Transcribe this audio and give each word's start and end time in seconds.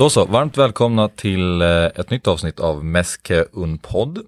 Då 0.00 0.10
så, 0.10 0.24
varmt 0.24 0.58
välkomna 0.58 1.08
till 1.08 1.62
eh, 1.62 1.84
ett 1.84 2.10
nytt 2.10 2.26
avsnitt 2.28 2.60
av 2.60 2.84
Meske 2.84 3.44
Unpodd. 3.52 4.18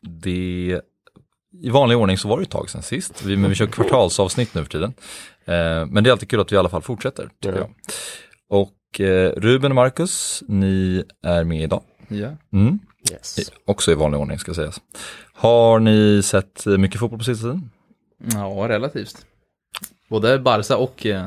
Det, 0.00 0.80
I 1.62 1.70
vanlig 1.70 1.98
ordning 1.98 2.18
så 2.18 2.28
var 2.28 2.36
det 2.38 2.42
ett 2.42 2.50
tag 2.50 2.70
sedan 2.70 2.82
sist, 2.82 3.22
vi, 3.24 3.36
men 3.36 3.50
vi 3.50 3.56
kör 3.56 3.66
kvartalsavsnitt 3.66 4.54
nu 4.54 4.62
för 4.64 4.70
tiden. 4.70 4.94
Eh, 5.44 5.86
men 5.86 6.04
det 6.04 6.10
är 6.10 6.12
alltid 6.12 6.28
kul 6.30 6.40
att 6.40 6.52
vi 6.52 6.56
i 6.56 6.58
alla 6.58 6.68
fall 6.68 6.82
fortsätter, 6.82 7.30
tycker 7.40 7.56
Ja. 7.58 7.60
jag. 7.60 7.70
Och 8.60 9.00
eh, 9.00 9.32
Ruben 9.36 9.72
och 9.72 9.76
Marcus, 9.76 10.42
ni 10.48 11.04
är 11.22 11.44
med 11.44 11.62
idag. 11.62 11.82
Ja. 12.08 12.28
Mm. 12.52 12.78
Yes. 13.12 13.38
I- 13.38 13.52
Också 13.64 13.92
i 13.92 13.94
vanlig 13.94 14.20
ordning 14.20 14.38
ska 14.38 14.54
sägas. 14.54 14.80
Har 15.34 15.78
ni 15.80 16.22
sett 16.22 16.66
mycket 16.66 17.00
fotboll 17.00 17.18
på 17.18 17.24
sista 17.24 17.42
tiden? 17.42 17.70
ja, 18.32 18.68
relativt. 18.68 19.26
Både 20.08 20.38
Barca 20.38 20.76
och 20.76 21.06
eh, 21.06 21.26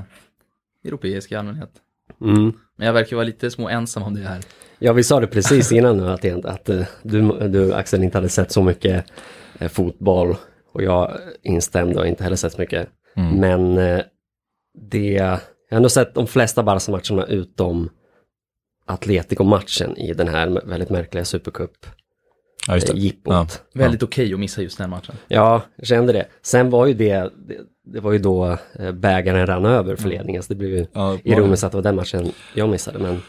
europeisk 0.85 1.31
i 1.31 1.35
allmänhet. 1.35 1.71
Mm. 2.21 2.53
Men 2.77 2.87
jag 2.87 2.93
verkar 2.93 3.15
vara 3.15 3.25
lite 3.25 3.51
små 3.51 3.69
ensam 3.69 4.03
om 4.03 4.13
det 4.15 4.21
här. 4.21 4.39
Ja, 4.79 4.93
vi 4.93 5.03
sa 5.03 5.19
det 5.19 5.27
precis 5.27 5.71
innan 5.71 5.97
nu 5.97 6.09
att, 6.09 6.45
att 6.45 6.69
eh, 6.69 6.81
du, 7.03 7.47
du 7.47 7.73
Axel 7.73 8.03
inte 8.03 8.17
hade 8.17 8.29
sett 8.29 8.51
så 8.51 8.63
mycket 8.63 9.05
eh, 9.59 9.67
fotboll 9.67 10.35
och 10.71 10.83
jag 10.83 11.17
instämde 11.43 11.99
och 11.99 12.07
inte 12.07 12.23
heller 12.23 12.35
sett 12.35 12.53
så 12.53 12.61
mycket. 12.61 12.89
Mm. 13.15 13.35
Men 13.35 13.77
eh, 13.77 14.03
det, 14.89 15.11
jag 15.11 15.25
har 15.69 15.77
ändå 15.77 15.89
sett 15.89 16.13
de 16.13 16.27
flesta 16.27 16.63
Barca-matcherna 16.63 17.25
utom 17.25 17.89
Atletico-matchen 18.85 19.97
i 19.97 20.13
den 20.13 20.27
här 20.27 20.61
väldigt 20.65 20.89
märkliga 20.89 21.25
Supercup 21.25 21.85
Ja, 22.67 22.75
just 22.75 22.89
eh, 22.89 22.95
det. 22.95 23.01
jippot. 23.01 23.33
Ja. 23.33 23.47
Ja. 23.71 23.79
Väldigt 23.79 24.03
okej 24.03 24.33
att 24.33 24.39
missa 24.39 24.61
just 24.61 24.77
den 24.77 24.89
matchen. 24.89 25.15
jag 25.27 25.61
kände 25.83 26.13
det. 26.13 26.27
Sen 26.41 26.69
var 26.69 26.85
ju 26.85 26.93
det, 26.93 27.31
det, 27.85 27.91
det 27.93 27.99
var 27.99 28.11
ju 28.11 28.17
då 28.19 28.57
eh, 28.79 28.91
bägaren 28.91 29.47
rann 29.47 29.65
över 29.65 29.95
för 29.95 30.09
ledningen, 30.09 30.43
så 30.43 30.53
det 30.53 30.55
blev 30.57 30.71
ju 30.71 30.85
Ja, 30.93 31.17
ironiskt 31.23 31.63
att 31.63 31.71
det 31.71 31.77
var 31.77 31.83
den 31.83 31.95
matchen 31.95 32.31
jag 32.53 32.69
missade. 32.69 32.99
Men 32.99 33.21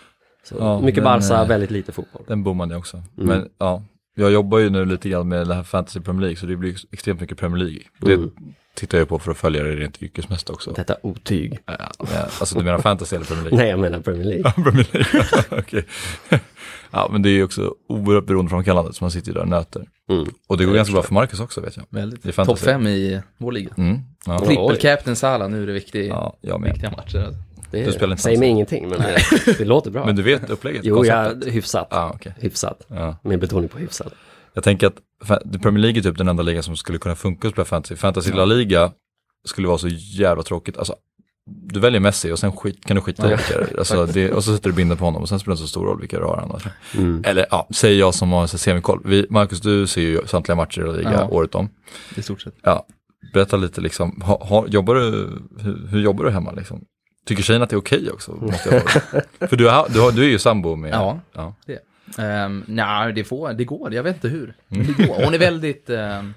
så, 0.44 0.56
Ja, 0.58 0.81
mycket 0.81 1.05
men, 1.05 1.20
Barca, 1.20 1.42
eh, 1.42 1.48
väldigt 1.48 1.70
lite 1.70 1.92
fotboll. 1.92 2.22
Den 2.27 2.42
bommade 2.42 2.75
jag 2.75 2.78
också. 2.78 2.97
Mm. 2.97 3.28
Men 3.28 3.48
ja, 3.58 3.83
jag 4.14 4.33
jobbar 4.33 4.58
ju 4.58 4.70
nu 4.70 4.84
lite 4.84 5.08
grann 5.08 5.28
med 5.28 5.47
det 5.48 5.55
här 5.55 5.62
Fantasy 5.62 6.00
Premier 6.00 6.20
League 6.20 6.36
så 6.36 6.47
det 6.47 6.56
blir 6.56 6.77
extremt 6.92 7.20
mycket 7.20 7.39
Premier 7.39 7.64
League. 7.64 7.83
Det 8.00 8.12
Mm. 8.14 8.31
tittar 8.75 8.98
jag 8.98 9.08
på 9.08 9.19
för 9.19 9.31
att 9.31 9.36
följa 9.36 9.62
det 9.62 9.77
rent 9.77 10.03
yrkesmässigt 10.03 10.50
också. 10.50 10.72
Detta 10.72 10.97
otyg. 11.03 11.59
Ja, 11.66 11.75
men, 11.98 12.22
alltså 12.22 12.59
du 12.59 12.64
menar 12.64 12.78
Fantasy 12.78 13.16
eller 13.16 13.27
Premier 13.27 13.44
League? 13.44 13.59
Nej, 13.59 13.70
jag 13.70 13.78
menar 13.78 14.00
Premier 14.00 14.25
League. 14.25 14.42
Ja, 14.56 14.62
Premier 14.62 14.86
League, 14.92 15.22
okej. 15.61 15.84
Ja, 16.91 17.09
men 17.12 17.22
det 17.22 17.28
är 17.28 17.33
ju 17.33 17.44
också 17.44 17.75
oerhört 17.88 18.27
beroendeframkallande 18.27 18.92
så 18.92 19.05
man 19.05 19.11
sitter 19.11 19.28
ju 19.28 19.34
där 19.34 19.41
och 19.41 19.48
nöter. 19.48 19.86
Mm. 20.11 20.27
Och 20.47 20.56
det 20.59 20.64
går 20.64 20.70
Jag 20.72 20.77
ganska 20.77 20.92
bra 20.92 21.03
för 21.03 21.14
Marcus 21.14 21.41
också 21.41 21.61
vet 21.61 21.77
jag. 21.77 21.86
Det 21.91 21.97
Väldigt. 21.98 22.36
Topp 22.36 22.59
fem 22.59 22.86
i 22.86 23.20
vår 23.38 23.53
liga. 23.53 23.70
Mm. 23.77 23.98
Ja. 24.27 24.38
Oj. 24.42 24.46
Trippel-captain 24.46 25.14
Salah, 25.14 25.50
nu 25.50 25.62
är 25.62 25.66
det 25.66 25.72
viktig, 25.72 26.08
ja, 26.08 26.36
jag 26.41 26.62
viktiga 26.64 26.91
matcher. 26.91 27.19
Alltså. 27.19 27.34
Det 27.70 27.84
Du 27.84 27.92
spelar 27.92 28.10
inte 28.12 28.22
säger 28.22 28.38
mig 28.38 28.48
ingenting, 28.48 28.88
men 28.88 28.98
det, 29.00 29.58
det 29.58 29.64
låter 29.64 29.91
bra. 29.91 30.06
Men 30.06 30.16
du 30.16 30.22
vet 30.22 30.50
upplägget? 30.50 30.80
jo, 30.84 31.05
jag, 31.05 31.24
konceptet? 31.24 31.55
hyfsat. 31.55 31.88
Ja, 31.91 32.12
okej. 32.14 32.34
Hyfsat. 32.38 32.82
Ja. 32.88 33.16
Med 33.22 33.41
betoning 33.41 33.69
på 33.69 33.78
hyfsat. 33.78 34.12
Jag 34.54 34.64
tänker 34.64 34.86
att 34.86 35.62
Premier 35.62 35.82
League 35.82 36.00
är 36.00 36.02
typ 36.02 36.19
den 36.19 36.28
enda 36.28 36.42
ligan 36.42 36.62
som 36.62 36.77
skulle 36.77 36.98
kunna 36.98 37.14
funka 37.16 37.48
att 37.48 37.54
spela 37.54 37.64
fantasy. 37.64 37.97
Fantasy 37.97 38.32
La 38.32 38.44
Liga 38.44 38.92
skulle 39.44 39.69
vara 39.69 39.78
så 39.78 39.88
jävla 39.91 40.42
tråkigt. 40.42 40.78
Alltså, 40.78 40.94
du 41.50 41.80
väljer 41.80 42.00
Messi 42.00 42.32
och 42.32 42.38
sen 42.38 42.52
skit, 42.56 42.84
kan 42.84 42.97
du 42.97 43.00
skita 43.02 43.28
i 43.28 43.30
Ja. 43.30 43.36
vilka, 43.58 43.78
alltså, 43.78 44.06
det, 44.06 44.32
och 44.32 44.44
så 44.44 44.56
sätter 44.56 44.70
du 44.70 44.77
binden 44.77 44.97
på 44.98 45.04
honom 45.04 45.22
och 45.22 45.28
sen 45.28 45.38
spelar 45.38 45.56
det 45.56 45.60
så 45.62 45.69
stor 45.69 45.86
roll 45.86 46.00
vilka 46.00 46.19
du 46.19 46.24
har 46.24 46.36
annars. 46.36 46.62
Mm. 46.94 47.22
Eller 47.27 47.47
ja, 47.50 47.69
säger 47.70 48.00
jag 48.00 48.14
som 48.14 48.32
har 48.32 48.47
semikoll. 48.47 49.00
Vi, 49.04 49.27
Marcus, 49.30 49.60
du 49.60 49.86
ser 49.86 50.00
ju 50.00 50.20
samtliga 50.27 50.56
matcher 50.56 50.80
i 50.80 50.84
La 50.84 50.92
Liga 50.92 51.12
Ja. 51.12 51.28
året 51.28 51.54
om. 51.54 51.69
I 52.16 52.22
stort 52.22 52.41
sett. 52.41 52.54
Ja, 52.62 52.86
berätta 53.32 53.56
lite 53.56 53.80
liksom, 53.80 54.20
ha, 54.24 54.44
ha, 54.44 54.66
jobbar 54.66 54.94
du, 54.94 55.10
hur, 55.60 55.86
hur 55.91 56.00
jobbar 56.00 56.24
du 56.24 56.30
hemma 56.30 56.52
liksom? 56.52 56.84
Tycker 57.27 57.42
tjejen 57.42 57.62
att 57.62 57.70
det 57.70 57.77
är 57.77 57.78
okej 57.78 58.10
också? 58.10 58.32
Måste 58.32 58.74
jag 58.74 58.91
fråga. 58.91 59.24
För 59.48 59.56
du, 59.56 59.69
har, 59.69 59.86
du, 59.88 60.00
har, 60.00 60.12
du 60.12 60.24
är 60.24 60.28
ju 60.28 60.38
sambo 60.38 60.77
med... 60.77 60.94
Ja. 60.94 61.20
ja. 61.32 61.54
Um, 62.19 62.65
Nej, 62.66 63.12
det, 63.12 63.25
får, 63.25 63.53
det 63.53 63.65
går. 63.65 63.94
Jag 63.94 64.03
vet 64.03 64.15
inte 64.16 64.28
hur. 64.28 64.54
Mm. 64.69 64.86
det 64.98 65.06
går. 65.06 65.25
Hon 65.25 65.34
är 65.34 65.38
väldigt... 65.38 65.91
ehm, 65.91 66.34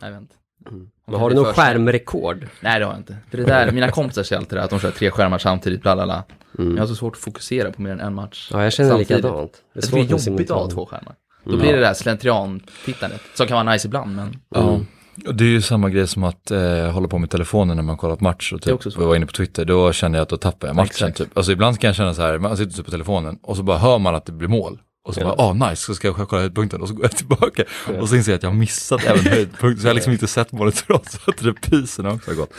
jag 0.00 0.10
vet 0.10 0.20
inte. 0.20 0.34
Hon 0.68 0.90
Men 1.06 1.20
har 1.20 1.30
du 1.30 1.36
för- 1.36 1.52
skärmrekord? 1.52 2.46
Nej, 2.60 2.78
det 2.78 2.84
har 2.84 2.92
jag 2.92 3.00
inte. 3.00 3.16
För 3.30 3.38
det 3.38 3.44
där, 3.44 3.72
mina 3.72 3.90
kompisar 3.90 4.22
säger 4.22 4.40
alltid 4.40 4.58
det, 4.58 4.62
att 4.64 4.70
de 4.70 4.80
kör 4.80 4.90
tre 4.90 5.10
skärmar 5.10 5.38
samtidigt, 5.38 5.82
bla 5.82 5.94
bla 5.94 6.04
bla. 6.04 6.24
Mm. 6.58 6.74
Jag 6.76 6.82
har 6.82 6.86
så 6.88 6.94
svårt 6.94 7.12
att 7.16 7.22
fokusera 7.22 7.72
på 7.72 7.82
mer 7.82 7.90
än 7.90 8.00
en 8.00 8.14
match. 8.14 8.48
Ja, 8.52 8.62
jag 8.64 8.72
känner 8.72 8.90
samtidigt. 8.90 9.16
likadant. 9.16 9.52
Det 9.74 9.88
är 9.88 9.94
det 9.94 10.00
är 10.14 10.28
jobbigt 10.30 10.50
att 10.50 10.56
ha 10.56 10.70
två 10.70 10.86
skärmar. 10.86 11.14
Då 11.44 11.56
blir 11.56 11.72
det 11.72 11.80
där 11.80 11.94
slentrian-tittandet, 11.94 13.20
som 13.34 13.46
kan 13.46 13.54
vara 13.66 13.72
nice 13.72 13.88
ibland, 13.88 14.16
men 14.16 14.36
Ja. 14.48 14.80
Det 15.14 15.44
är 15.44 15.48
ju 15.48 15.62
samma 15.62 15.90
grej 15.90 16.06
som 16.06 16.24
att 16.24 16.50
eh, 16.50 16.90
hålla 16.90 17.08
på 17.08 17.18
med 17.18 17.30
telefonen 17.30 17.76
när 17.76 17.84
man 17.84 17.96
kollar 17.96 18.16
på 18.16 18.24
match 18.24 18.52
och 18.52 18.62
typ, 18.62 18.82
så. 18.82 19.06
var 19.06 19.16
inne 19.16 19.26
på 19.26 19.32
Twitter, 19.32 19.64
då 19.64 19.92
känner 19.92 20.18
jag 20.18 20.22
att 20.22 20.28
då 20.28 20.36
tappar 20.36 20.66
jag 20.68 20.76
matchen. 20.76 20.86
Exakt. 20.90 21.18
Typ. 21.18 21.36
Alltså 21.38 21.52
ibland 21.52 21.80
kan 21.80 21.88
jag 21.88 21.96
känna 21.96 22.14
så 22.14 22.22
här, 22.22 22.38
man 22.38 22.56
sitter 22.56 22.72
typ 22.76 22.84
på 22.84 22.90
telefonen 22.90 23.38
och 23.42 23.56
så 23.56 23.62
bara 23.62 23.78
hör 23.78 23.98
man 23.98 24.14
att 24.14 24.26
det 24.26 24.32
blir 24.32 24.48
mål. 24.48 24.78
Och 25.04 25.14
så 25.14 25.20
Ja. 25.20 25.24
bara, 25.36 25.46
ah 25.48 25.52
nice, 25.70 25.76
så 25.82 25.94
ska 25.94 26.08
jag 26.08 26.16
kolla 26.28 26.40
höjdpunkten 26.42 26.80
och 26.82 26.88
så 26.88 26.94
går 26.94 27.04
jag 27.04 27.12
tillbaka. 27.16 27.64
Och 28.00 28.08
så 28.08 28.16
inser 28.16 28.32
jag 28.32 28.36
att 28.36 28.42
jag 28.42 28.50
har 28.50 28.56
missat 28.56 29.04
även 29.04 29.26
höjdpunkten, 29.26 29.80
så 29.80 29.86
jag 29.86 29.90
har 29.90 29.94
liksom 29.94 30.12
inte 30.12 30.26
sett 30.26 30.52
målet 30.52 30.74
trots 30.86 31.18
att 31.28 31.42
reprisen 31.42 32.06
också 32.06 32.30
har 32.30 32.36
gått. 32.36 32.52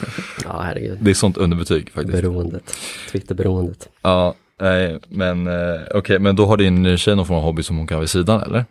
Ja, 0.44 0.62
herregud. 0.62 0.97
Det 1.02 1.09
är 1.09 1.16
sånt 1.16 1.38
underbetyg 1.38 1.92
faktiskt. 1.92 2.22
Beroendet. 2.22 2.78
Twitterberoendet. 3.12 3.90
Ja, 4.02 4.34
nej, 4.62 5.00
men 5.09 5.47
eh, 5.47 5.81
okej, 5.96 6.19
men 6.19 6.36
då 6.36 6.46
har 6.46 6.58
din 6.58 6.97
tjej 6.97 7.16
någon 7.16 7.25
form 7.25 7.38
av 7.38 7.44
hobby 7.44 7.63
som 7.63 7.78
hon 7.78 7.88
kan 7.88 7.96
ha 7.96 8.00
vid 8.00 8.09
sidan 8.09 8.42
eller? 8.42 8.66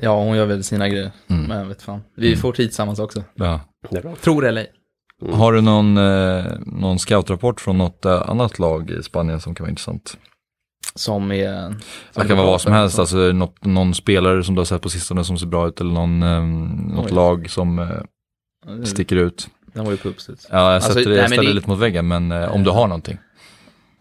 Ja, 0.00 0.22
hon 0.24 0.36
gör 0.36 0.46
väl 0.46 0.64
sina 0.64 0.88
grejer. 0.88 1.10
Mm. 1.28 1.44
Men 1.44 1.68
vet 1.68 1.82
fan. 1.82 2.00
Vi 2.16 2.36
får 2.36 2.52
tid 2.52 2.68
tillsammans 2.68 2.98
också. 2.98 3.24
Ja. 3.34 3.60
Det 3.90 3.96
är 3.98 4.02
bra. 4.02 4.14
Tror 4.16 4.42
det 4.42 4.48
eller 4.48 4.60
ej. 4.60 4.70
Mm. 5.22 5.34
Har 5.34 5.52
du 5.52 5.60
någon, 5.60 5.96
eh, 5.96 6.44
någon 6.66 6.98
scoutrapport 6.98 7.60
från 7.60 7.78
något 7.78 8.04
eh, 8.04 8.30
annat 8.30 8.58
lag 8.58 8.90
i 8.90 9.02
Spanien 9.02 9.40
som 9.40 9.54
kan 9.54 9.64
vara 9.64 9.70
intressant? 9.70 10.18
Som 10.94 11.32
är... 11.32 11.68
Som 12.12 12.22
Det 12.22 12.26
kan 12.28 12.36
vara 12.36 12.46
vad 12.46 12.60
som 12.60 12.72
helst, 12.72 12.98
alltså 12.98 13.16
något, 13.16 13.64
någon 13.64 13.94
spelare 13.94 14.44
som 14.44 14.54
du 14.54 14.60
har 14.60 14.64
sett 14.64 14.82
på 14.82 14.88
sistone 14.88 15.24
som 15.24 15.38
ser 15.38 15.46
bra 15.46 15.68
ut 15.68 15.80
eller 15.80 15.92
någon, 15.92 16.22
um, 16.22 16.66
något 16.94 17.06
Oj. 17.06 17.12
lag 17.14 17.50
som 17.50 17.78
eh, 17.78 17.88
sticker 18.84 19.16
ut. 19.16 19.48
Den 19.72 19.84
var 19.84 19.90
ju 19.92 19.96
på 19.96 20.08
uppstuds. 20.08 20.46
Ja, 20.50 20.56
jag 20.58 20.74
Alltså, 20.74 20.92
sätter 20.92 21.10
nej, 21.10 21.18
jag 21.18 21.26
ställer 21.30 21.48
det- 21.48 21.54
lite 21.54 21.68
mot 21.70 21.78
väggen, 21.78 22.08
men 22.08 22.32
eh, 22.32 22.54
om 22.54 22.64
du 22.64 22.70
har 22.70 22.86
någonting. 22.88 23.18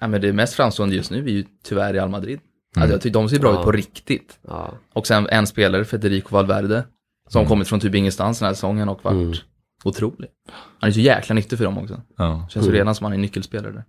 Ja, 0.01 0.07
men 0.07 0.21
det 0.21 0.33
mest 0.33 0.53
framstående 0.53 0.95
just 0.95 1.11
nu 1.11 1.17
är 1.17 1.29
ju 1.29 1.45
tyvärr 1.63 1.93
Real 1.93 2.09
Madrid. 2.09 2.39
Mm. 2.75 2.83
Alltså 2.83 2.93
jag 2.93 3.01
tycker 3.01 3.13
de 3.19 3.29
ser 3.29 3.39
bra 3.39 3.53
Ja. 3.53 3.59
ut 3.59 3.63
på 3.65 3.71
riktigt. 3.71 4.39
Ja. 4.47 4.73
Och 4.93 5.07
sen 5.07 5.27
en 5.29 5.47
spelare, 5.47 5.85
Federico 5.85 6.35
Valverde, 6.35 6.83
som 7.29 7.39
Mm. 7.39 7.49
kommit 7.49 7.67
från 7.67 7.79
typ 7.79 7.95
ingenstans 7.95 8.39
den 8.39 8.45
här 8.45 8.53
säsongen 8.53 8.89
och 8.89 9.03
varit 9.05 9.15
Mm. 9.15 9.33
otrolig. 9.83 10.29
Han 10.79 10.87
är 10.89 10.91
så 10.93 10.99
jäkla 10.99 11.35
nyttig 11.35 11.57
för 11.57 11.65
dem 11.65 11.77
också. 11.77 12.01
Ja. 12.17 12.47
Känns 12.49 12.65
ju 12.65 12.69
Mm. 12.69 12.77
redan 12.79 12.95
som 12.95 13.03
han 13.03 13.13
är 13.13 13.17
nyckelspelare 13.17 13.71
där. 13.71 13.83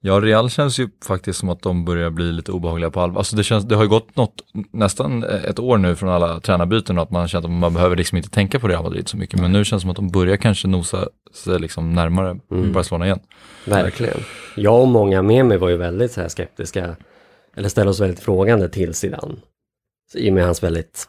ja, 0.00 0.20
Real 0.20 0.50
känns 0.50 0.78
ju 0.80 0.88
faktiskt 1.04 1.38
som 1.38 1.48
att 1.48 1.62
de 1.62 1.84
börjar 1.84 2.10
bli 2.10 2.32
lite 2.32 2.52
obehagliga 2.52 2.90
på 2.90 3.00
allvar. 3.00 3.18
Alltså 3.18 3.36
det, 3.36 3.44
känns, 3.44 3.64
det 3.64 3.74
har 3.74 3.82
ju 3.82 3.88
gått 3.88 4.16
något, 4.16 4.34
nästan 4.72 5.24
ett 5.24 5.58
år 5.58 5.78
nu 5.78 5.96
från 5.96 6.08
alla 6.08 6.40
tränarbyten 6.40 6.98
och 6.98 7.02
att 7.02 7.10
man 7.10 7.28
känt 7.28 7.44
att 7.44 7.50
man 7.50 7.74
behöver 7.74 7.96
liksom 7.96 8.16
inte 8.16 8.30
tänka 8.30 8.58
på 8.58 8.68
Real 8.68 8.82
Madrid 8.82 9.08
så 9.08 9.16
mycket. 9.16 9.40
Men 9.40 9.52
nu 9.52 9.64
känns 9.64 9.80
det 9.82 9.84
som 9.84 9.90
att 9.90 9.96
de 9.96 10.10
börjar 10.10 10.36
kanske 10.36 10.68
nosa 10.68 11.08
sig 11.34 11.58
liksom 11.58 11.92
närmare 11.94 12.38
Mm. 12.50 12.72
Barcelona 12.72 13.04
igen. 13.06 13.20
Verkligen. 13.64 14.18
Jag 14.56 14.80
och 14.80 14.88
många 14.88 15.22
med 15.22 15.46
mig 15.46 15.58
var 15.58 15.68
ju 15.68 15.76
väldigt 15.76 16.12
så 16.12 16.20
här 16.20 16.28
skeptiska, 16.28 16.96
eller 17.56 17.68
ställde 17.68 17.90
oss 17.90 18.00
väldigt 18.00 18.20
frågande 18.20 18.68
till 18.68 18.94
Zidane. 18.94 19.34
Så 20.12 20.18
I 20.18 20.30
och 20.30 20.34
med 20.34 20.44
hans 20.44 20.62
väldigt, 20.62 21.08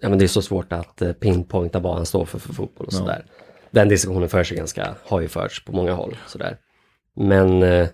ja 0.00 0.08
men 0.08 0.18
det 0.18 0.24
är 0.24 0.28
så 0.28 0.42
svårt 0.42 0.72
att 0.72 1.02
eh, 1.02 1.12
pinpointa 1.12 1.78
vad 1.78 1.94
han 1.96 2.06
står 2.06 2.24
för 2.24 2.38
för 2.38 2.52
fotboll 2.54 2.86
och 2.86 2.92
Ja. 2.92 2.98
sådär. 2.98 3.24
Den 3.70 3.88
diskussionen 3.88 4.28
förs 4.28 4.52
ju 4.52 4.56
ganska, 4.56 4.94
har 5.04 5.20
ju 5.20 5.28
förts 5.28 5.64
på 5.64 5.72
många 5.72 5.92
håll 5.92 6.16
sådär. 6.26 6.56
Men 7.16 7.62
eh, 7.62 7.88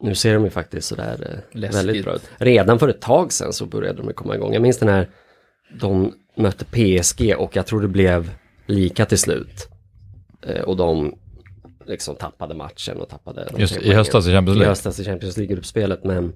nu 0.00 0.14
ser 0.14 0.34
de 0.34 0.44
ju 0.44 0.50
faktiskt 0.50 0.88
sådär 0.88 1.26
eh, 1.52 1.58
Läskigt. 1.60 1.78
väldigt 1.78 2.04
bra 2.04 2.14
ut. 2.14 2.30
Redan 2.38 2.78
för 2.78 2.88
ett 2.88 3.00
tag 3.00 3.32
sedan 3.32 3.52
så 3.52 3.66
började 3.66 4.02
de 4.02 4.12
komma 4.12 4.34
igång. 4.34 4.52
Jag 4.52 4.62
minns 4.62 4.78
den 4.78 4.88
här, 4.88 5.10
de 5.80 6.14
mötte 6.36 6.64
PSG 6.64 7.34
och 7.38 7.56
jag 7.56 7.66
tror 7.66 7.80
det 7.82 7.88
blev 7.88 8.30
lika 8.66 9.06
till 9.06 9.18
slut. 9.18 9.68
Eh, 10.42 10.62
och 10.62 10.76
de 10.76 11.18
liksom 11.86 12.16
tappade 12.16 12.54
matchen 12.54 13.00
och 13.00 13.08
tappade 13.08 13.48
de 13.52 13.60
Just 13.60 13.76
i 13.76 13.92
höstas 13.94 14.26
i 14.26 14.30
Champions 14.32 14.56
I 14.56 14.58
League. 14.58 14.68
höstas 14.70 14.98
i 15.00 15.04
Champions 15.04 15.36
League-gruppspelet 15.36 16.04
men 16.04 16.32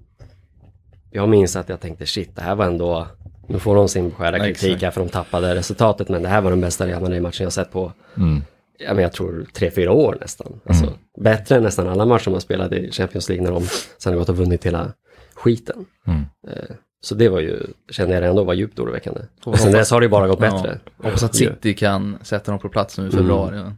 jag 1.16 1.28
minns 1.28 1.56
att 1.56 1.68
jag 1.68 1.80
tänkte 1.80 2.06
shit, 2.06 2.36
det 2.36 2.42
här 2.42 2.54
var 2.54 2.64
ändå, 2.64 3.06
nu 3.46 3.58
får 3.58 3.76
de 3.76 3.88
sin 3.88 4.08
beskärda 4.10 4.38
kritik 4.38 4.82
här 4.82 4.90
för 4.90 5.00
de 5.00 5.08
tappade 5.10 5.54
resultatet 5.54 6.08
men 6.08 6.22
det 6.22 6.28
här 6.28 6.40
var 6.40 6.50
den 6.50 6.60
bästa 6.60 6.86
Real 6.86 7.02
Madrid-matchen 7.02 7.44
jag 7.44 7.52
sett 7.52 7.72
på, 7.72 7.92
Mm. 8.16 8.42
ja, 8.78 8.94
men 8.94 9.02
jag 9.02 9.12
tror 9.12 9.46
tre, 9.52 9.70
fyra 9.70 9.92
år 9.92 10.18
nästan. 10.20 10.60
Alltså, 10.66 10.92
Bättre 11.20 11.56
än 11.56 11.62
nästan 11.62 11.88
alla 11.88 12.06
matcher 12.06 12.30
man 12.30 12.40
spelade 12.40 12.78
i 12.78 12.92
Champions 12.92 13.28
League 13.28 13.44
när 13.44 13.52
de 13.52 13.66
sen 13.98 14.12
har 14.12 14.18
gått 14.18 14.28
och 14.28 14.36
vunnit 14.36 14.66
hela 14.66 14.92
skiten. 15.34 15.84
Mm. 16.06 16.20
Eh, 16.48 16.76
Så 17.00 17.14
det 17.14 17.28
var 17.28 17.40
ju, 17.40 17.62
kände 17.90 18.14
jag 18.14 18.24
ändå 18.24 18.44
var 18.44 18.54
djupt 18.54 18.78
oroväckande. 18.78 19.20
Och 19.44 19.58
sen 19.58 19.72
dess 19.72 19.90
har 19.90 20.00
det 20.00 20.04
ju 20.04 20.10
bara 20.10 20.28
gått 20.28 20.40
Ja. 20.42 20.50
bättre. 20.50 20.78
Hoppas 20.96 21.22
att 21.22 21.34
City 21.34 21.74
kan 21.74 22.18
sätta 22.22 22.50
dem 22.52 22.60
på 22.60 22.68
plats 22.68 22.98
nu 22.98 23.08
i 23.08 23.10
februari. 23.10 23.58
och 23.58 23.72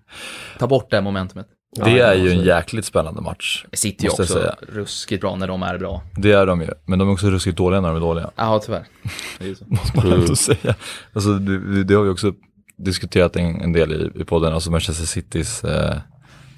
Ta 0.59 0.67
bort 0.67 0.91
det 0.91 0.97
här 0.97 1.03
momentumet. 1.03 1.47
Det 1.77 2.01
är 2.01 2.15
ju 2.15 2.31
en 2.31 2.45
jäkligt 2.45 2.85
spännande 2.85 3.21
match. 3.21 3.65
City 3.73 4.07
är 4.07 4.11
också 4.11 4.27
säga. 4.27 4.55
ruskigt 4.61 5.21
bra 5.21 5.37
när 5.37 5.49
de 5.49 5.63
är 5.63 5.79
bra. 5.79 6.03
Det 6.17 6.33
är 6.33 6.47
de 6.47 6.61
ju, 6.61 6.69
men 6.85 6.99
de 6.99 7.09
är 7.09 7.13
också 7.13 7.31
ruskigt 7.31 7.57
dåliga 7.57 7.81
när 7.81 7.89
de 7.89 7.97
är 7.97 8.01
dåliga. 8.01 8.31
Ja, 8.37 8.61
tyvärr. 8.65 8.85
Det 9.39 9.45
är 9.45 9.49
ju 9.49 9.55
så. 9.55 9.65
Måste 9.69 9.97
man 9.97 10.13
ändå 10.13 10.37
säga. 10.37 10.75
Alltså, 11.13 11.33
det, 11.33 11.85
det 11.85 11.95
har 11.95 12.03
vi 12.03 12.11
också 12.11 12.33
diskuterat 12.77 13.37
en, 13.37 13.61
en 13.61 13.73
del 13.73 13.93
i, 13.93 14.21
i 14.21 14.25
podden, 14.25 14.53
alltså 14.53 14.71
Manchester 14.71 15.07
Citys 15.07 15.65
eh, 15.65 15.97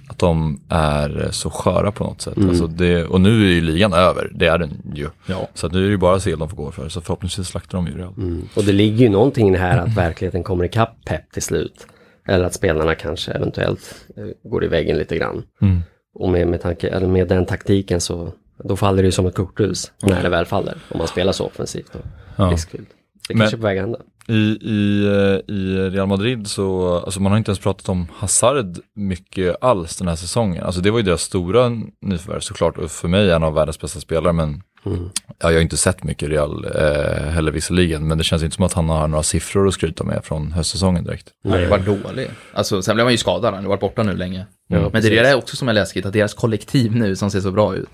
Att 0.09 0.19
de 0.19 0.61
är 0.69 1.29
så 1.31 1.51
sköra 1.51 1.93
på 1.93 2.05
något 2.05 2.21
sätt. 2.21 2.37
Mm. 2.37 2.49
Alltså 2.49 2.67
det, 2.67 3.05
och 3.05 3.21
nu 3.21 3.45
är 3.45 3.53
ju 3.55 3.61
ligan 3.61 3.93
över, 3.93 4.31
det 4.35 4.47
är 4.47 4.59
den 4.59 4.93
ju. 4.95 5.09
Ja. 5.27 5.49
Så 5.55 5.67
att 5.67 5.73
nu 5.73 5.79
är 5.79 5.85
det 5.85 5.91
ju 5.91 5.97
bara 5.97 6.21
CL 6.21 6.39
de 6.39 6.49
får 6.49 6.57
gå 6.57 6.71
för. 6.71 6.89
Så 6.89 7.01
förhoppningsvis 7.01 7.49
slaktar 7.49 7.79
de 7.79 7.87
ju 7.87 7.99
Real. 7.99 8.15
Mm. 8.17 8.49
Och 8.55 8.65
det 8.65 8.73
ligger 8.73 8.99
ju 8.99 9.09
någonting 9.09 9.49
i 9.49 9.53
det 9.53 9.59
här 9.59 9.79
att 9.79 9.97
verkligheten 9.97 10.43
kommer 10.43 10.65
ikapp 10.65 11.05
Pep 11.05 11.33
till 11.33 11.43
slut. 11.43 11.87
Eller 12.31 12.45
att 12.45 12.55
spelarna 12.55 12.95
kanske 12.95 13.33
eventuellt 13.33 13.95
eh, 14.17 14.51
går 14.51 14.65
i 14.65 14.69
väggen 14.69 14.99
lite 14.99 15.17
grann. 15.17 15.43
Mm. 15.61 15.81
Och 16.15 16.29
med, 16.29 16.49
med, 16.49 16.61
tanke, 16.61 16.89
eller 16.89 17.07
med 17.07 17.29
den 17.29 17.47
taktiken 17.47 18.01
så 18.01 18.33
då 18.65 18.77
faller 18.77 19.03
det 19.03 19.07
ju 19.07 19.13
som 19.13 19.27
ett 19.27 19.35
korthus 19.35 19.93
när 20.03 20.23
det 20.23 20.29
väl 20.29 20.45
faller. 20.47 20.79
Om 20.89 20.99
man 20.99 21.07
spelar 21.09 21.33
så 21.33 21.47
offensivt 21.47 21.95
och 21.95 22.01
Ja. 22.37 22.45
riskfyllt. 22.45 22.89
Det 23.29 23.35
kanske 23.35 23.57
är 23.57 23.59
på 23.59 23.63
väg 23.67 23.79
att 23.79 23.83
hända. 23.83 23.99
I, 24.29 24.59
i, 24.61 25.07
eh, 25.07 25.55
I 25.55 25.91
Real 25.91 26.09
Madrid 26.09 26.47
så, 26.47 26.97
alltså 26.99 27.21
man 27.21 27.33
har 27.33 27.39
inte 27.39 27.51
ens 27.51 27.59
pratat 27.59 27.89
om 27.89 28.07
Hazard 28.13 28.79
mycket 28.95 29.57
alls 29.61 29.97
den 29.97 30.09
här 30.09 30.17
säsongen. 30.17 30.65
Alltså 30.65 30.81
det 30.81 30.91
var 30.91 30.99
ju 30.99 31.05
deras 31.05 31.23
stora 31.23 31.69
nyförvärv 32.01 32.41
såklart 32.41 32.79
och 32.79 32.91
för 32.91 33.09
mig 33.09 33.31
en 33.31 33.43
av 33.43 33.55
världens 33.55 33.81
bästa 33.81 34.01
spelare 34.01 34.33
men 34.33 34.63
Mm. 34.87 35.11
ja, 35.27 35.51
jag 35.51 35.53
har 35.53 35.61
inte 35.61 35.77
sett 35.77 36.05
mycket 36.05 36.29
Real 36.29 36.65
eh, 36.65 37.31
heller 37.31 37.53
visserligen 37.53 38.09
men 38.09 38.19
det 38.19 38.25
känns 38.25 38.43
inte 38.43 38.57
som 38.57 38.65
att 38.65 38.73
han 38.73 38.89
har 38.89 39.09
några 39.09 39.23
siffror 39.23 39.69
att 39.69 39.75
skryta 39.75 40.05
med 40.05 40.25
från 40.25 40.53
höstsäsongen 40.53 41.05
direkt. 41.05 41.29
Han 41.45 41.69
var 41.71 41.79
dålig. 41.79 42.31
Alltså, 42.53 42.83
sen 42.83 42.95
blev 42.97 43.07
han 43.07 43.13
ju 43.13 43.19
skadad, 43.19 43.55
han 43.55 43.63
har 43.65 43.69
varit 43.69 43.81
borta 43.81 44.03
nu 44.03 44.17
länge. 44.17 44.47
Ja, 44.69 44.91
Men 44.93 45.03
det 45.03 45.19
är 45.19 45.23
det 45.23 45.35
också 45.35 45.57
som 45.57 45.69
är 45.69 45.73
läskigt, 45.73 46.07
att 46.07 46.13
deras 46.13 46.35
kollektiv 46.35 46.97
nu 46.97 47.17
som 47.17 47.31
ser 47.31 47.41
så 47.41 47.51
bra 47.53 47.75
ut, 47.77 47.91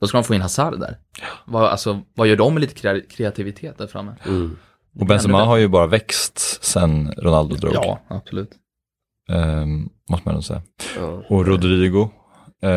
då 0.00 0.06
ska 0.06 0.18
de 0.18 0.24
få 0.24 0.34
in 0.34 0.40
Hazard 0.40 0.80
där. 0.80 0.96
Vad, 1.46 1.64
alltså, 1.64 2.00
vad 2.14 2.28
gör 2.28 2.36
de 2.36 2.54
med 2.54 2.60
lite 2.60 2.74
kre- 2.88 3.08
kreativitet 3.10 3.78
där 3.78 3.86
framme? 3.86 4.12
Mm. 4.26 4.56
Och 5.00 5.06
Benzema 5.06 5.44
har 5.44 5.56
ju 5.56 5.68
bara 5.68 5.86
växt 5.86 6.64
sen 6.64 7.12
Ronaldo 7.16 7.56
drog. 7.56 7.74
Ja, 7.74 8.00
absolut. 8.08 8.50
Ehm, 9.30 9.88
måste 10.10 10.28
man 10.28 10.34
nog 10.34 10.44
säga. 10.44 10.62
Ja. 10.98 11.22
Och 11.28 11.46
Rodrigo. 11.46 12.10
Eh, 12.62 12.68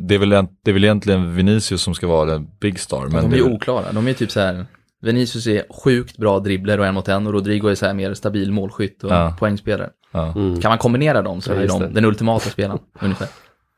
det, 0.00 0.14
är 0.14 0.18
väl, 0.18 0.28
det 0.30 0.70
är 0.70 0.72
väl 0.72 0.84
egentligen 0.84 1.34
Vinicius 1.34 1.82
som 1.82 1.94
ska 1.94 2.06
vara 2.06 2.24
den 2.30 2.48
big 2.60 2.80
star. 2.80 3.02
Men 3.06 3.22
de 3.22 3.30
det 3.30 3.36
är 3.36 3.38
ju 3.38 3.44
väl- 3.44 3.52
oklara. 3.52 3.92
De 3.92 4.08
är 4.08 4.12
typ 4.12 4.30
så 4.30 4.40
här, 4.40 4.66
Vinicius 5.02 5.46
är 5.46 5.62
sjukt 5.84 6.16
bra 6.18 6.38
dribbler 6.40 6.80
och 6.80 6.86
en 6.86 6.94
mot 6.94 7.08
en 7.08 7.26
och 7.26 7.32
Rodrigo 7.32 7.68
är 7.68 7.74
så 7.74 7.86
här 7.86 7.94
mer 7.94 8.14
stabil 8.14 8.52
målskytt 8.52 9.04
och 9.04 9.10
Ja. 9.10 9.36
poängspelare. 9.38 9.90
ja, 10.12 10.32
Mm. 10.36 10.60
Kan 10.60 10.68
man 10.68 10.78
kombinera 10.78 11.22
dem 11.22 11.40
så 11.40 11.52
Ja, 11.52 11.56
är 11.56 11.68
de 11.68 11.80
det. 11.80 11.88
den 11.88 12.04
ultimata 12.04 12.50
spelaren, 12.50 12.78
ungefär. 13.00 13.28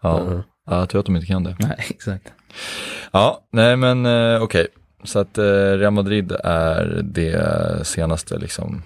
ja. 0.03 0.25
Ja. 0.27 0.43
ja, 0.67 0.79
jag 0.79 0.89
tror 0.89 0.99
att 1.01 1.07
de 1.07 1.17
inte 1.17 1.27
kan 1.27 1.45
det. 1.45 1.57
Nej, 1.59 1.77
exakt. 1.91 2.33
Ja, 3.13 3.49
nej 3.53 3.77
men 3.77 4.07
eh, 4.07 4.43
okej. 4.43 4.67
Så 5.05 5.19
att 5.19 5.39
eh, 5.39 5.45
Real 5.79 5.93
Madrid 5.93 6.33
är 6.45 7.01
det 7.05 7.87
senaste 7.87 8.39
liksom, 8.39 8.83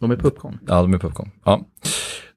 De 0.00 0.10
är 0.10 0.16
på 0.16 0.26
uppgång. 0.26 0.58
ja 0.66 0.82
de 0.82 0.94
är 0.94 0.98
på 0.98 1.06
uppgång. 1.06 1.32
Ja. 1.44 1.60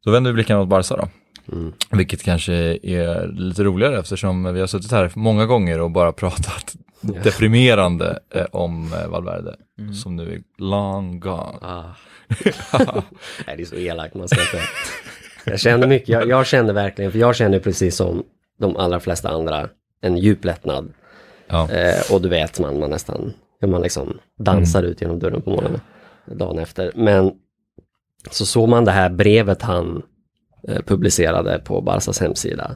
Då 0.05 0.11
vänder 0.11 0.31
vi 0.31 0.33
blickarna 0.33 0.59
mot 0.59 0.69
Barca 0.69 0.95
då. 0.97 1.07
Mm. 1.51 1.73
Vilket 1.91 2.23
kanske 2.23 2.53
är 2.83 3.27
lite 3.27 3.63
roligare 3.63 3.99
eftersom 3.99 4.53
vi 4.53 4.59
har 4.59 4.67
suttit 4.67 4.91
här 4.91 5.11
många 5.15 5.45
gånger 5.45 5.79
och 5.79 5.91
bara 5.91 6.11
pratat 6.21 6.75
Ja. 7.01 7.21
deprimerande 7.23 8.19
eh, 8.33 8.45
om 8.51 8.93
eh, 8.93 9.07
Valverde. 9.07 9.55
Mm. 9.79 9.93
Som 9.93 10.15
nu 10.15 10.33
är 10.33 10.41
long 10.57 11.19
gone. 11.19 11.57
Ah. 11.61 11.83
Nej, 13.47 13.57
det 13.57 13.61
är 13.61 13.65
så 13.65 13.75
elakt, 13.75 14.15
man 14.15 14.27
ska 14.27 14.41
inte... 14.41 14.61
Jag 15.45 15.59
känner 15.59 15.87
mycket, 15.87 16.09
jag, 16.09 16.27
jag 16.27 16.47
känner 16.47 16.73
verkligen, 16.73 17.11
för 17.11 17.19
jag 17.19 17.35
känner 17.35 17.59
precis 17.59 17.95
som 17.95 18.23
de 18.59 18.75
allra 18.77 18.99
flesta 18.99 19.29
andra 19.29 19.69
en 20.01 20.17
djup 20.17 20.45
lättnad. 20.45 20.93
Ja. 21.47 21.71
Eh, 21.71 22.13
och 22.13 22.21
du 22.21 22.29
vet, 22.29 22.59
man, 22.59 22.79
man 22.79 22.89
nästan, 22.89 23.33
hur 23.61 23.67
man 23.67 23.81
liksom 23.81 24.17
dansar 24.39 24.83
ut 24.83 25.01
genom 25.01 25.19
dörren 25.19 25.41
på 25.41 25.49
morgonen 25.49 25.81
dagen 26.25 26.59
efter. 26.59 26.91
Men 26.95 27.31
så 28.31 28.45
såg 28.45 28.69
man 28.69 28.85
det 28.85 28.91
här 28.91 29.09
brevet 29.09 29.61
han 29.61 30.01
publicerade 30.85 31.59
på 31.59 31.81
Barsas 31.81 32.19
hemsida. 32.19 32.75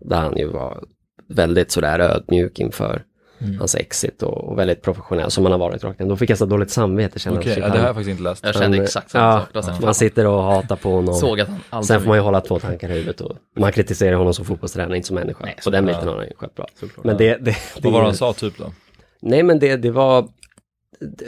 Där 0.00 0.16
han 0.16 0.36
ju 0.36 0.46
var 0.48 0.84
väldigt 1.28 1.70
sådär 1.70 1.98
ödmjuk 1.98 2.58
inför 2.58 3.02
Mm. 3.40 3.58
hans 3.58 3.74
exit 3.74 4.22
och, 4.22 4.48
och 4.48 4.58
väldigt 4.58 4.82
professionell 4.82 5.30
som 5.30 5.44
han 5.44 5.52
har 5.52 5.58
varit 5.58 5.84
rakt 5.84 5.98
Då 5.98 6.16
fick 6.16 6.30
jag 6.30 6.38
så 6.38 6.46
dåligt 6.46 6.70
samvete. 6.70 7.18
kände 7.18 7.42
shit, 7.42 7.56
ja, 7.56 7.68
det 7.68 7.78
har 7.78 7.86
jag 7.86 7.94
faktiskt 7.94 8.10
inte 8.10 8.22
läst. 8.22 8.44
Jag 8.44 8.54
kände 8.54 8.76
han- 8.76 8.84
exakt 8.84 9.10
samma 9.10 9.46
ja, 9.52 9.62
sak. 9.62 9.76
Så 9.76 9.82
Man 9.84 9.94
sitter 9.94 10.26
och 10.26 10.42
hatar 10.42 10.76
på 10.76 10.90
honom. 10.90 11.14
Såg 11.14 11.40
att 11.40 11.48
han 11.48 11.60
aldrig... 11.70 11.86
Sen 11.86 12.00
får 12.00 12.08
man 12.08 12.16
ju 12.16 12.22
hålla 12.22 12.40
två 12.40 12.58
tankar 12.58 12.90
i 12.90 12.92
huvudet 12.92 13.20
och 13.20 13.36
man 13.58 13.72
kritiserar 13.72 14.16
honom 14.16 14.34
som 14.34 14.44
fotbollstränare, 14.44 14.96
inte 14.96 15.06
som 15.08 15.14
människa. 15.14 15.44
Nej, 15.44 15.56
så 15.60 15.70
den 15.70 15.86
biten 15.86 16.00
ja. 16.04 16.10
har 16.10 16.16
han 16.16 16.26
ju 16.26 16.34
skött 16.36 16.54
bra. 16.54 16.66
Såklart. 16.80 17.04
Men 17.04 17.16
det, 17.16 17.36
det, 17.36 17.44
det 17.44 17.56
Vad 17.82 17.92
var 17.92 18.00
det 18.00 18.06
han 18.06 18.14
sa 18.16 18.32
typ 18.32 18.58
då? 18.58 18.72
Nej 19.22 19.42
men 19.42 19.58
det, 19.58 19.76
det 19.76 19.90
var, 19.90 20.28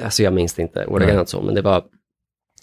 alltså 0.04 0.22
jag 0.22 0.32
minns 0.32 0.54
det 0.54 0.62
inte 0.62 0.86
ordagrant 0.86 1.28
så, 1.28 1.42
men 1.42 1.54
det 1.54 1.62
var, 1.62 1.84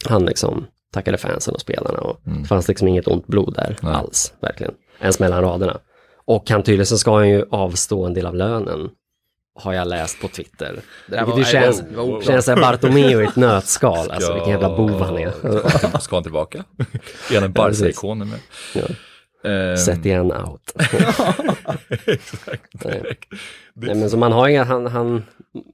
han 0.09 0.25
liksom 0.25 0.65
tackade 0.93 1.17
fansen 1.17 1.53
och 1.53 1.61
spelarna 1.61 1.99
och 1.99 2.21
Mm. 2.27 2.41
det 2.41 2.47
fanns 2.47 2.67
liksom 2.67 2.87
inget 2.87 3.07
ont 3.07 3.27
blod 3.27 3.53
där 3.53 3.77
Nej. 3.81 3.93
alls, 3.93 4.33
verkligen. 4.41 4.73
Ens 5.01 5.19
mellan 5.19 5.41
raderna. 5.41 5.77
Och 6.25 6.49
han 6.49 6.63
tydligen 6.63 6.85
så 6.85 6.97
ska 6.97 7.15
han 7.15 7.29
ju 7.29 7.45
avstå 7.51 8.05
en 8.05 8.13
del 8.13 8.25
av 8.25 8.35
lönen, 8.35 8.89
har 9.59 9.73
jag 9.73 9.87
läst 9.87 10.21
på 10.21 10.27
Twitter. 10.27 10.79
Det 11.07 11.23
var- 11.23 11.37
ju 11.37 11.43
känns, 11.45 11.79
det 11.89 11.95
var 11.97 12.21
känns 12.21 12.45
som 12.45 12.59
Bartomeu 12.59 13.21
i 13.23 13.25
ett 13.25 13.35
nötskal, 13.35 14.11
alltså 14.11 14.33
vilken 14.33 14.51
jävla 14.51 14.77
bov 14.77 15.01
han 15.01 15.17
är. 15.17 15.99
Ska 15.99 16.15
han 16.15 16.23
tillbaka? 16.23 16.63
är 17.29 17.35
han 17.35 17.43
en 17.43 17.51
Barca-ikonen 17.51 18.29
med? 18.29 18.39
Ja. 18.75 18.81
Ehm, 19.43 19.77
Sätt 19.77 20.05
igen 20.05 20.31
out. 20.31 20.61
Exakt. 22.07 22.85
Nej. 22.85 23.03
Nej, 23.73 23.95
men 23.95 24.09
så 24.09 24.17
man 24.17 24.31
har 24.31 24.47
ju, 24.47 24.57
han, 24.57 24.85
han, 24.85 25.23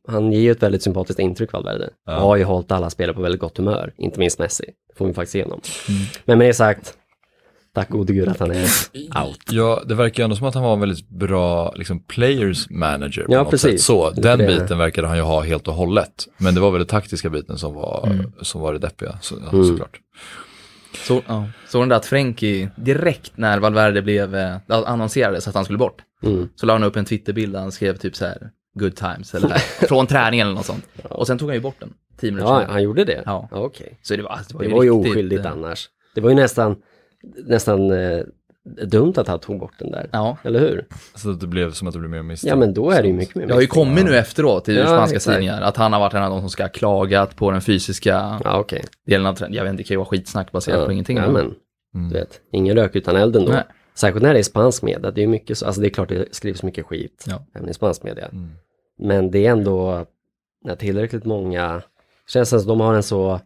han 0.07 0.31
ger 0.31 0.39
ju 0.41 0.51
ett 0.51 0.63
väldigt 0.63 0.83
sympatiskt 0.83 1.19
intryck 1.19 1.53
Valverde. 1.53 1.89
Ja. 2.05 2.15
Och 2.15 2.21
har 2.21 2.35
ju 2.35 2.43
hållit 2.43 2.71
alla 2.71 2.89
spelare 2.89 3.15
på 3.15 3.21
väldigt 3.21 3.41
gott 3.41 3.57
humör, 3.57 3.93
inte 3.97 4.19
minst 4.19 4.39
Messi. 4.39 4.65
Det 4.89 4.97
får 4.97 5.07
vi 5.07 5.13
faktiskt 5.13 5.35
igenom. 5.35 5.61
Mm. 5.89 6.01
Men 6.25 6.37
med 6.37 6.47
det 6.47 6.53
sagt, 6.53 6.93
tack 7.75 7.89
gode 7.89 8.13
gud 8.13 8.27
att 8.29 8.39
han 8.39 8.51
är 8.51 8.63
out. 9.25 9.39
Ja, 9.51 9.81
det 9.85 9.95
verkar 9.95 10.23
ju 10.23 10.23
ändå 10.23 10.35
som 10.35 10.47
att 10.47 10.53
han 10.53 10.63
var 10.63 10.73
en 10.73 10.79
väldigt 10.79 11.09
bra 11.09 11.73
liksom, 11.75 11.99
players 12.03 12.69
manager 12.69 13.23
på 13.23 13.33
Ja, 13.33 13.39
något 13.43 13.49
precis. 13.51 13.71
sätt. 13.71 13.81
Så, 13.81 14.09
den 14.11 14.39
det. 14.39 14.47
biten 14.47 14.77
verkade 14.77 15.07
han 15.07 15.17
ju 15.17 15.23
ha 15.23 15.41
helt 15.41 15.67
och 15.67 15.73
hållet. 15.73 16.27
Men 16.37 16.55
det 16.55 16.61
var 16.61 16.71
väl 16.71 16.79
den 16.79 16.87
taktiska 16.87 17.29
biten 17.29 17.57
som 17.57 17.73
var, 17.73 18.07
Mm. 18.11 18.31
som 18.41 18.61
var 18.61 18.73
det 18.73 18.79
deppiga, 18.79 19.17
så, 19.21 19.35
Mm. 19.51 19.63
såklart. 19.67 19.99
Så, 20.93 21.21
ja. 21.27 21.45
Såg 21.67 21.81
den 21.81 21.89
där 21.89 21.95
att 21.95 22.05
Frenkie, 22.05 22.69
direkt 22.75 23.31
när 23.37 23.59
Valverde 23.59 24.01
blev, 24.01 24.35
eh, 24.35 24.55
annonserades 24.67 25.47
att 25.47 25.55
han 25.55 25.63
skulle 25.63 25.79
bort, 25.79 26.01
Mm. 26.23 26.49
så 26.55 26.65
la 26.65 26.73
han 26.73 26.83
upp 26.83 26.95
en 26.95 27.05
Twitterbild 27.05 27.53
där 27.53 27.59
han 27.59 27.71
skrev 27.71 27.97
typ 27.97 28.15
så 28.15 28.25
här, 28.25 28.49
good 28.79 28.95
times, 28.95 29.35
eller 29.35 29.49
från 29.87 30.07
träningen 30.07 30.47
eller 30.47 30.55
något 30.55 30.65
sånt. 30.65 30.85
Och 31.03 31.27
sen 31.27 31.37
tog 31.37 31.49
han 31.49 31.55
ju 31.55 31.61
bort 31.61 31.75
den, 31.79 31.93
tio 32.17 32.31
minuter 32.31 32.49
Ja, 32.51 32.55
senare. 32.59 32.71
han 32.73 32.83
gjorde 32.83 33.03
det? 33.05 33.23
Ja. 33.25 33.47
Okej. 33.51 33.99
Så 34.01 34.15
det 34.15 34.21
var, 34.23 34.29
alltså, 34.29 34.47
det 34.49 34.55
var 34.57 34.61
Det 34.63 34.69
ju 34.69 34.75
var 34.75 34.83
ju 34.83 34.91
riktigt, 34.91 35.11
oskyldigt 35.11 35.45
eh, 35.45 35.51
annars. 35.51 35.89
Det 36.15 36.21
var 36.21 36.29
ju 36.29 36.35
nästan, 36.35 36.75
nästan 37.45 37.91
eh, 37.91 38.19
dumt 38.87 39.13
att 39.17 39.27
han 39.27 39.39
tog 39.39 39.59
bort 39.59 39.73
den 39.80 39.92
där. 39.92 40.09
Ja, 40.11 40.37
Eller 40.44 40.59
hur? 40.59 40.85
Så 41.15 41.31
att 41.31 41.39
det 41.39 41.47
blev 41.47 41.71
som 41.71 41.87
att 41.87 41.94
det 41.94 41.99
blev 41.99 42.11
mer 42.11 42.21
misstag. 42.23 42.51
Ja 42.51 42.56
men 42.56 42.73
då 42.73 42.92
är 42.92 43.01
det 43.01 43.07
ju 43.07 43.13
mycket 43.13 43.35
mer 43.35 43.47
det 43.47 43.53
har 43.53 43.61
ju 43.61 43.68
kommit 43.68 44.06
nu 44.06 44.18
efteråt 44.18 44.69
i 44.69 44.75
Ja, 44.75 44.85
spanska 44.85 45.19
tidningar 45.31 45.61
att 45.61 45.77
han 45.77 45.94
har 45.94 45.99
varit 45.99 46.13
en 46.13 46.23
av 46.23 46.30
de 46.30 46.39
som 46.39 46.49
ska 46.49 46.63
ha 46.63 46.69
klagat 46.69 47.35
på 47.35 47.51
den 47.51 47.61
fysiska 47.61 48.39
Ja 48.44 48.59
okej. 48.59 48.83
delen 49.06 49.25
av 49.27 49.33
träningen. 49.35 49.57
Jag 49.57 49.63
vet 49.63 49.71
inte, 49.71 49.83
det 49.83 49.87
kan 49.87 49.94
ju 49.94 49.97
vara 49.97 50.07
skitsnack 50.09 50.51
baserat 50.51 50.85
på 50.85 50.92
ingenting. 50.92 51.18
Ja, 51.18 51.31
men, 51.31 51.53
Mm. 51.95 52.09
du 52.09 52.19
vet, 52.19 52.42
ingen 52.51 52.75
rök 52.75 52.95
utan 52.95 53.15
elden 53.15 53.45
då. 53.45 53.51
Nej. 53.51 53.63
Särskilt 53.95 54.23
när 54.23 54.33
det 54.33 54.39
är 54.39 54.44
spansk 54.44 54.83
media, 54.83 55.11
det 55.11 55.19
är 55.21 55.23
ju 55.23 55.27
mycket 55.27 55.57
så, 55.57 55.65
alltså 55.65 55.81
det 55.81 55.87
är 55.87 55.89
klart 55.89 56.09
det 56.09 56.25
skrivs 56.35 56.63
mycket 56.63 56.85
skit, 56.85 57.23
Ja. 57.27 57.45
även 57.56 57.69
i 57.69 57.73
spansk 57.73 58.03
media. 58.03 58.25
Mm. 58.25 58.49
Men 58.99 59.31
det 59.31 59.45
är 59.47 59.51
ändå, 59.51 60.06
när 60.65 60.75
tillräckligt 60.75 61.25
många, 61.25 61.81
känns 62.33 62.49
det 62.49 62.59
som 62.59 62.71
att 62.71 62.77
de 62.77 62.80
har 62.85 62.94
en 62.94 63.03
så, 63.03 63.39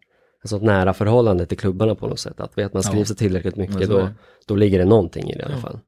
en 0.44 0.48
så 0.50 0.60
nära 0.60 0.94
förhållande 0.94 1.46
till 1.46 1.58
klubbarna 1.58 1.96
på 1.96 2.08
något 2.08 2.20
sätt. 2.20 2.40
Att 2.40 2.58
vet 2.58 2.74
man 2.74 2.82
Ja. 2.86 2.90
skriver 2.90 3.06
sig 3.06 3.16
tillräckligt 3.16 3.56
mycket 3.56 3.90
då, 3.90 4.10
då 4.48 4.56
ligger 4.56 4.80
det 4.80 4.86
någonting 4.86 5.30
i 5.32 5.34
det 5.36 5.42
i 5.42 5.44
alla 5.46 5.58
fall. 5.58 5.80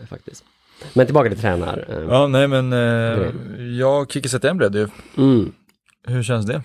Eh, 0.00 0.06
Faktiskt. 0.06 0.44
Men 0.94 1.06
tillbaka 1.06 1.28
till 1.30 1.38
tränare. 1.38 1.82
eh, 1.88 2.02
Ja, 2.08 2.26
nej 2.26 2.48
men 2.48 2.72
eh, 2.72 3.58
jag, 3.78 4.10
Kiki 4.12 4.28
Setien 4.28 4.56
blev 4.56 4.70
det 4.70 4.78
ju. 4.78 4.88
Mm. 5.16 5.52
Hur 6.06 6.22
känns 6.22 6.46
det? 6.46 6.62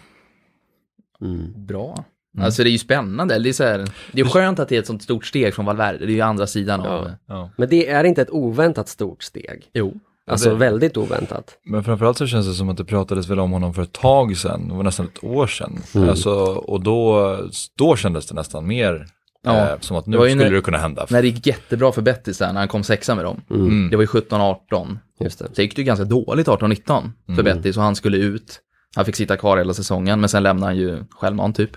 Mm. 1.22 1.66
Bra. 1.66 2.04
Alltså 2.40 2.64
det 2.64 2.70
är 2.70 2.72
ju 2.72 2.78
spännande. 2.78 3.40
Det 3.40 3.50
är, 3.50 3.54
så 3.54 3.64
här, 3.64 3.88
det 4.12 4.22
är 4.22 4.26
skönt 4.26 4.60
att 4.60 4.70
det 4.70 4.76
är 4.76 4.80
ett 4.80 4.88
sånt 4.88 5.04
stort 5.04 5.26
steg 5.26 5.54
från 5.54 5.66
Valverde. 5.66 6.06
Det 6.06 6.12
är 6.12 6.16
ju 6.16 6.22
andra 6.22 6.48
sidan 6.48 6.80
av... 6.82 7.06
Ja. 7.06 7.16
Ja. 7.36 7.50
Men 7.58 7.70
det 7.70 7.90
är 7.90 8.04
inte 8.04 8.22
ett 8.22 8.30
oväntat 8.30 8.88
stort 8.90 9.24
steg. 9.24 9.70
Jo. 9.74 9.94
Alltså 10.32 10.50
det- 10.50 10.56
väldigt 10.56 10.98
oväntat. 10.98 11.58
Men 11.66 11.84
framförallt 11.84 12.18
så 12.18 12.28
känns 12.28 12.48
det 12.48 12.54
som 12.54 12.70
att 12.70 12.78
det 12.78 12.86
pratades 12.86 13.28
väl 13.30 13.40
om 13.40 13.52
honom 13.52 13.74
för 13.74 13.82
ett 13.82 13.92
tag 13.92 14.38
sedan, 14.38 14.68
det 14.68 14.74
var 14.76 14.84
nästan 14.84 15.06
ett 15.06 15.24
år 15.24 15.48
sedan. 15.48 15.80
Mm. 15.96 16.10
Alltså, 16.10 16.32
och 16.46 16.84
då, 16.84 17.38
då 17.78 17.96
kändes 17.96 18.28
det 18.28 18.36
nästan 18.36 18.68
mer 18.68 19.06
Ja. 19.46 19.70
eh, 19.70 19.80
som 19.80 19.98
att 19.98 20.06
Det 20.06 20.12
nu 20.12 20.18
ju 20.18 20.24
skulle 20.30 20.44
när- 20.46 20.52
det 20.52 20.62
kunna 20.62 20.78
hända. 20.78 21.06
När 21.10 21.22
det 21.22 21.28
gick 21.28 21.48
jättebra 21.48 21.92
för 21.92 22.02
Bettis 22.02 22.40
när 22.40 22.54
han 22.54 22.68
kom 22.68 22.84
sexa 22.84 23.16
med 23.16 23.26
dem. 23.26 23.42
Mm. 23.50 23.90
Det 23.90 23.96
var 23.96 24.04
ju 24.04 24.08
17-18. 24.08 25.00
Just 25.20 25.40
det. 25.40 25.48
Så 25.56 25.62
gick 25.62 25.76
det 25.76 25.82
ju 25.82 25.86
ganska 25.86 26.06
dåligt 26.06 26.48
18-19 26.48 27.12
för 27.26 27.34
Mm. 27.34 27.46
Bettis 27.46 27.78
och 27.78 27.84
han 27.84 27.96
skulle 27.96 28.18
ut. 28.18 28.60
Han 28.96 29.06
fick 29.06 29.16
sitta 29.16 29.38
kvar 29.38 29.58
hela 29.58 29.74
säsongen, 29.74 30.20
men 30.20 30.30
sen 30.30 30.44
lämnade 30.44 30.66
han 30.66 30.78
ju 30.78 31.04
självmant 31.10 31.56
typ. 31.56 31.72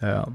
Eh, 0.00 0.26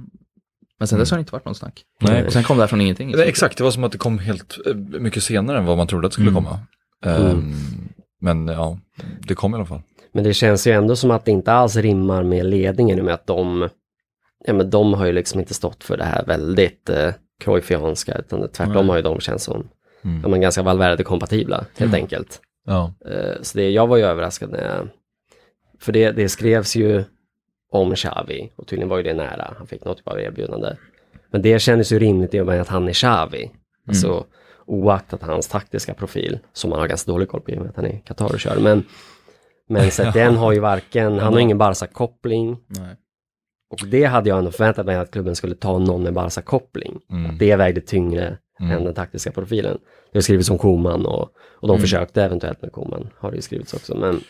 Men 0.80 0.88
sen 0.88 1.00
dess 1.00 1.12
har 1.12 1.18
det 1.18 1.20
inte 1.20 1.32
varit 1.32 1.46
någon 1.46 1.56
snack. 1.56 1.84
Nej. 2.02 2.26
Och 2.26 2.34
sen 2.34 2.44
kom 2.44 2.58
det 2.58 2.64
här 2.64 2.68
från 2.68 2.82
ingenting. 2.82 3.12
Det, 3.12 3.24
exakt, 3.26 3.58
det 3.58 3.64
var 3.64 3.72
som 3.72 3.84
att 3.84 3.92
det 3.92 3.98
kom 3.98 4.20
helt 4.20 4.58
eh, 4.68 4.76
mycket 4.76 5.24
senare 5.24 5.58
än 5.58 5.66
vad 5.66 5.78
man 5.78 5.88
trodde 5.88 6.06
att 6.08 6.12
det 6.12 6.14
skulle 6.14 6.30
Mm. 6.30 6.44
komma. 6.44 6.60
Mm. 7.06 7.22
Ehm, 7.32 7.54
Men 8.20 8.48
ja, 8.48 8.78
det 9.28 9.36
kom 9.36 9.54
i 9.54 9.56
alla 9.56 9.66
fall. 9.66 9.82
Men 10.12 10.24
det 10.24 10.34
känns 10.34 10.68
ju 10.68 10.72
ändå 10.72 10.96
som 10.96 11.12
att 11.12 11.26
det 11.26 11.32
inte 11.32 11.52
alls 11.54 11.76
rimmar 11.76 12.24
med 12.24 12.46
ledningen 12.46 12.98
i 12.98 13.02
och 13.02 13.06
med 13.06 13.14
att 13.14 13.28
de, 13.28 13.70
ja 14.46 14.54
men 14.54 14.70
de 14.70 14.94
har 14.94 15.06
ju 15.06 15.12
liksom 15.12 15.40
inte 15.40 15.54
stått 15.54 15.84
för 15.84 15.98
det 15.98 16.04
här 16.04 16.26
väldigt, 16.26 16.90
eh, 16.90 17.14
Cruyffianska, 17.40 18.16
utan 18.18 18.50
tvärtom 18.52 18.74
Nej. 18.74 18.88
har 18.88 18.96
ju 18.96 19.02
de 19.02 19.20
känts 19.20 19.44
som 19.44 19.68
Mm. 20.04 20.22
ja, 20.24 20.28
men 20.30 20.42
ganska 20.42 20.62
Valverde-kompatibla 20.64 21.66
helt 21.78 21.94
enkelt. 21.94 22.42
Ja. 22.66 22.94
Eh, 23.06 23.42
Så 23.42 23.58
det, 23.58 23.70
jag 23.70 23.88
var 23.88 23.98
ju 23.98 24.04
överraskad 24.04 24.52
när 24.52 24.64
jag, 24.76 24.88
för 25.80 25.92
det, 25.92 26.12
det 26.12 26.30
skrevs 26.30 26.76
ju 26.76 27.04
om 27.72 27.96
Xavi 27.96 28.52
och 28.56 28.68
tydligen 28.68 28.90
var 28.90 28.98
ju 28.98 29.04
det 29.04 29.14
nära, 29.14 29.54
han 29.58 29.68
fick 29.68 29.86
något 29.86 29.98
typ 29.98 30.08
av 30.08 30.20
erbjudande. 30.20 30.76
Men 31.32 31.42
det 31.42 31.60
kändes 31.60 31.92
ju 31.92 32.00
rimligt 32.00 32.34
i 32.34 32.40
och 32.40 32.46
med 32.46 32.62
att 32.62 32.68
han 32.68 32.88
är 32.88 32.94
Xavi. 32.94 33.52
Alltså 33.88 34.26
oaktat 34.68 35.22
hans 35.24 35.48
taktiska 35.48 35.94
profil, 35.94 36.40
som 36.54 36.70
man 36.70 36.80
har 36.80 36.88
ganska 36.88 37.12
dålig 37.12 37.28
koll 37.30 37.42
på 37.42 37.52
i 37.52 37.56
och 37.56 37.62
med 37.62 37.70
att 37.70 37.76
han 37.76 37.86
är 37.86 38.00
Qatar 38.06 38.34
och 38.34 38.40
kör. 38.40 38.60
Men, 38.60 38.84
men 39.70 39.90
den 40.14 40.36
har 40.36 40.52
ju 40.52 40.60
varken, 40.60 41.20
han 41.20 41.34
har 41.34 41.40
ingen 41.40 41.58
Barca-koppling. 41.58 42.58
Och 43.70 43.88
det 43.88 44.04
hade 44.06 44.30
jag 44.30 44.38
ändå 44.38 44.52
förväntat 44.52 44.86
mig 44.86 44.96
att 44.96 45.12
klubben 45.12 45.36
skulle 45.36 45.56
ta 45.56 45.78
någon 45.78 46.04
med 46.04 46.14
Barca-koppling. 46.14 47.00
Mm. 47.12 47.38
Det 47.38 47.56
vägde 47.56 47.82
tyngre 47.82 48.38
Mm. 48.60 48.78
än 48.78 48.84
den 48.84 48.94
taktiska 48.94 49.32
profilen. 49.32 49.78
Det 50.12 50.18
har 50.18 50.22
skrivits 50.22 50.50
om 50.50 50.58
Koman 50.58 51.06
och, 51.06 51.22
och 51.32 51.68
de 51.68 51.70
Mm. 51.70 51.82
försökte 51.82 52.24
eventuellt 52.24 52.62
med 52.62 52.72
Koman, 52.72 53.10
har 53.18 53.30
det 53.32 53.36
ju 53.36 53.42
skrivits 53.42 53.74
också. 53.74 53.98
Men 53.98 54.22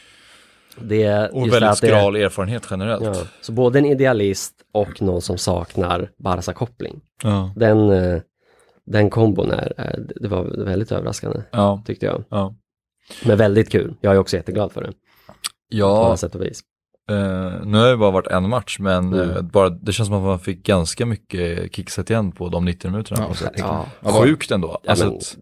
det, 0.81 1.29
Och 1.29 1.41
väldigt 1.53 1.59
det- 1.61 1.75
skral 1.75 2.15
erfarenhet 2.15 2.67
generellt. 2.71 3.03
Ja, 3.03 3.15
så 3.41 3.51
både 3.51 3.79
en 3.79 3.85
idealist 3.85 4.53
och 4.73 5.01
någon 5.01 5.21
som 5.21 5.37
saknar 5.37 6.11
Barca-koppling. 6.17 7.01
Ja. 7.23 7.53
Den, 7.55 7.89
eh, 7.89 8.21
den 8.87 9.09
kombon 9.09 9.51
är, 9.51 9.73
är, 9.77 10.05
det 10.15 10.27
var 10.27 10.43
väldigt 10.65 10.91
överraskande 10.91 11.41
Ja. 11.51 11.83
tyckte 11.85 12.05
jag. 12.05 12.23
Ja. 12.29 12.55
Men 13.25 13.37
väldigt 13.37 13.71
kul. 13.71 13.95
Jag 14.01 14.13
är 14.15 14.19
också 14.19 14.35
jätteglad 14.35 14.71
för 14.71 14.81
det. 14.81 14.87
På 14.91 14.93
ja. 15.69 16.05
alla 16.05 16.17
sätt 16.17 16.35
och 16.35 16.41
vis. 16.41 16.61
Eh, 17.09 17.65
nu 17.65 17.77
har 17.77 17.87
det 17.89 17.97
bara 17.97 18.11
varit 18.11 18.27
en 18.27 18.49
match 18.49 18.79
men 18.79 19.13
Mm. 19.13 19.29
eh, 19.29 19.41
bara, 19.41 19.69
det 19.69 19.93
känns 19.93 20.07
som 20.07 20.17
att 20.17 20.23
man 20.23 20.39
fick 20.39 20.63
ganska 20.65 21.05
mycket 21.05 21.75
kickset 21.75 22.09
igen 22.09 22.31
på 22.31 22.49
de 22.49 22.65
90 22.65 22.91
minuterna. 22.91 23.25
Ja, 23.55 23.85
på. 24.01 24.09
Ja, 24.09 24.21
Sjukt 24.23 24.51
ändå. 24.51 24.79
Ja, 24.83 24.89
alltså 24.89 25.05
men- 25.05 25.15
att, 25.17 25.37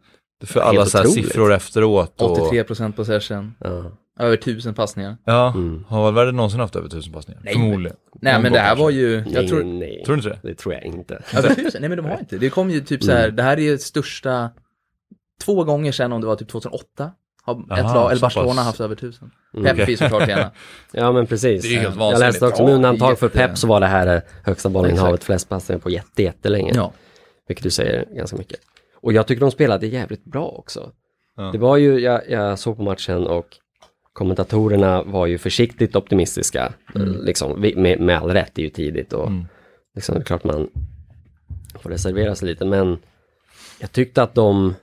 för 0.49 0.59
alla 0.59 0.85
så 0.85 1.03
siffror 1.03 1.53
efteråt. 1.53 2.21
Och, 2.21 2.37
83% 2.51 2.91
possession, 2.95 3.53
ja. 3.59 3.83
Över 4.19 4.33
1000 4.37 4.73
passningar. 4.73 5.17
Ja, 5.25 5.51
Mm. 5.55 5.83
har 5.87 6.01
Valverde 6.01 6.31
någonsin 6.31 6.59
haft 6.59 6.75
över 6.75 6.89
tusen 6.89 7.13
passningar? 7.13 7.41
Nej, 7.43 7.53
Förmodligen. 7.53 7.97
Nej 8.21 8.41
men 8.41 8.53
det 8.53 8.59
här 8.59 8.75
var 8.75 8.89
ju, 8.89 9.11
jag 9.15 9.33
nej, 9.33 9.47
tror, 9.47 9.63
nej. 9.63 10.03
Tror 10.05 10.15
du 10.15 10.19
inte 10.23 10.29
det? 10.41 10.49
Det 10.49 10.55
tror 10.55 10.73
jag 10.73 10.83
inte. 10.83 11.21
över 11.37 11.49
1000? 11.49 11.81
Nej 11.81 11.89
men 11.89 11.97
de 11.97 12.05
har 12.05 12.17
inte. 12.19 12.37
Det 12.37 12.49
kom 12.49 12.69
ju 12.69 12.79
typ 12.81 13.03
så 13.03 13.11
här, 13.11 13.29
det 13.31 13.43
här 13.43 13.57
är 13.57 13.61
ju 13.61 13.77
största, 13.77 14.49
två 15.43 15.63
gånger 15.63 15.91
sedan 15.91 16.13
om 16.13 16.21
det 16.21 16.27
var 16.27 16.35
typ 16.35 16.47
2008. 16.49 17.11
Har 17.43 17.53
ett 17.73 17.79
Aha, 17.79 17.93
lag, 17.93 18.05
eller 18.05 18.15
så 18.19 18.21
Barcelona 18.25 18.53
pass. 18.55 18.65
haft 18.65 18.79
över 18.81 18.95
1000. 18.95 19.31
Mm. 19.57 19.75
Pep 19.77 19.89
är 19.89 19.95
såklart 19.95 20.27
gärna. 20.27 20.51
Ja 20.91 21.11
men 21.11 21.27
precis. 21.27 21.61
Det 21.61 21.67
är 21.67 21.71
ju 21.71 21.77
helt 21.77 21.89
jag 21.95 21.99
vansinnigt. 21.99 22.33
läste 22.33 22.45
också 22.47 22.63
med 22.63 22.73
undantag 22.73 23.19
för 23.19 23.29
Pep 23.29 23.57
så 23.57 23.67
var 23.67 23.79
det 23.79 23.87
här 23.87 24.15
eh, 24.15 24.21
högsta 24.43 24.69
bollinnehavet 24.69 25.23
flest 25.23 25.49
passningar 25.49 25.79
på 25.79 25.89
jätte, 25.89 26.23
jättelänge. 26.23 26.71
Ja. 26.75 26.91
Vilket 27.47 27.63
du 27.63 27.69
säger 27.69 28.05
ganska 28.15 28.37
mycket. 28.37 28.59
Och 29.01 29.13
jag 29.13 29.27
tycker 29.27 29.41
de 29.41 29.51
spelade 29.51 29.87
jävligt 29.87 30.25
bra 30.25 30.47
också. 30.47 30.91
Ja. 31.37 31.43
Det 31.51 31.57
var 31.57 31.77
ju, 31.77 31.99
jag, 31.99 32.29
jag 32.29 32.59
såg 32.59 32.77
på 32.77 32.83
matchen 32.83 33.27
och 33.27 33.47
kommentatorerna 34.15 35.03
var 35.03 35.25
ju 35.25 35.37
försiktigt 35.37 35.95
optimistiska. 35.95 36.73
Liksom, 37.23 37.61
vi- 37.61 37.75
med, 37.75 37.99
med 37.99 38.17
all 38.17 38.29
rätt, 38.29 38.51
det 38.55 38.61
är 38.61 38.63
ju 38.63 38.69
tidigt 38.69 39.13
och 39.13 39.27
Mm. 39.27 39.45
liksom, 39.95 40.15
det 40.15 40.21
är 40.21 40.25
klart 40.25 40.43
man 40.43 40.69
får 41.79 41.89
reservera 41.89 42.35
sig 42.35 42.47
lite. 42.47 42.65
Men 42.65 42.97
jag 43.79 43.91
tyckte 43.91 44.23
att 44.23 44.35
de, 44.35 44.73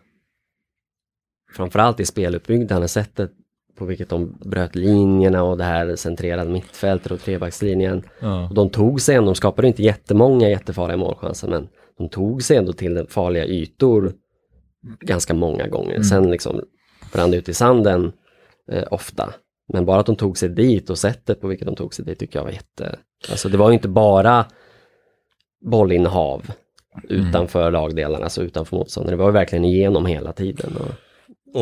framförallt 1.52 2.00
i 2.00 2.04
speluppbyggnaden, 2.04 2.88
sättet 2.88 3.30
på 3.78 3.84
vilket 3.84 4.08
de 4.08 4.38
bröt 4.44 4.74
linjerna 4.74 5.42
och 5.42 5.58
det 5.58 5.64
här 5.64 5.96
centrerade 5.96 6.50
mittfältet 6.50 7.12
och 7.12 7.20
trebackslinjen. 7.20 8.02
Ja. 8.20 8.48
Och 8.48 8.54
de 8.54 8.70
tog 8.70 9.00
sig 9.00 9.16
ändå, 9.16 9.26
de 9.30 9.34
skapade 9.34 9.68
inte 9.68 9.82
jättemånga 9.82 10.48
jättefarliga 10.48 10.96
målchanser 10.96 11.48
men 11.48 11.68
de 11.98 12.08
tog 12.08 12.42
sig 12.42 12.56
ändå 12.56 12.72
till 12.72 13.06
farliga 13.08 13.46
ytor 13.46 14.12
ganska 15.00 15.34
många 15.34 15.68
gånger. 15.68 16.02
Sen 16.02 16.30
liksom 16.30 16.60
brann 17.12 17.30
det 17.30 17.36
ut 17.36 17.48
i 17.48 17.54
sanden 17.54 18.12
eh, 18.72 18.84
ofta. 18.90 19.34
Men 19.72 19.84
bara 19.84 20.00
att 20.00 20.06
de 20.06 20.16
tog 20.16 20.38
sig 20.38 20.48
dit 20.48 20.90
och 20.90 20.98
sättet 20.98 21.40
på 21.40 21.48
vilket 21.48 21.66
de 21.66 21.76
tog 21.76 21.94
sig 21.94 22.04
dit 22.04 22.18
tycker 22.18 22.38
jag 22.38 22.44
var 22.44 22.50
jätte... 22.52 22.98
Alltså 23.30 23.48
det 23.48 23.56
var 23.56 23.68
ju 23.70 23.74
inte 23.74 23.88
bara 23.88 24.46
bollinnehav 25.70 26.50
utanför 27.08 27.70
lagdelarna, 27.70 28.24
alltså 28.24 28.42
utanför 28.42 28.76
motståndare. 28.76 29.12
Det 29.12 29.18
var 29.18 29.26
ju 29.26 29.32
verkligen 29.32 29.64
igenom 29.64 30.06
hela 30.06 30.32
tiden. 30.32 30.76
Och 30.76 30.88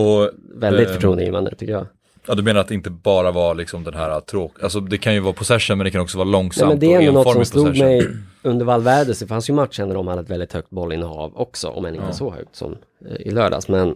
Och 0.00 0.31
väldigt 0.55 0.88
Eh, 0.88 0.93
förtroendeingivande 0.95 1.55
tycker 1.55 1.73
jag. 1.73 1.87
ja, 2.26 2.35
du 2.35 2.43
menar 2.43 2.61
att 2.61 2.69
det 2.69 2.75
inte 2.75 2.90
bara 2.90 3.31
var 3.31 3.55
liksom 3.55 3.85
den 3.85 3.95
här 3.95 4.21
tråk, 4.21 4.62
alltså 4.62 4.81
det 4.81 4.99
kan 4.99 5.14
ju 5.14 5.21
vara 5.21 5.33
possession 5.33 5.79
men 5.79 5.85
det 5.85 5.90
kan 5.90 6.00
också 6.00 6.19
vara 6.19 6.29
långsamt 6.29 6.69
Nej, 6.69 6.69
men 6.69 6.79
det 7.00 7.05
är 7.05 7.09
ändå 7.09 7.23
något 7.23 7.33
som 7.33 7.45
slog 7.45 7.67
possession. 7.67 7.87
mig 7.88 8.07
under 8.43 8.64
Valverde. 8.67 9.14
Så 9.14 9.25
det 9.25 9.29
fanns 9.29 9.50
ju 9.50 9.55
matcher 9.55 9.87
där 9.87 9.95
de 9.95 10.09
hade 10.09 10.23
ett 10.23 10.31
väldigt 10.31 10.52
högt 10.52 10.71
bollinnehav 10.71 11.37
också, 11.37 11.69
om 11.69 11.85
än 11.85 11.95
inte 11.95 12.07
Ja. 12.07 12.12
så 12.12 12.31
högt 12.31 12.57
som 12.57 12.76
eh, 13.07 13.17
i 13.17 13.31
lördags. 13.31 13.69
Men 13.69 13.95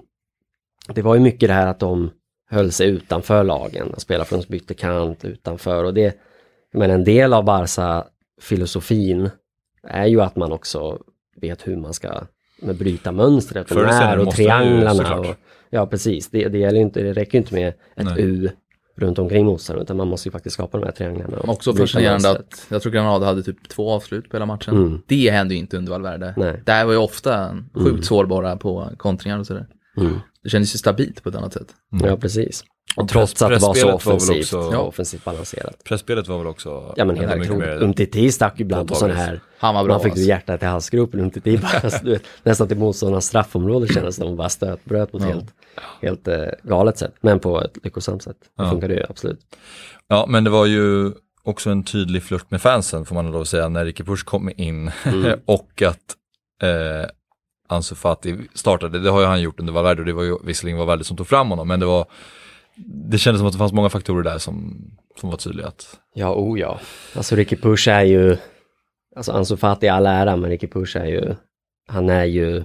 det 0.94 1.02
var 1.02 1.14
ju 1.14 1.20
mycket 1.20 1.48
det 1.48 1.54
här 1.54 1.66
att 1.66 1.80
de 1.80 2.10
höll 2.54 2.72
sig 2.72 2.88
utanför 2.88 3.44
lagen, 3.44 3.94
spelade 3.96 4.28
från 4.28 4.42
bytte 4.48 4.74
kant 4.74 5.24
utanför. 5.24 5.84
Och 5.84 5.94
det, 5.94 6.18
menar, 6.72 6.94
en 6.94 7.04
del 7.04 7.32
av 7.32 7.44
Barca-filosofin 7.44 9.30
är 9.88 10.06
ju 10.06 10.20
att 10.20 10.36
man 10.36 10.52
också 10.52 10.98
vet 11.40 11.66
hur 11.66 11.76
man 11.76 11.94
ska 11.94 12.22
med 12.62 12.76
bryta 12.76 13.12
mönstret 13.12 13.68
senare 13.68 14.16
när 14.16 14.26
och 14.26 14.34
trianglarna. 14.34 15.18
Och, 15.18 15.36
ja, 15.70 15.86
precis. 15.86 16.30
Det, 16.30 16.48
det, 16.48 16.58
gäller 16.58 16.80
inte, 16.80 17.02
det 17.02 17.12
räcker 17.12 17.38
inte 17.38 17.54
med 17.54 17.68
ett 17.68 17.76
Nej. 17.96 18.22
U 18.22 18.50
runt 18.96 19.18
omkring 19.18 19.46
motståndaren, 19.46 19.82
utan 19.82 19.96
man 19.96 20.08
måste 20.08 20.28
ju 20.28 20.32
faktiskt 20.32 20.54
skapa 20.54 20.78
de 20.78 20.84
här 20.84 20.92
trianglarna. 20.92 21.36
och 21.38 21.48
Också 21.48 21.74
fascinerande 21.74 22.30
att, 22.30 22.66
jag 22.68 22.82
tror 22.82 22.92
Granada 22.92 23.26
hade 23.26 23.42
typ 23.42 23.68
två 23.68 23.90
avslut 23.90 24.30
på 24.30 24.36
hela 24.36 24.46
matchen. 24.46 24.76
Mm. 24.76 25.02
Det 25.06 25.30
hände 25.30 25.54
ju 25.54 25.60
inte 25.60 25.76
under 25.76 25.92
Valverde. 25.92 26.34
Nej. 26.36 26.62
Det 26.64 26.72
här 26.72 26.84
var 26.84 26.92
ju 26.92 26.98
ofta 26.98 27.58
sjukt 27.74 28.04
sårbara 28.04 28.56
på 28.56 28.90
kontringar 28.96 29.38
och 29.38 29.46
sådär. 29.46 29.66
Mm. 29.96 30.18
Det 30.44 30.50
kändes 30.50 30.74
ju 30.74 30.78
stabilt 30.78 31.22
på 31.22 31.28
ett 31.28 31.34
annat 31.34 31.52
sätt. 31.52 31.66
Ja, 32.02 32.16
precis. 32.16 32.64
Och 32.96 33.02
Och 33.02 33.08
trots 33.08 33.42
att 33.42 33.48
det 33.50 33.58
var 33.58 33.60
så 33.60 33.72
pressspelet 33.72 33.84
var 34.06 34.12
offensivt, 34.14 34.54
också- 34.54 34.70
ja. 34.72 34.78
offensivt 34.78 35.24
balanserat. 35.24 35.84
Pressspelet 35.84 36.28
var 36.28 36.38
väl 36.38 36.46
också 36.46 36.94
Ja 36.96 37.04
men 37.04 37.16
otroligt. 37.18 37.50
mer- 37.50 37.82
Umtiti 37.82 38.32
stack 38.32 38.58
ju 38.58 38.64
ibland 38.64 38.88
på 38.88 38.94
sådana 38.94 39.14
här, 39.14 39.40
Han 39.58 39.74
var 39.74 39.84
bra 39.84 39.92
man 39.94 40.00
fick 40.00 40.06
ju 40.06 40.10
alltså. 40.12 40.28
hjärtat 40.28 40.62
i 40.62 40.66
halsgropen, 40.66 41.20
Umtiti 41.20 41.58
bara, 41.58 41.78
alltså, 41.82 41.98
nästan 42.42 42.68
till 42.68 42.76
motståndarnas 42.78 43.26
straffområde 43.26 43.86
kändes 43.88 44.16
det 44.16 44.22
som 44.22 44.36
bara 44.36 44.48
stötbröt 44.48 45.12
på 45.12 45.18
ett 45.18 45.24
helt, 45.24 45.54
helt 46.02 46.28
eh, 46.28 46.44
galet 46.62 46.98
sätt. 46.98 47.14
Men 47.20 47.40
på 47.40 47.60
ett 47.62 47.78
lyckosamt 47.84 48.22
sätt. 48.22 48.36
Det 48.56 48.62
Ja. 48.64 48.70
funkade 48.70 48.94
ju 48.94 49.02
absolut. 49.08 49.40
Ja, 50.08 50.26
men 50.28 50.44
det 50.44 50.50
var 50.50 50.66
ju 50.66 51.12
också 51.42 51.70
en 51.70 51.82
tydlig 51.84 52.22
flört 52.22 52.50
med 52.50 52.62
fansen 52.62 53.04
får 53.04 53.14
man 53.14 53.32
lov 53.32 53.40
att 53.42 53.48
säga 53.48 53.68
när 53.68 53.84
Ricky 53.84 54.04
Push 54.04 54.24
kom 54.24 54.50
in 54.56 54.90
Mm. 55.04 55.40
och 55.44 55.82
att 55.82 56.16
eh, 56.62 57.08
Ansu 57.68 57.94
Fati 57.94 58.36
startade. 58.54 58.98
Det 58.98 59.10
har 59.10 59.20
ju 59.20 59.26
han 59.26 59.42
gjort 59.42 59.60
under 59.60 59.72
Valverde 59.72 60.00
och 60.00 60.06
det 60.06 60.12
var 60.12 60.22
ju 60.22 60.38
visserligen 60.44 60.78
Valverde 60.78 61.04
som 61.04 61.16
tog 61.16 61.26
fram 61.26 61.50
honom 61.50 61.68
men 61.68 61.80
det 61.80 61.86
var 61.86 62.06
det 62.76 63.18
kändes 63.18 63.40
som 63.40 63.46
att 63.46 63.52
det 63.52 63.58
fanns 63.58 63.72
många 63.72 63.90
faktorer 63.90 64.22
där 64.22 64.38
som, 64.38 64.84
som 65.20 65.30
var 65.30 65.36
tydliga. 65.36 65.66
Att, 65.66 66.00
Ja, 66.14 66.34
oh 66.34 66.60
ja. 66.60 66.80
Alltså 67.16 67.36
Ricky 67.36 67.56
Push 67.56 67.88
är 67.88 68.02
ju, 68.02 68.36
alltså 69.16 69.32
Ansu 69.32 69.56
Fati 69.56 69.86
i 69.86 69.88
all 69.88 70.06
ära, 70.06 70.36
men 70.36 70.50
Ricky 70.50 70.66
Push 70.66 70.96
är 70.96 71.06
ju, 71.06 71.34
han 71.86 72.10
är 72.10 72.24
ju 72.24 72.64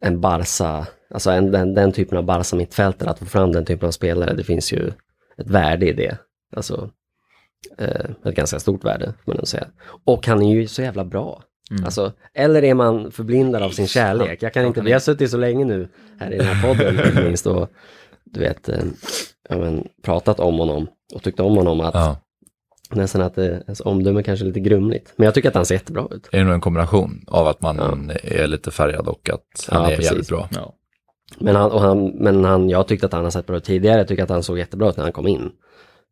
en 0.00 0.20
Barca, 0.20 0.86
alltså 1.10 1.30
en, 1.30 1.50
den, 1.50 1.74
den 1.74 1.92
typen 1.92 2.18
av 2.18 2.24
Barca 2.24 2.56
mittfältare, 2.56 3.10
att 3.10 3.18
få 3.18 3.24
fram 3.24 3.52
den 3.52 3.64
typen 3.64 3.86
av 3.86 3.90
spelare, 3.90 4.34
det 4.34 4.44
finns 4.44 4.72
ju 4.72 4.92
ett 5.36 5.50
värde 5.50 5.88
i 5.88 5.92
det. 5.92 6.18
Alltså, 6.56 6.90
eh, 7.78 8.10
ett 8.24 8.34
ganska 8.34 8.60
stort 8.60 8.84
värde, 8.84 9.14
får 9.24 9.32
man 9.32 9.36
nog 9.36 9.48
säga. 9.48 9.66
Och 10.04 10.26
han 10.26 10.42
är 10.42 10.54
ju 10.54 10.66
så 10.66 10.82
jävla 10.82 11.04
bra. 11.04 11.42
Mm. 11.70 11.84
Alltså, 11.84 12.12
eller 12.34 12.64
är 12.64 12.74
man 12.74 13.10
förblindad 13.10 13.62
av 13.62 13.70
sin 13.70 13.86
kärlek? 13.86 14.42
Jag 14.42 14.52
kan 14.52 14.62
Ja, 14.62 14.66
inte, 14.68 14.80
vi 14.80 14.92
har 14.92 15.00
suttit 15.00 15.30
så 15.30 15.36
länge 15.36 15.64
nu 15.64 15.88
här 16.18 16.32
i 16.32 16.38
den 16.38 16.46
här 16.46 16.68
podden, 16.68 17.06
inte 17.06 17.22
minst, 17.22 17.46
och 17.46 17.70
du 18.24 18.40
vet, 18.40 18.68
eh, 18.68 18.78
ja, 19.48 19.58
men, 19.58 19.88
pratat 20.02 20.40
om 20.40 20.58
honom 20.58 20.86
och 21.14 21.22
tyckt 21.22 21.40
om 21.40 21.56
honom 21.56 21.80
att 21.80 21.94
ja, 21.94 22.16
nästan 22.90 23.22
att 23.22 23.34
det, 23.34 23.62
ens 23.66 23.80
omdöme 23.80 24.22
kanske 24.22 24.44
är 24.44 24.46
lite 24.46 24.60
grumligt. 24.60 25.12
Men 25.16 25.24
jag 25.24 25.34
tycker 25.34 25.48
att 25.48 25.54
han 25.54 25.66
ser 25.66 25.74
jättebra 25.74 26.06
ut. 26.10 26.28
det 26.32 26.38
är 26.38 26.44
nog 26.44 26.54
en 26.54 26.60
kombination 26.60 27.24
av 27.26 27.46
att 27.46 27.60
man 27.60 28.10
är 28.22 28.46
lite 28.46 28.70
färgad 28.70 29.08
och 29.08 29.30
att 29.30 29.68
han 29.68 29.82
Ja, 29.82 29.90
är 29.90 29.96
precis. 29.96 30.10
jävligt 30.10 30.28
bra. 30.28 30.48
Ja. 30.54 30.74
Men, 31.38 31.56
han, 31.56 31.70
och 31.70 31.80
han, 31.80 32.06
men 32.08 32.44
han, 32.44 32.68
jag 32.70 32.88
tyckte 32.88 33.06
att 33.06 33.12
han 33.12 33.24
har 33.24 33.30
sett 33.30 33.46
bra 33.46 33.56
ut 33.56 33.64
tidigare. 33.64 33.98
Jag 33.98 34.08
tycker 34.08 34.22
att 34.22 34.28
han 34.30 34.42
såg 34.42 34.58
jättebra 34.58 34.88
ut 34.88 34.96
när 34.96 35.04
han 35.04 35.12
kom 35.12 35.26
in. 35.26 35.50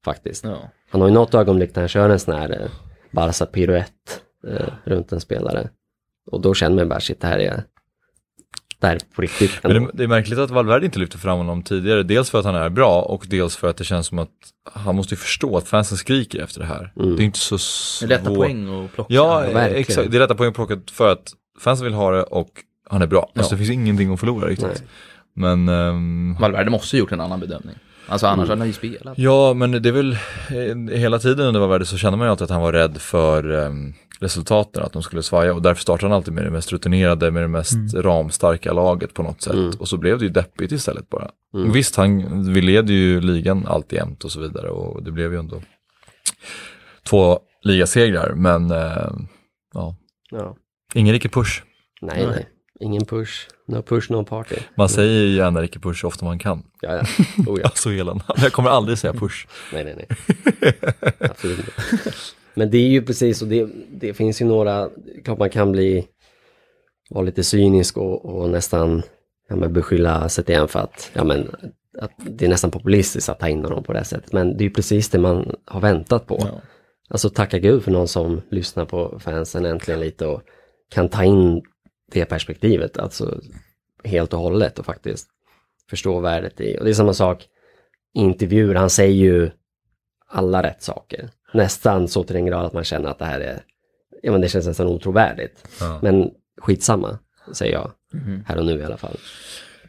Faktiskt. 0.05 0.45
Ja. 0.45 0.59
Han 0.91 1.01
har 1.01 1.09
ju 1.09 1.15
något 1.15 1.35
ögonblick 1.35 1.75
när 1.75 1.83
han 1.83 1.89
kör 1.89 2.09
en 2.09 2.19
sån 2.19 2.35
här 2.35 2.51
eh, 2.51 2.71
Barca 3.11 3.47
piruett 3.47 3.89
eh, 4.49 4.67
runt 4.85 5.13
en 5.13 5.21
spelare. 5.21 5.69
Och 6.31 6.41
då 6.41 6.55
känner 6.55 6.77
man 6.77 6.89
bara 6.89 7.01
shit, 7.01 7.21
det 7.21 7.27
här 7.27 7.39
är, 7.39 7.65
det 8.81 8.87
här 8.87 8.95
är 8.95 9.01
på 9.15 9.23
riktigt. 9.23 9.61
Men 9.63 9.73
det, 9.85 9.91
det 9.95 10.03
är 10.05 10.09
märkligt 10.09 10.39
att 10.39 10.51
Valverde 10.51 10.87
inte 10.87 10.99
lyfter 10.99 11.19
fram 11.19 11.39
honom 11.39 11.63
tidigare. 11.63 12.03
Dels 12.03 12.31
för 12.31 12.39
att 12.39 12.45
han 12.45 12.55
är 12.55 12.69
bra 12.69 13.03
och 13.03 13.27
dels 13.31 13.57
för 13.57 13.69
att 13.69 13.77
det 13.77 13.85
känns 13.85 14.07
som 14.07 14.19
att 14.19 14.31
han 14.73 14.97
måste 14.97 15.15
ju 15.15 15.19
förstå 15.19 15.57
att 15.57 15.69
fansen 15.69 15.99
skriker 15.99 16.43
efter 16.43 16.61
det 16.61 16.67
här. 16.67 16.93
Mm. 16.97 17.17
Det 17.17 17.23
är 17.23 17.25
inte 17.25 17.39
så 17.39 17.55
Det 17.55 17.59
svårt. 17.61 18.03
är 18.05 18.09
lätta 18.09 18.35
poäng 18.35 18.85
att 18.85 18.93
plocka. 18.93 19.15
Ja, 19.15 19.39
verkligen. 19.41 19.75
exakt. 19.75 20.11
Det 20.11 20.17
är 20.17 20.21
lätta 20.21 20.35
poäng 20.35 20.49
att 20.49 20.55
plocka 20.55 20.81
för 20.93 21.13
att 21.13 21.33
fansen 21.61 21.85
vill 21.85 21.95
ha 21.95 22.11
det 22.11 22.23
och 22.23 22.51
han 22.91 23.03
är 23.03 23.07
bra. 23.07 23.21
Alltså 23.35 23.55
Ja. 23.55 23.59
det 23.59 23.65
finns 23.65 23.71
ingenting 23.71 24.13
att 24.13 24.21
förlora 24.21 24.49
riktigt. 24.49 24.67
Nej. 24.67 24.87
Men 25.35 25.69
ehm, 25.69 26.37
Valverde 26.41 26.71
måste 26.71 26.97
ha 26.97 26.99
gjort 26.99 27.13
en 27.13 27.21
annan 27.21 27.41
bedömning. 27.41 27.75
Alltså 28.09 28.27
annars 28.27 28.49
hade 28.49 28.61
han 28.61 28.67
ju 28.69 28.73
spelat. 28.73 29.19
Ja, 29.19 29.55
men 29.55 29.83
det 29.83 29.89
är 29.89 29.93
väl 29.93 30.13
eh, 30.93 30.99
hela 30.99 31.19
tiden 31.19 31.47
under 31.47 31.61
Valverde 31.61 31.87
så 31.87 31.97
kände 31.99 32.19
man 32.19 32.27
ju 32.27 32.31
alltid 32.31 32.45
att 32.45 32.51
han 32.51 32.63
var 32.63 32.73
rädd 32.73 32.99
för 33.01 33.51
um, 33.51 33.95
resultaten, 34.23 34.83
att 34.83 34.93
de 34.93 35.03
skulle 35.03 35.23
svaja 35.23 35.55
och 35.55 35.63
därför 35.63 35.83
startade 35.83 36.09
han 36.13 36.17
alltid 36.17 36.35
med 36.35 36.45
det 36.45 36.51
mest 36.51 36.73
rutinerade, 36.73 37.31
med 37.31 37.43
det 37.43 37.49
mest 37.49 37.95
ramstarka 37.95 38.73
laget 38.73 39.15
på 39.15 39.23
något 39.23 39.43
sätt. 39.43 39.53
Mm. 39.55 39.71
Och 39.79 39.89
så 39.89 39.97
blev 39.97 40.19
det 40.19 40.25
ju 40.25 40.31
deppigt 40.31 40.73
istället 40.73 41.09
bara. 41.09 41.31
Mm. 41.55 41.73
Visst, 41.73 41.97
han, 41.97 42.53
vi 42.53 42.61
leder 42.61 42.95
ju 42.95 43.21
ligan 43.21 43.67
allt 43.67 43.93
jämt 43.93 44.25
och 44.25 44.33
så 44.33 44.41
vidare 44.41 44.69
och 44.69 45.03
det 45.03 45.11
blev 45.11 45.33
ju 45.33 45.39
ändå 45.39 45.63
två 47.09 47.41
ligasegrar, 47.63 48.35
men 48.35 48.71
eh, 48.71 49.13
ja, 49.75 49.97
Ja. 50.31 50.57
ingen 50.95 51.13
riktig 51.13 51.33
push. 51.33 51.63
Nej, 52.01 52.17
Nej. 52.17 52.27
nej. 52.27 52.49
Ingen 52.81 53.05
push. 53.05 53.49
No 53.69 53.83
push, 53.83 54.11
no 54.11 54.25
party. 54.25 54.57
Man 54.77 54.89
säger 54.89 55.23
ju 55.23 55.37
gärna 55.37 55.63
riktig 55.63 55.83
push 55.83 56.01
så 56.01 56.07
ofta 56.09 56.25
man 56.25 56.39
kan. 56.39 56.63
Ja, 56.81 56.97
ja. 56.97 57.03
Oh, 57.47 57.61
ja. 57.61 57.65
Alltså 57.65 57.91
hela 57.91 58.21
Jag 58.37 58.53
kommer 58.53 58.71
aldrig 58.71 58.99
säga 58.99 59.13
push. 59.13 59.47
Nej, 59.73 59.85
nej, 59.85 59.95
nej. 59.97 60.75
Absolut 61.21 61.59
inte. 61.59 61.73
Men 62.55 62.71
det 62.71 62.79
är 62.79 62.89
ju 62.89 63.03
precis, 63.03 63.43
och 63.43 63.49
det, 63.49 63.69
det 63.91 64.15
finns 64.15 64.43
ju 64.43 64.45
några, 64.45 64.91
klart 65.25 65.39
man 65.39 65.51
kan 65.51 65.73
bli, 65.73 66.07
vara 67.11 67.25
lite 67.25 67.43
cynisk 67.43 67.97
och, 67.97 68.25
och 68.25 68.51
nästan 68.51 69.03
ja, 69.49 69.57
men 69.57 69.73
beskylla 69.73 70.29
CTN 70.29 70.69
för 70.69 70.79
att, 70.79 71.11
ja, 71.13 71.25
men, 71.25 71.51
att 71.99 72.13
det 72.17 72.45
är 72.45 72.49
nästan 72.49 72.71
populistiskt 72.71 73.29
att 73.29 73.41
ta 73.41 73.49
in 73.49 73.65
honom 73.65 73.85
på 73.85 73.93
det 73.93 73.99
här 73.99 74.05
sättet. 74.05 74.33
Men 74.33 74.57
det 74.57 74.65
är 74.65 74.69
ju 74.69 74.75
precis 74.75 75.09
det 75.09 75.19
man 75.19 75.57
har 75.65 75.81
väntat 75.81 76.27
på. 76.27 76.39
Ja. 76.41 76.61
Alltså 77.09 77.31
tacka 77.31 77.59
gud 77.59 77.83
för 77.83 77.91
någon 77.91 78.09
som 78.09 78.41
lyssnar 78.51 78.85
på 78.85 79.19
fansen 79.19 79.67
äntligen 79.67 80.01
lite 80.01 80.27
och 80.27 80.43
kan 80.95 81.09
ta 81.09 81.25
in 81.25 81.63
det 82.13 82.25
perspektivet, 82.25 82.99
alltså 82.99 83.41
helt 84.05 84.33
och 84.33 84.41
hållet 84.41 84.79
och 84.79 84.87
faktiskt 84.87 85.29
förstå 85.91 86.21
värdet 86.21 86.61
i. 86.61 86.77
Och 86.79 86.85
det 86.85 86.91
är 86.91 86.95
samma 86.95 87.15
sak 87.15 87.47
intervjuer, 88.15 88.75
han 88.75 88.91
säger 88.91 89.15
ju 89.15 89.51
alla 90.27 90.63
rätt 90.63 90.83
saker. 90.83 91.31
Nästan 91.55 92.09
så 92.09 92.25
till 92.25 92.35
den 92.35 92.47
grad 92.47 92.65
att 92.65 92.73
man 92.73 92.85
känner 92.85 93.09
att 93.09 93.19
det 93.19 93.25
här 93.25 93.41
är, 93.41 93.63
ja 94.23 94.33
men 94.33 94.41
det 94.41 94.49
känns 94.49 94.67
nästan 94.67 94.87
otrovärdigt. 94.87 95.69
Ja. 95.81 95.99
Men 96.03 96.31
skitsamma, 96.61 97.19
säger 97.53 97.73
jag, 97.73 97.91
Mhm. 98.15 98.45
här 98.47 98.59
och 98.59 98.67
nu 98.67 98.79
i 98.81 98.85
alla 98.85 98.97
fall. 98.97 99.17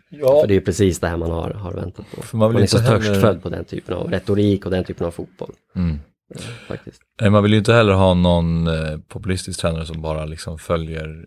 Ja. 0.10 0.42
För 0.42 0.48
det 0.48 0.54
är 0.54 0.56
ju 0.56 0.62
precis 0.66 1.00
det 1.00 1.08
här 1.08 1.18
man 1.18 1.32
har, 1.32 1.50
har 1.52 1.74
väntat 1.74 2.06
på. 2.16 2.22
För 2.22 2.38
man 2.38 2.50
vill 2.50 2.54
man 2.54 2.64
är 2.64 2.68
så 2.68 2.78
heller- 2.78 3.00
törstfödd 3.00 3.44
på 3.44 3.50
den 3.50 3.66
typen 3.66 3.96
av 3.96 4.12
retorik 4.12 4.66
och 4.66 4.72
den 4.72 4.84
typen 4.84 5.08
av 5.08 5.12
fotboll. 5.12 5.52
Mm. 5.76 6.00
eh, 6.36 6.42
Faktiskt. 6.68 7.02
Nej, 7.22 7.30
Man 7.30 7.44
vill 7.44 7.52
ju 7.52 7.58
inte 7.58 7.74
heller 7.74 7.94
ha 7.94 8.14
någon 8.14 8.68
eh, 8.68 8.98
populistisk 9.08 9.60
tränare 9.62 9.86
som 9.86 10.02
bara 10.02 10.26
liksom 10.26 10.58
följer 10.60 11.26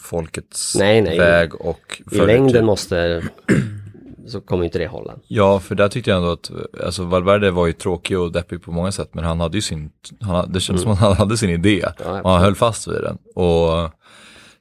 folkets 0.00 0.76
Nej, 0.78 1.02
nej. 1.02 1.18
väg 1.18 1.54
och 1.54 2.02
I 2.06 2.16
följer 2.16 2.26
längden 2.26 2.52
typ- 2.52 2.62
måste, 2.64 3.22
så 4.26 4.40
kommer 4.40 4.64
inte 4.64 4.78
det 4.78 4.86
hålla. 4.86 5.14
Ja, 5.26 5.60
för 5.60 5.74
där 5.74 5.88
tyckte 5.88 6.10
jag 6.10 6.16
ändå 6.16 6.32
att, 6.32 6.50
alltså 6.84 7.04
Valverde 7.04 7.50
var 7.50 7.66
ju 7.66 7.72
tråkig 7.72 8.18
och 8.18 8.32
deppig 8.32 8.62
på 8.62 8.72
många 8.72 8.92
sätt, 8.92 9.10
men 9.12 9.24
han 9.24 9.40
hade 9.40 9.56
ju 9.56 9.62
sin, 9.62 9.90
han, 10.20 10.52
det 10.52 10.60
kändes 10.60 10.82
som 10.82 10.92
att 10.92 10.98
han 10.98 11.12
hade 11.12 11.36
sin 11.36 11.50
idé. 11.50 11.82
Mm. 11.82 11.94
Ja, 12.04 12.22
och 12.22 12.30
han 12.30 12.42
höll 12.42 12.54
fast 12.54 12.88
vid 12.88 13.02
den. 13.02 13.18
Och 13.34 13.90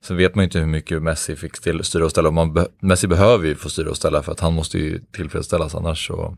sen 0.04 0.18
vet 0.18 0.36
man 0.36 0.44
ju 0.44 0.46
inte 0.46 0.60
hur 0.60 0.66
mycket 0.66 1.02
Messi 1.02 1.36
fick 1.36 1.62
till, 1.62 1.84
styra 1.84 2.06
och 2.06 2.12
ställa. 2.12 2.32
Man 2.32 2.66
Messi 2.80 3.08
behöver 3.08 3.48
ju 3.48 3.56
få 3.56 3.70
styra 3.70 3.90
och 3.90 3.98
ställa 3.98 4.24
för 4.24 4.32
att 4.32 4.40
han 4.40 4.54
måste 4.54 4.78
ju 4.78 5.00
tillfredsställas, 5.12 5.76
annars 5.76 6.08
så 6.08 6.38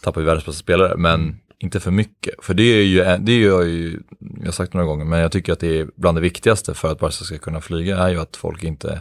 tappar 0.00 0.20
vi 0.20 0.26
världens 0.26 0.46
bästa 0.46 0.58
spelare. 0.58 0.96
Men 0.96 1.38
inte 1.58 1.80
för 1.80 1.90
mycket, 1.90 2.34
för 2.44 2.54
det 2.54 2.62
är 2.62 2.82
ju, 2.82 2.98
det 3.18 3.32
är 3.32 3.38
ju, 3.62 4.00
jag 4.18 4.44
har 4.44 4.52
sagt 4.52 4.74
några 4.74 4.86
gånger, 4.86 5.04
men 5.04 5.20
jag 5.20 5.32
tycker 5.32 5.52
att 5.52 5.60
det 5.60 5.78
är 5.78 5.88
bland 5.96 6.16
det 6.16 6.22
viktigaste 6.22 6.74
för 6.74 6.92
att 6.92 6.98
Barca 6.98 7.24
ska 7.24 7.38
kunna 7.38 7.60
flyga 7.60 7.98
är 7.98 8.08
ju 8.08 8.20
att 8.20 8.36
folk 8.36 8.64
inte 8.64 9.00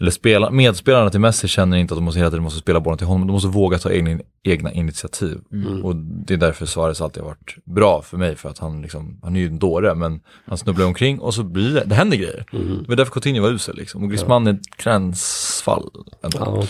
eller 0.00 0.10
spela, 0.10 0.50
medspelarna 0.50 1.10
till 1.10 1.20
Messi 1.20 1.48
känner 1.48 1.76
inte 1.76 1.94
att 1.94 1.98
de 1.98 2.04
måste 2.04 2.18
hela 2.18 2.30
tiden 2.30 2.42
måste 2.42 2.60
spela 2.60 2.80
bollen 2.80 2.98
till 2.98 3.06
honom, 3.06 3.26
de 3.26 3.32
måste 3.32 3.48
våga 3.48 3.78
ta 3.78 3.90
egna, 3.92 4.20
egna 4.44 4.72
initiativ. 4.72 5.40
Och 5.82 5.96
det 5.96 6.34
är 6.34 6.38
därför 6.38 6.66
Suarez 6.66 7.00
alltid 7.00 7.22
har 7.22 7.30
varit 7.30 7.54
bra 7.64 8.02
för 8.02 8.16
mig, 8.16 8.36
för 8.36 8.48
att 8.48 8.58
han, 8.58 8.82
liksom, 8.82 9.20
han 9.22 9.36
är 9.36 9.40
ju 9.40 9.46
en 9.46 9.58
dåre, 9.58 9.94
men 9.94 10.20
han 10.46 10.58
snubblar 10.58 10.86
omkring 10.86 11.18
och 11.20 11.34
så 11.34 11.42
blir 11.42 11.74
det, 11.74 11.84
det 11.86 11.94
händer 11.94 12.16
grejer. 12.16 12.44
Det 12.50 12.88
var 12.88 12.96
därför 12.96 13.12
Coutinho 13.12 13.42
var 13.42 13.50
usel 13.50 13.76
liksom, 13.76 14.02
och 14.02 14.10
Griezmann 14.10 14.46
är 14.46 14.52
ett 14.52 14.76
gränsfall. 14.76 15.90
ändå. 16.22 16.38
Ja. 16.40 16.64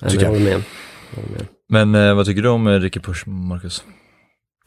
Jag. 0.00 0.22
jag 0.22 0.28
håller 0.28 0.40
med. 0.40 0.62
Men 1.68 1.94
eh, 1.94 2.14
vad 2.14 2.26
tycker 2.26 2.42
du 2.42 2.48
om 2.48 2.66
eh, 2.66 2.80
Ricky 2.80 3.00
Push, 3.00 3.28
Marcus? 3.28 3.84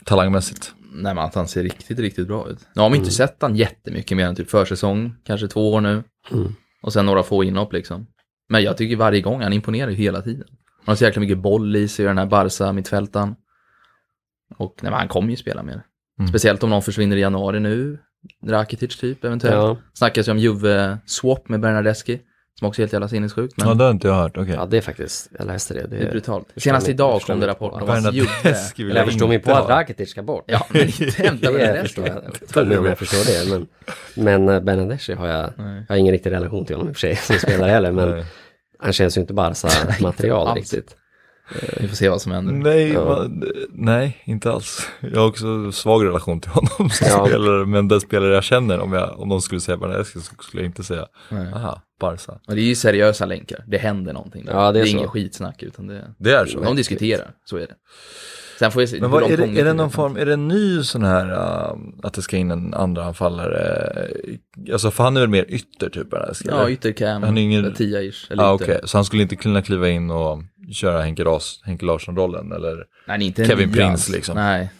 Talangmässigt? 0.05 0.73
Nej 0.93 1.15
men 1.15 1.23
att 1.23 1.35
han 1.35 1.47
ser 1.47 1.63
riktigt, 1.63 1.99
riktigt 1.99 2.27
bra 2.27 2.49
ut. 2.49 2.59
Nu 2.75 2.81
har 2.81 2.89
vi 2.89 2.97
inte 2.97 3.11
sett 3.11 3.37
han 3.41 3.55
jättemycket 3.55 4.17
mer 4.17 4.25
än 4.25 4.35
typ 4.35 4.49
försäsong, 4.49 5.15
kanske 5.23 5.47
två 5.47 5.73
år 5.73 5.81
nu. 5.81 6.03
Mm. 6.31 6.55
Och 6.85 6.93
sen 6.93 7.05
några 7.05 7.23
få 7.23 7.43
inhopp 7.43 7.73
liksom. 7.73 8.07
Men 8.49 8.63
jag 8.63 8.77
tycker 8.77 8.95
varje 8.95 9.21
gång 9.21 9.41
han 9.41 9.53
imponerar 9.53 9.89
ju 9.89 9.95
hela 9.95 10.21
tiden. 10.21 10.47
Han 10.77 10.91
har 10.91 10.95
så 10.95 11.03
jäkla 11.03 11.19
mycket 11.19 11.37
boll 11.37 11.75
i 11.75 11.87
sig, 11.87 12.05
den 12.05 12.17
här 12.17 12.25
Barca 12.25 12.73
mittfältaren. 12.73 13.35
Och 14.57 14.79
nej, 14.81 14.91
men 14.91 14.99
han 14.99 15.07
kommer 15.07 15.29
ju 15.29 15.35
spela 15.35 15.63
mer. 15.63 15.85
Mm. 16.19 16.27
Speciellt 16.27 16.63
om 16.63 16.69
någon 16.69 16.81
försvinner 16.81 17.17
i 17.17 17.19
januari 17.19 17.59
nu. 17.59 17.99
Rakitic 18.45 18.97
typ 18.97 19.23
eventuellt. 19.23 19.55
Ja. 19.55 19.77
Snackas 19.93 20.27
ju 20.27 20.31
om 20.31 20.37
Juve-swap 20.37 21.49
med 21.49 21.59
Bernardeschi. 21.59 22.21
Som 22.59 22.67
också 22.67 22.81
är 22.81 22.83
helt 22.83 22.93
jävla 22.93 23.07
sinnessjukt. 23.07 23.53
Men 23.57 23.67
Ja, 23.67 23.73
det 23.73 23.83
har 23.83 23.91
inte 23.91 24.07
jag 24.07 24.15
hört, 24.15 24.37
okej. 24.37 24.53
ja, 24.53 24.65
det 24.65 24.77
är 24.77 24.81
faktiskt, 24.81 25.29
jag 25.37 25.47
läste 25.47 25.73
det. 25.73 25.87
det 25.87 25.97
är 25.97 26.11
brutalt. 26.11 26.47
Senast 26.55 26.89
idag 26.89 27.21
kom 27.21 27.39
det 27.39 27.47
rapport 27.47 27.73
om 27.73 27.79
att 27.79 27.87
Bernadeschi 27.87 28.17
Juve... 28.17 28.87
vill 28.87 28.95
Jag 28.95 29.05
förstår 29.05 29.27
mig 29.27 29.35
inte 29.35 29.49
på 29.49 29.55
att 29.55 29.69
Rakitic 29.69 30.09
ska 30.09 30.23
bort. 30.23 30.43
Ja, 30.47 30.65
men 30.69 30.81
inte 30.81 31.03
hämta 31.23 31.51
det 31.51 31.81
förstår 31.81 32.07
jag. 32.07 32.15
Jag 32.41 32.47
tror 32.49 32.65
nog 32.65 32.87
jag 32.87 32.97
förstår 32.97 33.49
det. 33.49 33.49
Men, 33.49 33.67
men 34.15 34.49
eh, 34.55 34.59
Bernadeschi 34.61 35.13
har 35.13 35.27
jag, 35.27 35.49
jag 35.57 35.85
har 35.89 35.95
ingen 35.95 36.11
riktig 36.11 36.31
relation 36.31 36.65
till 36.65 36.75
honom 36.75 36.89
i 36.89 36.91
och 36.91 36.95
för 36.97 36.99
sig 36.99 37.15
som 37.15 37.35
spelare 37.35 37.71
heller. 37.71 37.91
Men 37.91 38.23
han 38.79 38.93
känns 38.93 39.17
ju 39.17 39.21
inte 39.21 39.33
Barca-material 39.33 40.47
alls. 40.47 40.57
riktigt. 40.73 40.95
Vi 41.79 41.87
får 41.87 41.95
se 41.95 42.09
vad 42.09 42.21
som 42.21 42.31
händer. 42.31 42.53
Nej, 42.53 42.91
Ja. 42.93 43.25
nej, 43.69 44.21
inte 44.25 44.51
alls. 44.51 44.87
Jag 44.99 45.19
har 45.19 45.27
också 45.27 45.71
svag 45.71 46.05
relation 46.05 46.41
till 46.41 46.51
honom 46.51 46.89
som 46.89 47.07
Ja. 47.09 47.25
spelare, 47.27 47.65
men 47.65 47.87
den 47.87 48.01
spelare 48.01 48.33
jag 48.33 48.43
känner, 48.43 48.79
om, 48.79 48.93
jag, 48.93 49.19
om 49.19 49.29
de 49.29 49.41
skulle 49.41 49.61
säga 49.61 49.77
Bernadeschi 49.77 50.19
så 50.19 50.33
skulle 50.39 50.63
jag 50.63 50.69
inte 50.69 50.83
säga, 50.83 51.05
Nej. 51.29 51.53
aha, 51.53 51.81
Barca. 51.99 52.39
Men 52.47 52.55
det 52.55 52.61
är 52.61 52.65
ju 52.65 52.75
seriösa 52.75 53.25
länkar. 53.25 53.63
Det 53.67 53.77
händer 53.77 54.13
någonting. 54.13 54.45
Där. 54.45 54.53
Ja, 54.53 54.71
det 54.71 54.79
är 54.79 54.83
är 54.83 54.87
så. 54.87 54.97
inget 54.97 55.09
skitsnack 55.09 55.63
utan 55.63 55.87
det... 55.87 56.13
Det 56.19 56.31
är 56.31 56.45
så. 56.45 56.59
De 56.59 56.75
diskuterar, 56.75 57.31
så 57.45 57.57
är 57.57 57.61
det. 57.67 57.75
Sen 58.59 58.71
får 58.71 58.79
vi 58.79 58.87
se 58.87 59.01
Men 59.01 59.11
vad, 59.11 59.31
är, 59.31 59.37
det, 59.37 59.59
är 59.59 59.65
det 59.65 59.73
någon 59.73 59.91
form, 59.91 60.17
är 60.17 60.25
det 60.25 60.33
en 60.33 60.47
ny 60.47 60.83
sån 60.83 61.03
här, 61.03 61.31
uh, 61.31 61.77
att 62.03 62.13
det 62.13 62.21
ska 62.21 62.37
in 62.37 62.51
en 62.51 62.73
andra 62.73 63.03
anfallare? 63.03 64.07
Alltså 64.71 64.91
för 64.91 65.03
han 65.03 65.17
är 65.17 65.21
väl 65.21 65.29
mer 65.29 65.45
ytter 65.49 65.89
typ 65.89 66.09
Bernadeschi? 66.09 66.45
Ja, 66.49 66.59
eller? 66.59 66.69
yttercam, 66.69 67.23
Han 67.23 67.37
är 67.37 67.41
ingen- 67.41 67.65
eller 67.65 67.75
tia-ish. 67.75 68.31
Eller 68.31 68.43
ah, 68.43 68.53
okej, 68.53 68.79
så 68.83 68.97
han 68.97 69.05
skulle 69.05 69.23
inte 69.23 69.35
kunna 69.35 69.61
kliva 69.61 69.89
in 69.89 70.11
och 70.11 70.43
köra 70.71 71.01
Henke, 71.01 71.23
Ras, 71.23 71.61
Henke 71.63 71.85
Larsson-rollen 71.85 72.51
eller? 72.51 72.85
Nej, 73.07 73.23
inte 73.23 73.45
Kevin 73.45 73.81
alls. 73.81 74.09
liksom. 74.09 74.35
Nej, 74.35 74.71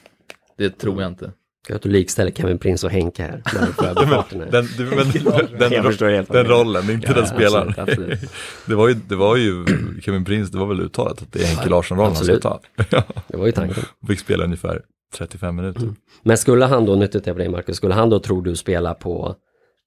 det 0.58 0.70
tror 0.70 1.02
jag 1.02 1.12
inte. 1.12 1.32
Jag 1.68 1.76
att 1.76 1.82
du 1.82 1.90
likställer 1.90 2.32
Kevin 2.32 2.58
Prince 2.58 2.88
och 2.88 2.92
Henke 2.92 3.24
här. 3.24 3.42
Den, 4.52 4.68
du, 4.78 4.84
men, 4.86 6.46
rollen, 6.46 6.90
inte 6.90 7.08
Ja, 7.08 7.14
den 7.14 7.28
spelaren. 7.28 7.68
absolut, 7.68 7.90
absolut. 7.90 8.20
Det 8.66 8.76
var 8.76 8.88
ju, 8.88 8.94
det 8.94 9.16
var 9.16 9.36
ju 9.36 9.66
Kevin 10.02 10.26
Prince, 10.26 10.52
det 10.52 10.58
var 10.58 10.66
väl 10.68 10.82
uttalat 10.82 11.22
att 11.22 11.34
det 11.34 11.40
är 11.42 11.46
Henke 11.46 11.70
Larsson-rollen 11.70 12.12
han 12.14 12.22
absolut. 12.22 12.42
ta. 12.42 12.60
Det 13.28 13.38
var 13.38 13.46
ju 13.46 13.52
tanken. 13.52 13.84
fick 14.08 14.20
spela 14.20 14.44
ungefär 14.44 14.82
35 15.18 15.56
minuter. 15.56 15.82
Mm. 15.82 15.96
Men 16.24 16.38
skulle 16.38 16.66
han 16.66 16.86
då, 16.86 16.96
nyttigt 16.96 17.28
jag 17.28 17.36
på 17.36 17.40
dig 17.40 17.50
Marcus, 17.50 17.78
skulle 17.78 17.94
han 17.94 18.10
då 18.10 18.20
tror 18.20 18.42
du 18.42 18.56
spela 18.56 18.94
på 18.94 19.36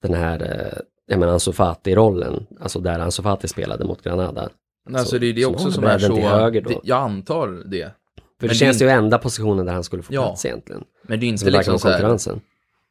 den 0.03 0.15
här, 0.15 0.43
eh, 0.43 0.79
jag 1.07 1.21
menar 1.21 1.33
Ansu 1.33 1.53
Fati-rollen, 1.53 2.47
alltså 2.61 2.81
där 2.81 2.99
Ansu 2.99 3.23
Fati 3.23 3.49
spelade 3.49 3.85
mot 3.85 4.03
Granada. 4.03 4.49
Nej, 4.89 5.03
Så- 5.03 5.09
så 5.09 5.19
det 5.19 5.27
är 5.27 5.33
det 5.33 5.45
också 5.47 5.71
som 5.71 5.85
är 5.85 5.99
så... 5.99 6.21
höger 6.21 6.61
då. 6.61 6.81
jag 6.85 6.99
antar 7.03 7.63
det. 7.71 7.93
För 8.41 8.47
Men 8.47 8.49
det 8.49 8.55
känns 8.55 8.79
det 8.79 8.85
ju 8.85 8.91
enda 8.91 9.19
positionen 9.19 9.67
där 9.67 9.73
han 9.73 9.85
skulle 9.85 10.03
få 10.03 10.15
Ja. 10.15 10.23
plats 10.27 10.45
egentligen. 10.45 10.85
Men 11.03 11.21
det 11.21 11.27
är 11.27 11.29
inte 11.29 11.45
verkligen 11.45 11.59
liksom 11.61 11.79
så 11.79 11.89
här, 11.89 11.95
konkurrensen. 11.95 12.41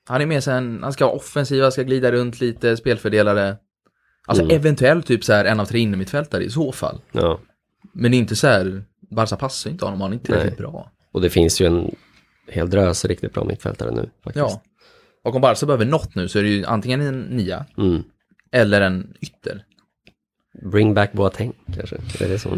Han 0.07 0.21
är 0.21 0.25
mer 0.25 0.39
sen, 0.41 0.79
han 0.83 0.93
ska 0.93 1.05
vara 1.05 1.15
offensiv, 1.15 1.63
han 1.63 1.71
ska 1.71 1.83
glida 1.83 2.11
runt 2.11 2.39
lite, 2.41 2.77
spelfördelare. 2.77 3.57
Alltså 4.27 4.43
Mm. 4.43 4.55
eventuellt 4.55 5.05
typ 5.05 5.23
så 5.23 5.33
här 5.33 5.45
en 5.45 5.59
av 5.59 5.65
tre 5.65 5.79
innermittfältare 5.79 6.43
i 6.43 6.49
så 6.49 6.71
fall. 6.71 7.01
Ja. 7.11 7.39
Men 7.93 8.11
det 8.11 8.17
är 8.17 8.19
inte 8.19 8.35
så 8.35 8.47
här, 8.47 8.83
Barca 9.11 9.35
passar 9.35 9.69
inte 9.69 9.85
honom, 9.85 10.01
han 10.01 10.11
är 10.11 10.13
inte 10.13 10.37
riktigt 10.43 10.57
bra. 10.57 10.91
Och 11.11 11.21
det 11.21 11.29
finns 11.29 11.61
ju 11.61 11.65
en 11.65 11.95
hel 12.47 12.69
drös 12.69 13.05
riktigt 13.05 13.33
bra 13.33 13.43
mittfältare 13.43 13.91
nu 13.91 14.09
faktiskt. 14.23 14.35
Ja. 14.49 14.61
Och 15.23 15.35
om 15.35 15.41
Barca 15.41 15.65
behöver 15.65 15.85
något 15.85 16.15
nu 16.15 16.27
så 16.27 16.39
är 16.39 16.43
det 16.43 16.49
ju 16.49 16.65
antingen 16.65 17.01
en 17.01 17.21
nia 17.21 17.65
Mm. 17.77 18.03
eller 18.51 18.81
en 18.81 19.13
ytter. 19.21 19.63
Bring 20.71 20.93
back 20.93 21.11
Boateng 21.13 21.53
kanske. 21.75 21.95
Är 21.95 22.29
det 22.29 22.39
så? 22.39 22.49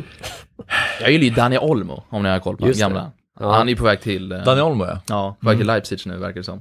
Jag 1.02 1.12
gillar 1.12 1.24
ju 1.24 1.30
Dani 1.30 1.58
Olmo, 1.58 2.04
om 2.10 2.24
ni 2.24 2.30
har 2.30 2.40
koll 2.40 2.58
på 2.58 2.68
Just 2.68 2.80
det. 2.80 2.84
gamla. 2.86 3.12
Ja. 3.40 3.52
Han 3.52 3.68
är 3.68 3.70
ju 3.72 3.76
på 3.76 3.84
väg 3.84 4.02
till... 4.02 4.32
eh, 4.32 4.44
Daniel 4.44 4.66
Olmo 4.66 4.86
ja. 4.86 5.02
Ja, 5.10 5.38
på 5.42 5.48
väg 5.48 5.58
till 5.58 5.68
Leipzig 5.68 6.00
nu 6.06 6.18
verkar 6.18 6.40
det 6.40 6.44
som. 6.44 6.60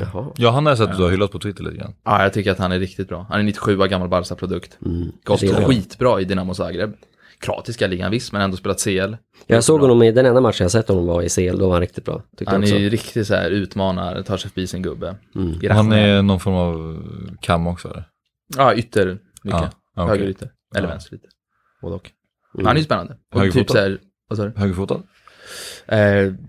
Jaha. 0.00 0.26
Ja, 0.36 0.50
han 0.50 0.66
har 0.66 0.70
jag 0.70 0.78
sett 0.78 0.90
att 0.90 0.96
du 0.96 1.02
har 1.02 1.10
hyllat 1.10 1.30
på 1.30 1.38
Twitter 1.38 1.64
lite 1.64 1.76
grann. 1.76 1.94
Ja, 2.04 2.22
jag 2.22 2.32
tycker 2.32 2.52
att 2.52 2.58
han 2.58 2.72
är 2.72 2.78
riktigt 2.78 3.08
bra. 3.08 3.26
Han 3.30 3.40
är 3.40 3.42
97 3.44 3.78
år 3.80 3.86
gammal 3.86 4.08
Barca-produkt. 4.08 4.78
Mm. 4.86 5.12
Gått 5.24 5.40
Det 5.40 5.54
skitbra 5.64 6.20
i 6.20 6.24
Dinamo 6.24 6.54
Zagreb. 6.54 6.92
Kroatiska 7.40 7.86
ligan 7.86 8.10
visst, 8.10 8.32
men 8.32 8.42
ändå 8.42 8.56
spelat 8.56 8.84
CL. 8.84 9.14
Jag 9.46 9.64
såg 9.64 9.80
honom 9.80 10.02
i, 10.02 10.12
den 10.12 10.26
enda 10.26 10.40
matchen 10.40 10.64
jag 10.64 10.70
sett 10.70 10.88
honom 10.88 11.06
var 11.06 11.22
i 11.22 11.28
CL, 11.28 11.58
då 11.58 11.66
var 11.66 11.72
han 11.72 11.80
riktigt 11.80 12.04
bra. 12.04 12.22
Tyckte 12.36 12.54
Han 12.54 12.62
är 12.62 12.66
också. 12.66 12.76
ju 12.76 12.88
riktigt 12.90 13.26
så 13.26 13.34
här 13.34 13.50
utmanar, 13.50 14.22
tar 14.22 14.36
sig 14.36 14.50
förbi 14.50 14.66
sin 14.66 14.82
gubbe. 14.82 15.16
Mm. 15.34 15.70
Han 15.76 15.92
är 15.92 16.22
någon 16.22 16.40
form 16.40 16.54
av 16.54 17.02
kam 17.40 17.66
också 17.66 17.88
eller? 17.88 18.04
Ja, 18.56 18.74
ytter 18.74 19.06
mycket. 19.42 19.60
Ja, 19.60 19.70
ja, 19.96 20.02
okej. 20.02 20.08
Höger 20.18 20.28
ytter. 20.30 20.50
Eller 20.76 20.88
Ja. 20.88 20.92
vänster 20.92 21.14
ytter. 21.16 21.30
Både 21.82 21.94
och. 21.94 22.10
Mm. 22.54 22.66
Han 22.66 22.76
är 22.76 22.80
ju 22.80 22.84
spännande. 22.84 23.16
Och 23.34 23.52
typ 23.52 23.70
så 23.70 23.78
här, 23.78 23.98
Vad 24.28 24.38
sa 24.38 24.44
du? 24.44 24.52
Högerfotad? 24.60 25.02
Eh, 25.86 25.98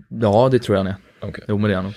ja, 0.08 0.48
det 0.50 0.58
tror 0.58 0.76
jag 0.78 0.84
han 0.84 0.92
är. 0.92 0.96
Okej. 1.28 1.44
Jo, 1.48 1.58
men 1.58 1.68
det 1.70 1.74
är 1.74 1.76
han 1.76 1.84
nog. 1.84 1.94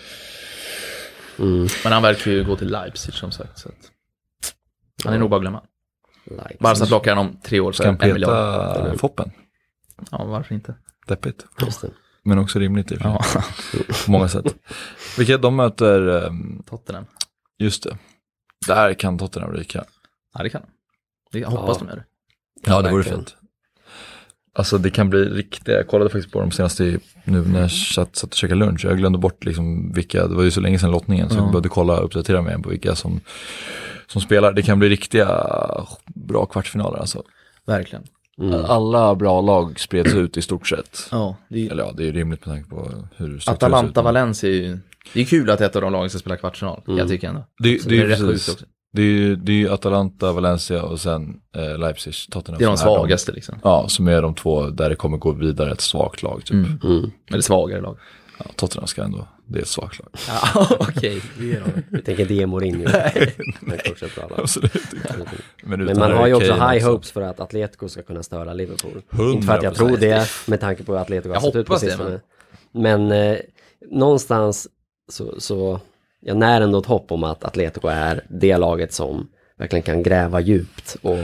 Mm. 1.39 1.67
Men 1.83 1.93
han 1.93 2.01
verkar 2.03 2.31
ju 2.31 2.43
gå 2.43 2.55
till 2.55 2.67
Leipzig 2.71 3.13
som 3.13 3.31
sagt. 3.31 3.59
Så 3.59 3.69
att... 3.69 3.91
Han 5.03 5.13
är 5.13 5.17
nog 5.17 5.29
bara 5.29 5.35
att 5.35 5.41
glömma. 5.41 5.63
Like. 6.25 6.57
Barca 6.59 6.85
plockar 6.85 7.15
han 7.15 7.27
om 7.27 7.37
tre 7.43 7.59
år 7.59 7.71
Ska 7.71 7.83
för 7.83 7.89
han 7.91 8.01
en 8.01 8.13
miljard. 8.13 8.83
peta 8.83 8.97
Foppen? 8.97 9.31
Ja, 10.11 10.23
varför 10.25 10.55
inte? 10.55 10.75
Deppigt. 11.07 11.45
Men 12.23 12.39
också 12.39 12.59
rimligt 12.59 12.91
i 12.91 12.95
och 12.95 12.99
för 13.01 13.23
sig. 13.23 13.41
Ja, 13.73 13.83
På 14.05 14.11
många 14.11 14.27
sätt. 14.27 14.55
Vilka 15.17 15.37
de 15.37 15.55
möter, 15.55 16.25
ehm, 16.27 16.63
Tottenham. 16.63 17.05
just 17.57 17.83
det. 17.83 17.97
Där 18.67 18.93
kan 18.93 19.17
Tottenham 19.17 19.51
ryka. 19.53 19.83
Ja, 20.33 20.43
det 20.43 20.49
kan 20.49 20.61
de. 21.31 21.39
Jag 21.39 21.49
hoppas 21.49 21.77
Ja. 21.79 21.85
de 21.85 21.89
gör 21.89 21.95
det. 21.95 22.05
Ja, 22.71 22.81
det 22.81 22.91
vore 22.91 23.03
fint. 23.03 23.35
Alltså 24.53 24.77
det 24.77 24.89
kan 24.89 25.09
bli 25.09 25.19
riktiga, 25.25 25.75
jag 25.75 25.87
kollade 25.87 26.09
faktiskt 26.09 26.33
på 26.33 26.39
de 26.39 26.51
senaste 26.51 26.83
i- 26.83 26.99
nu 27.23 27.41
när 27.47 27.61
jag 27.61 27.71
satt, 27.71 28.15
satt 28.15 28.29
och 28.29 28.35
käkade 28.37 28.59
lunch. 28.59 28.85
Jag 28.85 28.97
glömde 28.97 29.17
bort 29.19 29.45
liksom 29.45 29.91
vilka, 29.93 30.27
det 30.27 30.35
var 30.35 30.43
ju 30.43 30.51
så 30.51 30.61
länge 30.61 30.79
sedan 30.79 30.91
lottningen 30.91 31.29
så 31.29 31.35
Ja. 31.35 31.39
jag 31.41 31.47
behövde 31.51 31.69
kolla 31.69 31.97
och 31.99 32.05
uppdatera 32.05 32.41
mig 32.41 32.61
på 32.61 32.69
vilka 32.69 32.95
som, 32.95 33.21
som 34.07 34.21
spelar. 34.21 34.53
Det 34.53 34.61
kan 34.61 34.79
bli 34.79 34.89
riktiga 34.89 35.27
bra 36.05 36.45
kvartsfinaler 36.45 36.97
alltså. 36.99 37.23
Verkligen. 37.65 38.03
Mm. 38.41 38.53
Alla 38.65 39.15
bra 39.15 39.41
lag 39.41 39.79
spreds 39.79 40.13
ut 40.13 40.37
i 40.37 40.41
stort 40.41 40.67
sett. 40.67 41.07
Ja, 41.11 41.35
det 41.49 41.67
är... 41.67 41.71
Eller 41.71 41.83
ja, 41.83 41.91
det 41.97 42.07
är 42.07 42.11
rimligt 42.13 42.45
med 42.45 42.53
tanke 42.55 42.69
på 42.69 42.81
hur 42.85 42.87
strukturen 42.87 43.39
ser 43.41 43.51
ut. 43.51 43.63
Atalanta 43.63 44.01
Valencia 44.01 44.49
är 44.49 44.53
ju... 44.53 44.77
Det 45.13 45.21
är 45.21 45.25
kul 45.25 45.49
att 45.49 45.61
ett 45.61 45.75
av 45.75 45.81
de 45.81 45.91
lagen 45.93 46.09
ska 46.09 46.19
spela 46.19 46.37
kvartsfinal, 46.37 46.81
Mm. 46.87 46.97
jag 46.97 47.07
tycker 47.07 47.27
ändå. 47.27 47.43
Det, 47.59 47.81
Så 47.83 47.89
det, 47.89 47.99
är 47.99 48.05
rätt 48.05 48.19
precis, 48.19 48.47
sjukt 48.47 48.49
också. 48.61 48.65
Det 48.91 49.01
är 49.01 49.05
ju 49.05 49.35
det 49.35 49.51
är 49.51 49.55
ju 49.55 49.69
Atalanta, 49.69 50.31
Valencia 50.31 50.83
och 50.83 50.99
sen 50.99 51.41
eh, 51.55 51.77
Leipzig, 51.77 52.13
Tottenham. 52.29 52.59
Det 52.59 52.65
är 52.65 52.67
de 52.67 52.77
svagaste 52.77 53.31
liksom. 53.31 53.59
Ja, 53.63 53.87
som 53.87 54.07
är 54.07 54.21
de 54.21 54.35
två 54.35 54.69
där 54.69 54.89
det 54.89 54.95
kommer 54.95 55.17
gå 55.17 55.31
vidare 55.31 55.71
ett 55.71 55.81
svagt 55.81 56.23
lag. 56.23 56.41
Typ. 56.45 56.53
Mm. 56.53 56.79
Mm. 56.83 57.11
Eller 57.31 57.41
svagare 57.41 57.81
lag. 57.81 57.97
Ja, 58.39 58.45
Tottenham 58.55 58.87
ska 58.87 59.03
ändå, 59.03 59.27
det 59.45 59.59
är 59.59 59.61
ett 59.61 59.67
svagt 59.67 59.99
lag. 59.99 60.09
Ja, 60.27 60.67
okej. 60.79 61.21
De. 61.37 61.83
Vi 61.89 62.01
tänker 62.01 62.21
inte 62.21 62.33
ge 62.33 62.47
Mourinho. 62.47 62.83
Men 63.59 63.77
bra 64.15 64.27
lag. 64.29 64.39
Absolut 64.39 64.75
inte. 64.75 64.97
Men, 65.03 65.25
Men 65.79 65.81
utan 65.81 65.99
man 65.99 66.11
har 66.11 66.27
ju 66.27 66.33
också 66.33 66.53
high 66.53 66.85
hopes 66.85 67.11
för 67.11 67.21
att 67.21 67.39
Atletico 67.39 67.89
ska 67.89 68.01
kunna 68.01 68.23
störa 68.23 68.53
Liverpool. 68.53 69.01
100%. 69.09 69.31
Inte 69.33 69.47
för 69.47 69.57
att 69.57 69.63
jag 69.63 69.75
tror 69.75 69.97
det, 69.97 70.29
med 70.47 70.59
tanke 70.59 70.83
på 70.83 70.91
hur 70.91 70.99
Atletico 71.01 71.29
har 71.29 71.35
Jag 71.35 71.43
sett 71.43 71.55
ut 71.55 71.67
på 71.67 71.79
sistone. 71.79 72.19
Men 72.71 73.11
eh, 73.11 73.37
någonstans 73.91 74.67
så, 75.09 75.41
så 75.41 75.79
jag 76.21 76.37
när 76.37 76.61
ändå 76.61 76.79
ett 76.79 76.85
hopp 76.85 77.11
om 77.11 77.23
att 77.23 77.43
Atletico 77.43 77.87
är 77.87 78.23
det 78.29 78.57
laget 78.57 78.93
som 78.93 79.27
verkligen 79.57 79.83
kan 79.83 80.03
gräva 80.03 80.39
djupt 80.39 80.97
och 81.01 81.17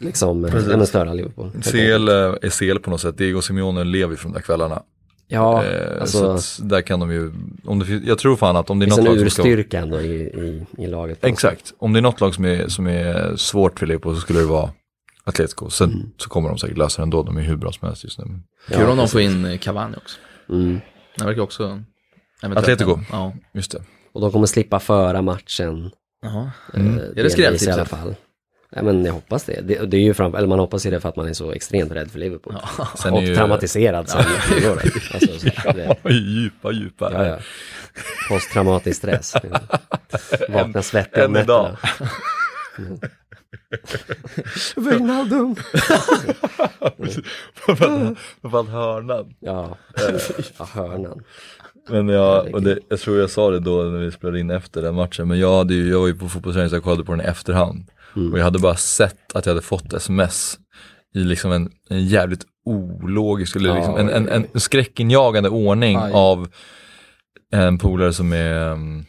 liksom 0.00 0.40
men 0.40 0.86
störa 0.86 1.12
Liverpool. 1.12 1.50
CL 1.62 2.08
är 2.08 2.50
CL 2.50 2.78
på 2.78 2.90
något 2.90 3.00
sätt, 3.00 3.18
Diego 3.18 3.42
Simeone 3.42 3.84
lever 3.84 4.16
från 4.16 4.32
de 4.32 4.38
där 4.38 4.42
kvällarna. 4.42 4.82
Ja, 5.28 5.64
eh, 5.64 6.00
alltså 6.00 6.38
så 6.38 6.62
där 6.62 6.80
kan 6.82 7.00
de 7.00 7.12
ju, 7.12 7.32
om 7.64 7.78
det, 7.78 7.86
jag 8.06 8.18
tror 8.18 8.36
fan 8.36 8.56
att 8.56 8.70
om 8.70 8.78
det 8.78 8.86
det 8.86 8.92
är 8.92 8.96
något 8.96 9.04
lag 9.04 9.18
som 9.20 9.30
ska... 9.30 9.42
urstyrka 9.42 9.78
ändå 9.78 10.00
i, 10.00 10.14
i, 10.16 10.66
i 10.78 10.86
laget. 10.86 11.24
Exakt, 11.24 11.74
om 11.78 11.92
det 11.92 11.98
är 12.00 12.02
något 12.02 12.20
lag 12.20 12.34
som 12.34 12.44
är, 12.44 12.68
som 12.68 12.86
är 12.86 13.36
svårt 13.36 13.78
för 13.78 13.86
Liverpool 13.86 14.14
så 14.14 14.20
skulle 14.20 14.38
det 14.38 14.46
vara 14.46 14.70
Atletico. 15.24 15.70
Sen 15.70 15.90
Mm. 15.90 16.06
så 16.16 16.28
kommer 16.28 16.48
de 16.48 16.58
säkert 16.58 16.78
lösa 16.78 17.02
det 17.02 17.04
ändå, 17.04 17.22
de 17.22 17.36
är 17.36 17.42
hur 17.42 17.56
bra 17.56 17.72
som 17.72 17.88
helst 17.88 18.04
just 18.04 18.18
nu. 18.18 18.24
Kul 18.24 18.80
Ja, 18.80 18.90
om 18.90 18.96
de 18.96 19.08
får 19.08 19.20
in 19.20 19.58
Cavani 19.58 19.96
också. 19.96 20.18
Mm. 20.48 20.80
Det 21.18 21.24
verkar 21.24 21.42
också... 21.42 21.82
Atletico? 22.42 22.98
Ja. 23.12 23.32
Just 23.52 23.70
det. 23.72 23.82
Och 24.12 24.20
de 24.20 24.32
kommer 24.32 24.46
slippa 24.46 24.80
föra 24.80 25.22
matchen. 25.22 25.90
Jaha. 26.22 26.50
Mm. 26.74 26.98
eh, 26.98 27.02
Är 27.04 27.06
det 27.08 27.12
delvis 27.14 27.32
skrälltipset? 27.32 27.68
i 27.68 27.72
alla 27.72 27.84
fall. 27.84 28.14
Ja, 28.70 28.82
men 28.82 29.04
jag 29.04 29.12
hoppas 29.12 29.44
det. 29.44 29.60
det. 29.60 29.86
Det 29.86 29.96
är 29.96 30.00
ju 30.00 30.14
fram, 30.14 30.34
eller 30.34 30.48
man 30.48 30.58
hoppas 30.58 30.86
ju 30.86 30.90
det 30.90 31.00
för 31.00 31.08
att 31.08 31.16
man 31.16 31.28
är 31.28 31.32
så 31.32 31.52
extremt 31.52 31.92
rädd 31.92 32.10
för 32.10 32.18
Liverpool. 32.18 32.56
Sen 32.96 33.12
och 33.12 33.22
är 33.22 33.26
ju- 33.26 33.36
traumatiserad 33.36 34.10
förra 34.10 34.72
året. 34.72 34.84
Alltså, 35.14 35.38
så, 35.38 35.72
det, 35.72 36.10
djupa, 36.14 36.72
djupa. 36.72 37.10
ja, 37.12 37.26
ja. 37.26 37.38
Posttraumatisk 38.28 38.98
stress. 38.98 39.34
Vakna 40.48 40.82
svettig 40.82 41.24
om 41.24 41.32
nätterna. 41.32 41.76
Mm. 42.78 42.98
Wijnaldum! 44.76 45.56
Framförallt 47.54 48.68
hörnan. 48.68 49.34
Ja, 49.40 49.76
ja 50.58 50.66
hörnan. 50.74 51.22
Men 51.88 52.08
jag, 52.08 52.54
och 52.54 52.62
det, 52.62 52.78
jag 52.88 53.00
tror 53.00 53.18
jag 53.18 53.30
sa 53.30 53.50
det 53.50 53.60
då 53.60 53.82
när 53.82 53.98
vi 53.98 54.12
spelade 54.12 54.40
in 54.40 54.50
efter 54.50 54.82
den 54.82 54.94
matchen, 54.94 55.28
men 55.28 55.38
jag, 55.38 55.58
hade 55.58 55.74
ju, 55.74 55.90
jag 55.90 56.00
var 56.00 56.06
ju 56.06 56.14
på 56.14 56.28
fotbollsträning 56.28 56.70
så 56.70 56.76
jag 56.76 56.82
kollade 56.82 57.04
på 57.04 57.12
den 57.12 57.20
i 57.20 57.24
efterhand. 57.24 57.90
Mm. 58.16 58.32
Och 58.32 58.38
jag 58.38 58.44
hade 58.44 58.58
bara 58.58 58.76
sett 58.76 59.36
att 59.36 59.46
jag 59.46 59.52
hade 59.52 59.66
fått 59.66 59.92
sms 59.92 60.58
i 61.14 61.18
liksom 61.18 61.52
en, 61.52 61.70
en 61.88 62.06
jävligt 62.06 62.44
ologisk, 62.64 63.56
eller 63.56 63.74
liksom 63.74 63.96
en, 63.96 64.08
en, 64.08 64.28
oj, 64.28 64.48
en 64.54 64.60
skräckinjagande 64.60 65.48
ordning 65.48 65.96
Aj. 65.96 66.12
av 66.14 66.48
en 67.52 67.78
polare 67.78 68.12
som 68.12 68.32
är 68.32 68.72
um, 68.72 69.04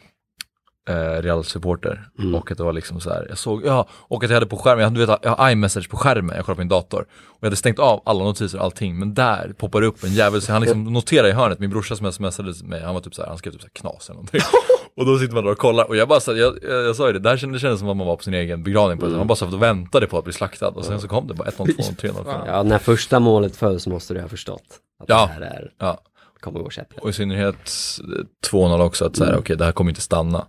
eh, 0.88 1.22
Real-supporter. 1.22 2.08
Mm. 2.18 2.34
Och 2.34 2.50
att 2.50 2.58
det 2.58 2.64
var 2.64 2.72
liksom 2.72 3.00
så 3.00 3.10
här, 3.10 3.26
jag 3.28 3.38
såg, 3.38 3.66
ja, 3.66 3.88
och 3.90 4.24
att 4.24 4.30
jag 4.30 4.36
hade 4.36 4.46
på 4.46 4.56
skärmen, 4.56 4.80
jag, 4.80 4.86
hade, 4.86 5.00
du 5.00 5.06
vet, 5.06 5.18
jag 5.22 5.30
har 5.30 5.50
iMessage 5.50 5.90
på 5.90 5.96
skärmen, 5.96 6.36
jag 6.36 6.44
kollar 6.44 6.54
på 6.54 6.60
min 6.60 6.68
dator. 6.68 7.00
Och 7.26 7.38
jag 7.40 7.46
hade 7.46 7.56
stängt 7.56 7.78
av 7.78 8.02
alla 8.04 8.24
notiser 8.24 8.58
och 8.58 8.64
allting, 8.64 8.98
men 8.98 9.14
där 9.14 9.52
poppar 9.58 9.80
det 9.80 9.86
upp 9.86 10.04
en 10.04 10.12
jävel, 10.12 10.42
så 10.42 10.52
han 10.52 10.62
liksom 10.62 10.84
noterar 10.84 11.28
i 11.28 11.32
hörnet, 11.32 11.58
min 11.58 11.70
brorsa 11.70 11.96
som 11.96 12.12
smsade 12.12 12.54
mig, 12.64 12.82
han 12.82 12.94
var 12.94 13.00
typ 13.00 13.14
så 13.14 13.22
här, 13.22 13.28
han 13.28 13.38
skrev 13.38 13.52
typ 13.52 13.60
så 13.60 13.66
här 13.66 13.72
knas 13.80 14.08
eller 14.08 14.14
någonting. 14.14 14.40
och 14.96 15.06
då 15.06 15.18
sitter 15.18 15.34
man 15.34 15.44
där 15.44 15.50
och 15.52 15.58
kollar, 15.58 15.84
och 15.88 15.96
jag 15.96 16.08
bara 16.08 16.20
så 16.20 16.32
här, 16.32 16.38
jag, 16.38 16.58
jag, 16.62 16.84
jag 16.84 16.96
sa 16.96 17.06
ju 17.06 17.12
det, 17.12 17.18
där 17.18 17.36
kändes, 17.36 17.56
det 17.56 17.60
kändes 17.60 17.80
som 17.80 17.88
att 17.88 17.96
man 17.96 18.06
var 18.06 18.16
på 18.16 18.22
sin 18.22 18.34
egen 18.34 18.62
begravning 18.62 18.98
på 18.98 19.06
det, 19.06 19.16
man 19.16 19.26
bara 19.26 19.36
satt 19.36 19.52
och 19.52 19.62
väntade 19.62 20.06
på 20.06 20.18
att 20.18 20.24
bli 20.24 20.32
slaktad, 20.32 20.68
och 20.68 20.84
sen 20.84 21.00
så 21.00 21.08
kom 21.08 21.26
det 21.26 21.34
bara 21.34 21.48
1-0, 21.48 21.66
2-0, 21.66 21.96
3-0. 21.96 22.42
Ja, 22.46 22.62
när 22.62 22.78
första 22.78 23.20
målet 23.20 23.56
föll 23.56 23.80
så 23.80 23.90
måste 23.90 24.14
du 24.14 24.20
ha 24.20 24.28
förstått 24.28 24.62
att 25.02 25.08
Ja. 25.08 25.26
det 25.26 25.32
här 25.32 25.40
är, 25.40 25.70
Ja, 25.78 26.00
kommer 26.40 26.60
gå 26.60 26.70
käpprätt. 26.70 27.02
och 27.02 27.10
i 27.10 27.12
synnerhet 27.12 27.70
eh, 28.18 28.50
2-0 28.52 28.80
också, 28.82 29.04
att 29.04 29.16
så 29.16 29.24
här, 29.24 29.36
okej 29.38 29.56
det 29.56 29.64
här 29.64 29.72
kommer 29.72 29.90
inte 29.90 30.00
stanna. 30.00 30.46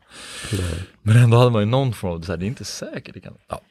Men 1.02 1.18
ändå 1.18 1.38
hade 1.38 1.52
man 1.52 1.62
ju 1.62 1.66
någon 1.66 1.94
form 1.94 2.12
av, 2.12 2.22
så 2.22 2.32
här, 2.32 2.38
det 2.38 2.46
är 2.46 2.48
inte 2.48 2.66
säkert, 2.66 3.14
det 3.14 3.20
kan, 3.22 3.34
ja. 3.50 3.62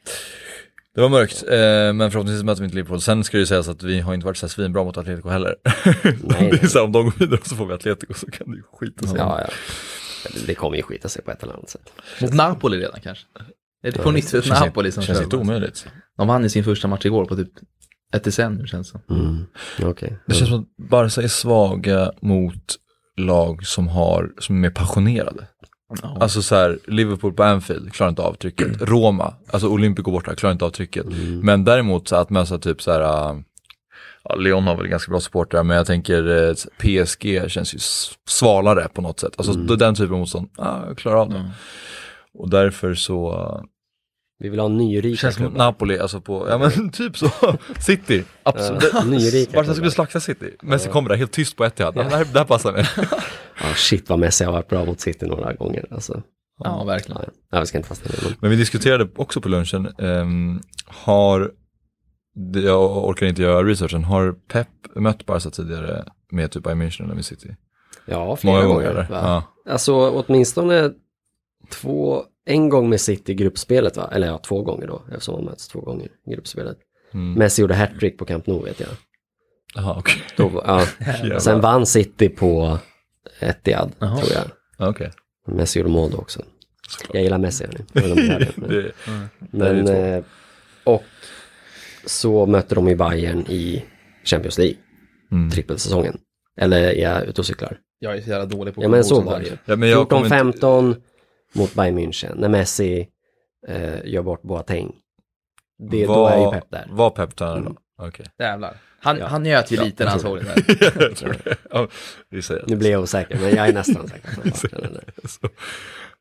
Det 0.95 1.01
var 1.01 1.09
mörkt, 1.09 1.43
eh, 1.43 1.93
men 1.93 2.11
förhoppningsvis 2.11 2.43
möter 2.43 2.61
vi 2.61 2.65
inte 2.65 2.75
Liverpool. 2.75 3.01
Sen 3.01 3.23
ska 3.23 3.37
det 3.37 3.41
ju 3.41 3.45
sägas 3.45 3.67
att 3.67 3.83
vi 3.83 3.99
har 3.99 4.13
inte 4.13 4.25
varit 4.25 4.37
så 4.37 4.45
här 4.45 4.49
svinbra 4.51 4.83
mot 4.83 4.97
Atletico 4.97 5.29
heller. 5.29 5.55
Nej, 6.03 6.49
det 6.51 6.63
är 6.63 6.67
så 6.67 6.77
här, 6.79 6.85
om 6.85 6.91
de 6.91 7.05
går 7.05 7.13
vidare 7.19 7.39
så 7.43 7.55
får 7.55 7.65
vi 7.65 7.73
Atletico 7.73 8.13
så 8.13 8.31
kan 8.31 8.51
det 8.51 8.57
ju 8.57 8.63
skita 8.73 9.07
sig. 9.07 9.17
Ja, 9.17 9.41
ja. 9.41 9.49
Det- 10.33 10.47
Det 10.47 10.55
kommer 10.55 10.77
ju 10.77 10.83
skita 10.83 11.09
sig 11.09 11.21
på 11.23 11.31
ett 11.31 11.43
eller 11.43 11.53
annat 11.53 11.69
sätt. 11.69 11.91
Mot 12.21 12.33
Napoli 12.33 12.77
redan 12.77 12.99
kanske. 13.01 13.25
Är 13.83 13.91
det 13.91 13.99
på 13.99 14.11
nytt 14.11 14.33
Napoli 14.49 14.91
som 14.91 15.03
känns 15.03 15.17
kör? 15.17 15.23
inte 15.23 15.37
omöjligt. 15.37 15.87
De 16.17 16.27
vann 16.27 16.45
i 16.45 16.49
sin 16.49 16.63
första 16.63 16.87
match 16.87 17.05
igår 17.05 17.25
på 17.25 17.35
typ 17.35 17.51
ett 18.13 18.23
decennium 18.23 18.67
känns 18.67 18.91
det 18.91 18.99
som. 19.07 19.17
Mm. 19.19 19.45
Okej. 19.83 20.17
Det 20.27 20.33
känns 20.33 20.49
som 20.49 20.59
att 20.59 20.89
Barca 20.89 21.21
är 21.21 21.27
svaga 21.27 22.11
mot 22.21 22.75
lag 23.17 23.65
som 23.65 23.87
har, 23.87 24.31
som 24.39 24.55
är 24.55 24.59
mer 24.59 24.69
passionerade. 24.69 25.47
Ja. 26.01 26.17
Alltså 26.19 26.41
så 26.41 26.55
här, 26.55 26.79
Liverpool 26.87 27.33
på 27.33 27.43
Anfield 27.43 27.93
klarar 27.93 28.09
inte 28.09 28.21
av 28.21 28.33
trycket. 28.33 28.81
Roma, 28.81 29.33
alltså 29.51 29.67
Olympico 29.67 30.11
borta, 30.11 30.35
klarar 30.35 30.53
inte 30.53 30.65
av 30.65 30.69
trycket. 30.69 31.05
Mm. 31.05 31.39
Men 31.39 31.63
däremot 31.65 32.07
så 32.07 32.15
att 32.15 32.29
möta 32.29 32.57
typ 32.57 32.81
så 32.81 32.91
här, 32.91 33.01
äh, 33.01 33.39
ja, 34.23 34.35
Leon 34.35 34.63
har 34.63 34.75
väl 34.77 34.87
ganska 34.87 35.09
bra 35.11 35.19
supportrar, 35.19 35.63
men 35.63 35.77
jag 35.77 35.85
tänker 35.85 36.47
eh, 36.49 36.53
PSG 36.77 37.51
känns 37.51 37.73
ju 37.75 37.79
svalare 38.29 38.87
på 38.93 39.01
något 39.01 39.19
sätt. 39.19 39.33
Alltså 39.37 39.53
Mm. 39.53 39.77
den 39.77 39.95
typen 39.95 40.13
av 40.13 40.19
motstånd, 40.19 40.49
jag 40.57 40.97
klarar 40.97 41.17
av 41.17 41.29
det. 41.29 41.35
Mm. 41.37 41.49
Och 42.33 42.49
därför 42.49 42.93
så, 42.93 43.47
Vi 44.39 44.49
vill 44.49 44.59
ha 44.59 44.65
en 44.65 44.77
nyrika 44.77 45.17
känns 45.17 45.35
som 45.35 45.43
klubbar. 45.43 45.57
Napoli, 45.57 45.99
alltså 45.99 46.21
på, 46.21 46.49
ja 46.49 46.57
men 46.57 46.89
typ 46.91 47.17
så, 47.17 47.29
City, 47.79 48.23
absolut. 48.43 48.89
Ja, 48.93 49.03
nyrika 49.05 49.51
Barca 49.57 49.73
skulle 49.73 49.91
slakta 49.91 50.19
City, 50.19 50.55
Messi 50.61 50.89
kommer 50.89 51.09
där 51.09 51.15
helt 51.15 51.31
tyst 51.31 51.55
på 51.57 51.65
Etihad, 51.65 51.93
ja. 51.97 52.03
det, 52.03 52.09
här, 52.09 52.25
det 52.33 52.39
här 52.39 52.45
passar 52.45 52.71
mig. 52.71 52.85
Ja, 53.61 53.73
shit 53.75 54.09
vad 54.09 54.19
Messi 54.19 54.43
har 54.43 54.51
varit 54.51 54.67
bra 54.67 54.85
mot 54.85 54.99
City 54.99 55.25
några 55.25 55.53
gånger. 55.53 55.85
Alltså. 55.91 56.21
Ja, 56.63 56.83
verkligen. 56.83 57.21
Ja, 57.25 57.31
ja, 57.51 57.59
vi 57.59 57.65
ska 57.65 57.77
inte 57.77 57.87
fastna 57.89 58.11
i 58.11 58.29
det. 58.29 58.35
Men 58.39 58.51
vi 58.51 58.55
diskuterade 58.55 59.09
också 59.15 59.41
på 59.41 59.49
lunchen, 59.49 59.87
ehm, 59.99 60.61
har, 60.85 61.51
jag 62.53 63.07
orkar 63.07 63.25
inte 63.25 63.41
göra 63.41 63.63
researchen, 63.67 64.03
har 64.03 64.31
Pep 64.31 64.67
mött 64.95 65.25
Barca 65.25 65.49
tidigare 65.49 66.05
med 66.31 66.51
typ 66.51 66.63
Bayern 66.63 66.81
München 66.81 67.03
eller 67.03 67.15
med 67.15 67.25
City? 67.25 67.55
Ja, 68.05 68.35
flera 68.35 68.55
Många 68.55 68.67
gånger. 68.67 68.87
gånger? 68.87 69.07
Ja. 69.09 69.43
Alltså 69.69 70.09
åtminstone 70.09 70.91
två, 71.69 72.23
en 72.49 72.69
gång 72.69 72.89
med 72.89 73.01
City 73.01 73.31
i 73.31 73.35
gruppspelet 73.35 73.97
va? 73.97 74.09
Eller 74.13 74.27
ja, 74.27 74.37
två 74.37 74.61
gånger 74.63 74.87
då, 74.87 75.01
eftersom 75.11 75.35
de 75.35 75.45
möts 75.45 75.67
två 75.67 75.79
gånger 75.81 76.07
i 76.27 76.31
gruppspelet. 76.33 76.77
Mm. 77.13 77.33
Messi 77.33 77.61
gjorde 77.61 77.75
hattrick 77.75 78.17
på 78.17 78.25
Camp 78.25 78.47
Nou 78.47 78.63
vet 78.63 78.79
jag. 78.79 78.89
Jaha, 79.75 79.95
okej. 79.99 80.21
Då, 80.35 80.63
ja. 80.65 80.85
Sen 81.39 81.61
vann 81.61 81.85
City 81.85 82.29
på 82.29 82.79
Etihad, 83.39 83.91
Jaha. 83.99 84.17
tror 84.17 84.31
jag. 84.33 84.43
Ja, 84.77 84.89
Okej. 84.89 85.11
Messi 85.47 85.79
gjorde 85.79 85.91
mål 85.91 86.11
då 86.11 86.17
också. 86.17 86.41
Såklart. 86.89 87.13
Jag 87.15 87.23
gillar 87.23 87.37
Messi, 87.37 87.65
hörni. 87.65 87.85
Men- 88.55 88.69
Det- 88.69 88.91
Men, 89.51 89.85
det 89.85 89.97
eh, 89.97 90.23
och 90.83 91.03
så 92.05 92.45
mötte 92.45 92.75
de 92.75 92.87
i 92.87 92.95
Bayern 92.95 93.45
i 93.49 93.85
Champions 94.23 94.57
League, 94.57 94.75
Mm. 95.31 95.51
trippelsäsongen. 95.51 96.17
Eller 96.61 96.77
är 96.83 96.93
jag 97.01 97.25
ute 97.25 97.41
och 97.41 97.45
cyklar? 97.45 97.77
Jag 97.99 98.17
är 98.17 98.21
så 98.21 98.29
jävla 98.29 98.45
dålig 98.45 98.75
på 98.75 98.83
Ja 98.83 98.87
men 98.89 99.03
så 99.03 99.21
var 99.21 99.39
det 99.39 99.45
ju. 99.45 99.51
Ja, 99.65 99.75
men 99.75 99.89
jag 99.89 100.09
kommer 100.09 100.25
inte- 100.47 100.67
14-15 100.67 100.95
mot 101.55 101.73
Bayern 101.73 101.97
München, 101.99 102.35
när 102.39 102.49
Messi 102.49 103.07
eh, 103.67 104.05
gör 104.05 104.21
bort 104.23 104.41
Boateng. 104.41 104.95
Det, 105.91 106.05
då 106.05 106.27
är 106.27 106.45
ju 106.45 106.51
Pep 106.51 106.71
där. 106.71 106.87
Var 106.91 107.09
Pep 107.09 107.35
tränare 107.35 107.59
då? 107.63 107.75
Okej. 108.05 108.25
Jävlar. 108.39 108.77
Han, 109.01 109.17
Ja. 109.17 109.27
han 109.27 109.43
njöt 109.43 109.71
ju 109.71 109.75
Ja, 109.75 109.83
lite 109.83 110.03
när 110.03 110.11
han 110.11 110.19
såg 110.19 110.37
det 110.37 110.43
där. 110.43 111.43
det. 111.43 111.57
Ja, 111.71 111.87
Nu 112.67 112.75
blir 112.75 112.91
jag 112.91 113.01
osäker, 113.01 113.39
men 113.39 113.55
jag 113.55 113.67
är 113.67 113.73
nästan 113.73 114.07
säker. 114.07 114.35
på 114.35 114.41
att 114.49 114.71
han 114.71 114.83
är 114.83 114.89
det. 114.89 115.49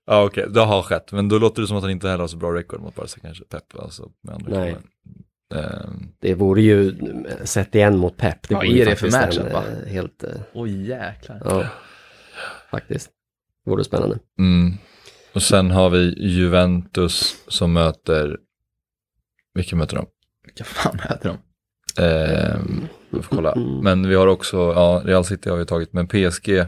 Ja 0.07 0.25
okej, 0.25 0.47
har 0.55 0.83
skett. 0.83 1.12
Men 1.12 1.29
då 1.29 1.38
låter 1.38 1.62
det 1.62 1.69
som 1.69 1.77
att 1.77 1.83
han 1.83 1.91
inte 1.93 2.09
heller 2.09 2.21
har 2.21 2.29
så 2.29 2.37
bra 2.37 2.55
record 2.55 2.81
mot 2.81 2.95
Barca 2.95 3.21
kanske, 3.23 3.45
Pep. 3.45 3.62
Alltså, 3.79 4.11
med 4.23 4.35
andra 4.35 4.59
Nej. 4.59 4.77
Ehm, 5.55 6.09
Det 6.19 6.35
vore 6.35 6.62
ju, 6.62 6.95
sett 7.45 7.75
igen 7.75 7.97
mot 7.99 8.17
Pep, 8.17 8.49
det 8.49 8.55
Vad 8.55 8.64
vore 8.67 8.77
ju 8.77 8.83
är 8.83 8.87
det 8.87 8.97
för 8.97 9.11
matchup, 9.11 9.47
en, 9.47 9.53
va? 9.53 9.64
eh, 9.85 9.88
helt, 9.93 10.23
eh, 10.25 10.31
Oj 10.53 10.88
jäklar. 10.88 11.43
ja, 11.45 11.64
faktiskt. 12.71 13.11
Det 13.64 13.71
vore 13.71 13.85
spännande. 13.85 14.19
mm. 14.38 14.75
Och 15.33 15.43
sen 15.43 15.71
har 15.71 15.91
vi 15.91 16.14
Juventus 16.19 17.45
som 17.49 17.73
möter, 17.73 18.37
vilka 19.55 19.77
möter 19.77 19.97
de? 19.97 20.07
Vilka 20.45 20.64
fan 20.64 20.97
möter 20.97 21.29
de? 21.29 21.38
Ehm, 22.03 22.88
vi 23.11 23.23
får 23.23 23.37
kolla. 23.37 23.55
Men 23.83 24.09
vi 24.09 24.14
har 24.14 24.27
också, 24.27 24.57
ja, 24.57 25.03
Real 25.05 25.25
City 25.25 25.51
har 25.51 25.57
vi 25.57 25.67
tagit, 25.67 25.93
men 25.93 26.09
PSG. 26.09 26.49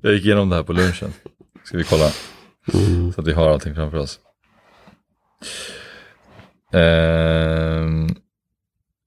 Jag 0.00 0.12
gick 0.12 0.24
igenom 0.24 0.48
det 0.48 0.56
här 0.56 0.62
på 0.62 0.72
lunchen. 0.72 1.12
Ska 1.64 1.76
vi 1.76 1.84
kolla 1.84 2.10
så 3.14 3.20
att 3.20 3.26
vi 3.26 3.32
har 3.32 3.50
allting 3.50 3.74
framför 3.74 3.98
oss. 3.98 4.20
Ehm, 6.72 8.08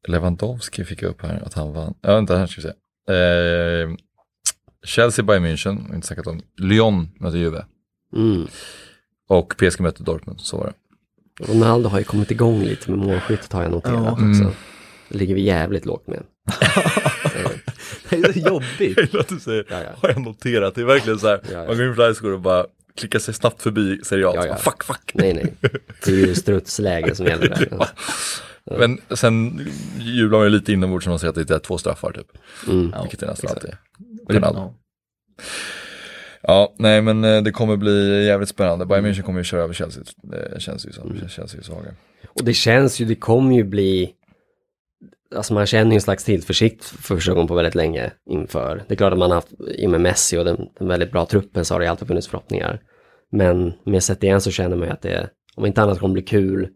Lewandowski 0.07 0.85
fick 0.85 1.01
jag 1.01 1.09
upp 1.09 1.21
här 1.21 1.43
att 1.45 1.53
han 1.53 1.73
vann. 1.73 1.93
Ja, 2.01 2.15
vänta 2.15 2.37
här 2.37 2.47
ska 2.47 2.61
vi 2.61 2.67
se. 2.67 2.73
Ehm, 3.13 3.97
Chelsea 4.83 5.25
Bayern 5.25 5.45
München, 5.45 5.95
inte 5.95 6.07
snackat 6.07 6.27
om. 6.27 6.41
Lyon 6.57 7.09
möter 7.19 7.37
Juve. 7.37 7.65
Mm. 8.15 8.47
Och 9.29 9.55
PSG 9.57 9.79
möter 9.81 10.03
Dortmund, 10.03 10.41
så 10.41 10.57
var 10.57 10.65
det. 10.65 10.73
Ronaldo 11.53 11.89
har 11.89 11.97
ju 11.99 12.03
kommit 12.05 12.31
igång 12.31 12.63
lite 12.63 12.91
med 12.91 12.99
målskyttet 12.99 13.53
har 13.53 13.63
jag 13.63 13.71
noterat 13.71 14.03
Ja. 14.03 14.11
också. 14.11 14.23
Mm. 14.23 14.51
Det 15.09 15.17
ligger 15.17 15.35
vi 15.35 15.41
jävligt 15.41 15.85
lågt 15.85 16.07
med. 16.07 16.23
Det 18.09 18.15
är 18.15 18.33
så 18.33 18.39
jobbigt. 18.39 18.79
Jag 18.97 19.05
gillar 19.05 19.19
att 19.19 19.27
du 19.27 19.39
säger, 19.39 19.65
Ja, 19.69 19.79
ja. 19.83 19.89
har 20.01 20.09
jag 20.09 20.21
noterat? 20.21 20.75
Det 20.75 20.81
är 20.81 20.85
verkligen 20.85 21.19
så 21.19 21.27
här, 21.27 21.39
Ja, 21.43 21.51
ja. 21.51 21.65
man 21.67 21.77
går 21.77 21.85
in 21.87 21.95
på 21.95 22.01
Livescore 22.01 22.33
och 22.33 22.41
bara 22.41 22.65
klickar 22.97 23.19
sig 23.19 23.33
snabbt 23.33 23.61
förbi 23.61 23.99
serialt. 24.03 24.35
Ja, 24.35 24.45
ja. 24.47 24.55
Fuck, 24.55 24.83
fuck. 24.83 25.11
Nej, 25.13 25.33
nej. 25.33 25.53
Det 26.05 26.11
är 26.11 26.15
ju 26.15 26.35
strutsläge 26.35 27.15
som 27.15 27.25
gäller 27.25 27.49
där. 27.49 27.87
Men 28.79 28.97
sen 29.15 29.67
jublar 29.99 30.37
man 30.39 30.45
ju 30.47 30.49
lite 30.53 30.73
inombords 30.73 31.05
när 31.05 31.11
man 31.11 31.19
säger 31.19 31.29
att 31.41 31.47
det 31.47 31.55
är 31.55 31.59
två 31.59 31.77
straffar 31.77 32.11
typ. 32.11 32.27
Mm. 32.67 32.93
Vilket 33.01 33.19
det 33.19 33.25
nästan 33.25 33.49
alltid 33.51 33.69
är. 33.69 33.77
Ronaldo. 34.29 34.59
Ja. 34.59 34.73
Ja, 36.47 36.73
nej 36.77 37.01
men 37.01 37.23
eh, 37.23 37.41
det 37.41 37.51
kommer 37.51 37.77
bli 37.77 38.25
jävligt 38.25 38.49
spännande. 38.49 38.85
Bayern 38.85 39.05
München 39.05 39.21
kommer 39.21 39.39
ju 39.39 39.43
köra 39.43 39.61
över 39.61 39.73
Chelsea, 39.73 40.03
det 40.23 40.61
känns 40.61 40.87
ju 40.87 40.91
som. 40.91 41.11
Mm. 41.11 41.27
Känns 41.27 41.55
ju 41.55 41.61
svaga. 41.61 41.95
Och 42.27 42.43
det 42.43 42.53
känns 42.53 42.99
ju, 42.99 43.05
det 43.05 43.15
kommer 43.15 43.55
ju 43.55 43.63
bli, 43.63 44.13
alltså 45.35 45.53
man 45.53 45.65
känner 45.65 45.91
ju 45.91 45.95
en 45.95 46.01
slags 46.01 46.23
tillförsikt 46.23 46.83
för 46.83 46.97
första 46.97 47.33
gången 47.33 47.47
på 47.47 47.55
väldigt 47.55 47.75
länge 47.75 48.11
inför. 48.29 48.83
Det 48.87 48.93
är 48.93 48.95
klart 48.95 49.13
att 49.13 49.19
man 49.19 49.31
har 49.31 49.35
haft, 49.35 49.53
i 49.75 49.87
och 49.87 49.91
med 49.91 50.01
Messi 50.01 50.37
och 50.37 50.45
den, 50.45 50.67
den 50.79 50.87
väldigt 50.87 51.11
bra 51.11 51.25
truppen 51.25 51.65
så 51.65 51.73
har 51.73 51.79
det 51.79 51.87
alltid 51.87 52.07
funnits 52.07 52.27
förhoppningar. 52.27 52.81
Men 53.31 53.73
med 53.83 54.03
sett 54.03 54.23
igen 54.23 54.41
så 54.41 54.51
känner 54.51 54.75
man 54.75 54.87
ju 54.87 54.93
att 54.93 55.01
det, 55.01 55.29
om 55.55 55.65
inte 55.65 55.81
annat 55.81 55.99
kommer 55.99 56.13
bli 56.13 56.23
kul. 56.23 56.69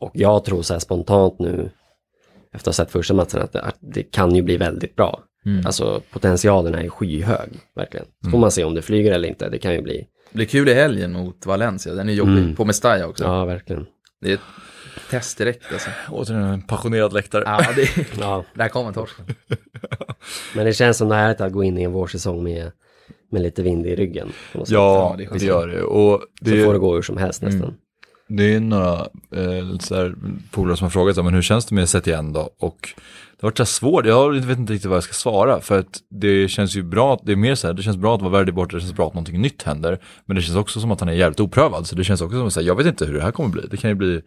Och 0.00 0.10
jag 0.14 0.44
tror 0.44 0.62
så 0.62 0.74
här 0.74 0.80
spontant 0.80 1.38
nu, 1.38 1.70
efter 2.52 2.70
att 2.70 2.76
ha 2.76 2.84
sett 2.84 2.90
första 2.90 3.14
matchen, 3.14 3.42
att 3.42 3.52
det, 3.52 3.62
att 3.62 3.78
det 3.80 4.02
kan 4.02 4.34
ju 4.34 4.42
bli 4.42 4.56
väldigt 4.56 4.96
bra. 4.96 5.24
Mm. 5.46 5.66
Alltså 5.66 6.02
potentialen 6.12 6.74
är 6.74 6.88
skyhög, 6.88 7.48
verkligen. 7.76 8.06
Så 8.24 8.30
får 8.30 8.38
man 8.38 8.50
se 8.50 8.64
om 8.64 8.74
det 8.74 8.82
flyger 8.82 9.12
eller 9.12 9.28
inte, 9.28 9.48
det 9.48 9.58
kan 9.58 9.74
ju 9.74 9.82
bli, 9.82 10.06
Det 10.30 10.36
blir 10.36 10.46
kul 10.46 10.68
i 10.68 10.74
helgen 10.74 11.12
mot 11.12 11.46
Valencia, 11.46 11.94
den 11.94 12.08
är 12.08 12.12
jobbig. 12.12 12.38
Mm. 12.38 12.56
På 12.56 12.64
Mestalla 12.64 13.06
också. 13.06 13.24
ja 13.24 13.44
verkligen. 13.44 13.86
Det 14.20 14.30
är 14.30 14.34
ett 14.34 14.40
test 15.10 15.38
direkt 15.38 15.72
alltså. 15.72 15.90
Återigen 16.10 16.42
en 16.42 16.62
passionerad 16.62 17.12
läktare. 17.12 17.42
Ja, 17.46 17.66
det 17.76 18.06
Ja, 18.20 18.44
där 18.54 18.68
kommer 18.68 18.92
torsken. 18.92 19.24
men 20.54 20.64
det 20.66 20.72
känns 20.72 20.96
som 20.98 21.08
det 21.08 21.14
här 21.14 21.42
att 21.42 21.52
gå 21.52 21.64
in 21.64 21.78
i 21.78 21.82
en 21.82 21.92
vårsäsong 21.92 22.42
med, 22.42 22.72
med 23.30 23.42
lite 23.42 23.62
vind 23.62 23.86
i 23.86 23.96
ryggen. 23.96 24.32
på 24.52 24.58
något 24.58 24.68
sätt. 24.68 24.74
Ja, 24.74 25.16
Ja, 25.18 25.30
det 25.38 25.44
gör 25.44 25.68
det. 25.68 25.82
Och 25.82 26.20
det, 26.40 26.50
Så 26.50 26.56
är- 26.56 26.64
får 26.64 26.72
det 26.72 26.78
gå 26.78 26.94
hur 26.94 27.02
som 27.02 27.16
helst 27.16 27.42
nästan. 27.42 27.74
Det 28.28 28.54
är 28.54 28.60
några 28.60 28.94
eh, 29.36 30.12
polare 30.50 30.76
som 30.76 30.84
har 30.84 30.90
frågat 30.90 31.16
men 31.24 31.34
hur 31.34 31.42
känns 31.42 31.66
det 31.66 31.74
med 31.74 31.88
sett 31.88 32.06
igen 32.06 32.32
då? 32.32 32.50
Och 32.58 32.88
det 33.42 33.46
har 33.46 33.50
varit 33.50 33.56
så 33.56 33.62
här 33.62 33.66
svårt, 33.66 34.06
jag 34.06 34.32
vet 34.46 34.58
inte 34.58 34.72
riktigt 34.72 34.88
vad 34.88 34.96
jag 34.96 35.04
ska 35.04 35.12
svara 35.12 35.60
för 35.60 35.78
att 35.78 36.00
det 36.10 36.48
känns 36.48 36.76
ju 36.76 36.82
bra, 36.82 37.20
det 37.22 37.32
är 37.32 37.36
mer 37.36 37.54
så 37.54 37.66
här, 37.66 37.74
det 37.74 37.82
känns 37.82 37.96
bra 37.96 38.14
att 38.14 38.22
vara 38.22 38.32
värdig 38.32 38.54
borta, 38.54 38.76
det 38.76 38.80
känns 38.80 38.92
bra 38.92 39.06
att 39.06 39.14
någonting 39.14 39.40
nytt 39.40 39.62
händer. 39.62 39.98
Men 40.24 40.36
det 40.36 40.42
känns 40.42 40.56
också 40.56 40.80
som 40.80 40.90
att 40.90 41.00
han 41.00 41.08
är 41.08 41.12
jävligt 41.12 41.40
oprövad, 41.40 41.86
så 41.86 41.96
det 41.96 42.04
känns 42.04 42.20
också 42.20 42.36
som 42.36 42.46
att 42.46 42.52
säga, 42.52 42.66
jag 42.66 42.76
vet 42.76 42.86
inte 42.86 43.04
hur 43.04 43.14
det 43.14 43.22
här 43.22 43.30
kommer 43.30 43.48
bli. 43.48 43.62
Det 43.70 43.76
kan 43.76 43.90
ju 43.90 43.94
bli 43.94 44.22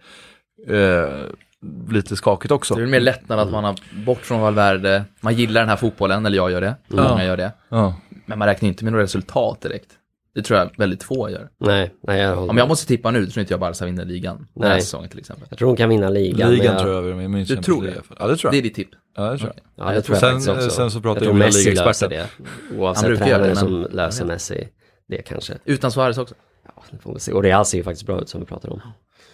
eh, 0.67 1.93
lite 1.93 2.15
skakigt 2.15 2.51
också. 2.51 2.75
Det 2.75 2.83
är 2.83 2.87
mer 2.87 2.99
lättnad 2.99 3.39
att 3.39 3.51
man 3.51 3.63
har 3.63 3.75
bort 4.05 4.25
från 4.25 4.41
Valverde. 4.41 5.03
Man 5.21 5.35
gillar 5.35 5.61
den 5.61 5.69
här 5.69 5.75
fotbollen, 5.75 6.25
eller 6.25 6.37
jag 6.37 6.51
gör 6.51 6.61
det. 6.61 6.75
Många 6.87 7.25
gör 7.25 7.37
det. 7.37 7.51
Ja. 7.69 7.95
Men 8.25 8.39
man 8.39 8.47
räknar 8.47 8.69
inte 8.69 8.83
med 8.83 8.93
några 8.93 9.03
resultat 9.03 9.61
direkt. 9.61 9.89
Det 10.35 10.41
tror 10.41 10.59
jag 10.59 10.69
väldigt 10.77 11.03
få 11.03 11.29
gör. 11.29 11.49
Nej, 11.59 11.91
nej 12.07 12.21
jag, 12.21 12.35
håller 12.35 12.49
Om 12.49 12.57
jag 12.57 12.67
måste 12.67 12.87
tippa 12.87 13.11
nu, 13.11 13.25
tror 13.25 13.41
inte 13.41 13.53
jag 13.53 13.59
Barca 13.59 13.85
vinner 13.85 14.05
ligan. 14.05 14.47
Den 14.53 14.63
här 14.63 14.69
Nej. 14.69 14.81
säsongen 14.81 15.09
till 15.09 15.19
exempel. 15.19 15.47
jag 15.49 15.57
tror 15.59 15.67
hon 15.67 15.77
kan 15.77 15.89
vinna 15.89 16.09
ligan. 16.09 16.51
Ligan 16.51 16.57
men 16.57 16.65
jag, 16.73 16.81
tror 16.81 16.93
jag 16.93 17.01
vi 17.15 17.27
minns. 17.27 17.47
Du 17.49 17.55
tror 17.55 17.83
det? 17.83 17.93
Ja, 18.19 18.27
det 18.27 18.37
tror 18.37 18.51
Det 18.51 18.55
är 18.55 18.57
jag. 18.57 18.63
ditt 18.63 18.75
tipp. 18.75 18.89
Ja, 19.15 19.31
det 19.31 19.37
tror 19.37 19.51
jag. 19.75 19.87
Ja, 19.87 19.93
det 19.93 20.01
tror 20.01 20.15
jag 20.15 20.19
sen, 20.21 20.29
faktiskt 20.31 20.49
också. 20.49 20.69
Sen 20.69 20.91
så 20.91 21.01
pratar 21.01 21.21
jag 21.21 21.29
jag 21.29 21.35
med 21.35 21.45
Messi 21.47 21.57
löser 21.69 21.71
ligaexperten. 21.71 22.27
det. 22.69 22.77
Oavsett 22.77 23.03
Han 23.03 23.11
brukar 23.11 23.27
göra 23.27 23.37
tränare 23.37 23.53
det, 23.53 23.59
som 23.59 23.81
men- 23.81 23.91
löser 23.91 24.25
Messi 24.25 24.67
det 25.07 25.21
kanske. 25.21 25.53
Utan 25.65 25.91
Suarez 25.91 26.17
också. 26.17 26.35
Ja, 26.75 26.83
det 26.91 26.97
får 26.97 27.13
vi 27.13 27.19
se. 27.19 27.31
Och 27.31 27.43
Real 27.43 27.65
ser 27.65 27.77
ju 27.77 27.83
faktiskt 27.83 28.05
bra 28.05 28.21
ut 28.21 28.29
som 28.29 28.39
vi 28.41 28.45
pratar 28.47 28.69
om. 28.73 28.81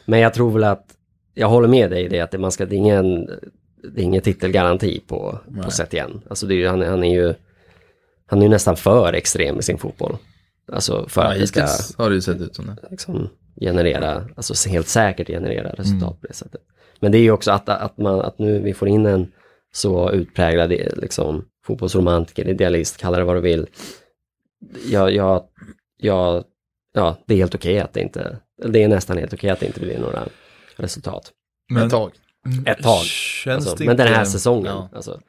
Men 0.05 0.19
jag 0.19 0.33
tror 0.33 0.51
väl 0.51 0.63
att, 0.63 0.85
jag 1.33 1.47
håller 1.49 1.67
med 1.67 1.89
dig 1.91 2.05
i 2.05 2.07
det 2.07 2.19
att 2.19 2.31
det, 2.31 2.37
man 2.37 2.51
ska, 2.51 2.65
det 2.65 2.75
är 2.75 2.77
ingen, 2.77 3.25
det 3.93 4.01
är 4.01 4.03
ingen 4.03 4.21
titelgaranti 4.21 4.99
på, 5.07 5.39
på 5.63 5.71
sätt 5.71 5.93
igen. 5.93 6.21
Alltså 6.29 6.45
det 6.45 6.53
är, 6.53 6.57
ju- 6.57 6.67
han, 6.67 6.81
han 6.81 7.03
är 7.03 7.15
ju, 7.15 7.33
han 8.27 8.39
är 8.39 8.43
ju 8.43 8.49
nästan 8.49 8.75
för 8.75 9.13
extrem 9.13 9.59
i 9.59 9.61
sin 9.63 9.77
fotboll. 9.77 10.17
Alltså 10.71 11.06
för 11.10 11.21
Ja, 11.21 11.32
att 11.34 11.39
det 11.39 11.47
ska 11.47 11.67
har 12.04 12.10
det 12.10 12.15
ju 12.15 12.21
sett 12.21 12.41
ut 12.41 12.56
som 12.56 12.65
det. 12.65 12.76
liksom 12.91 13.30
generera, 13.62 14.28
alltså 14.36 14.69
helt 14.69 14.88
säkert 14.88 15.28
generera 15.28 15.69
resultat 15.74 16.21
på 16.21 16.28
det 16.28 16.34
sättet. 16.34 16.62
Men 17.00 17.12
det 17.12 17.17
är 17.17 17.21
ju 17.21 17.32
också 17.32 17.52
att, 17.52 17.69
att, 17.69 17.97
man, 17.97 18.21
att 18.21 18.39
nu 18.39 18.60
vi 18.60 18.74
får 18.74 18.88
in 18.88 19.06
en 19.06 19.32
så 19.74 20.12
utpräglad 20.12 20.69
liksom, 20.71 21.45
fotbollsromantiker, 21.65 22.47
idealist, 22.47 22.97
kalla 22.97 23.17
det 23.17 23.24
vad 23.24 23.36
du 23.36 23.39
vill. 23.41 23.67
Jag, 24.91 25.13
jag, 25.15 25.43
jag, 25.97 26.43
ja, 26.93 27.17
det 27.26 27.34
är 27.34 27.38
helt 27.38 27.56
okej 27.56 27.80
att 27.80 27.93
det 27.93 28.02
inte, 28.02 28.38
det 28.65 28.84
är 28.84 28.88
nästan 28.88 29.17
helt 29.17 29.34
okej 29.34 29.50
att 29.50 29.60
det 29.60 29.65
inte 29.65 29.80
blir 29.80 30.00
några 30.00 30.24
resultat. 30.76 31.32
Men, 31.69 31.84
Ett 31.84 31.91
tag. 31.91 32.12
Ett 32.65 32.84
tag. 32.84 33.04
Känns 33.04 33.67
Alltså, 33.67 33.86
men 33.86 33.97
den 33.97 34.08
här 34.08 34.19
inte- 34.19 34.32
säsongen. 34.32 34.65
Ja. 34.76 34.89
Alltså. 34.93 35.19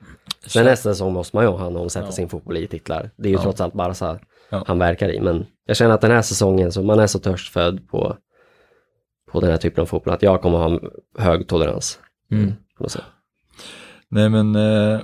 Sen 0.46 0.64
nästa 0.64 0.92
säsong 0.92 1.12
måste 1.12 1.36
man 1.36 1.44
ju 1.44 1.50
ha 1.50 1.70
någon 1.70 1.90
sätta 1.90 2.06
Ja. 2.06 2.12
sin 2.12 2.28
fotboll 2.28 2.56
i 2.56 2.66
titlar. 2.66 3.10
Det 3.16 3.28
är 3.28 3.30
ju 3.30 3.36
Ja. 3.36 3.42
trots 3.42 3.60
allt 3.60 3.74
Barca 3.74 4.18
Ja. 4.52 4.64
han 4.66 4.78
verkar 4.78 5.08
i. 5.14 5.20
Men 5.20 5.46
jag 5.66 5.76
känner 5.76 5.94
att 5.94 6.00
den 6.00 6.10
här 6.10 6.22
säsongen, 6.22 6.72
så 6.72 6.82
man 6.82 6.98
är 6.98 7.06
så 7.06 7.18
törstfödd 7.18 7.88
på, 7.88 8.16
på 9.32 9.40
den 9.40 9.50
här 9.50 9.56
typen 9.56 9.82
av 9.82 9.86
fotboll, 9.86 10.14
att 10.14 10.22
jag 10.22 10.42
kommer 10.42 10.58
ha 10.58 10.80
hög 11.18 11.48
tolerans. 11.48 11.98
Mm. 12.30 12.52
Sätt. 12.88 13.02
Nej 14.08 14.28
men 14.28 14.56
eh, 14.56 15.00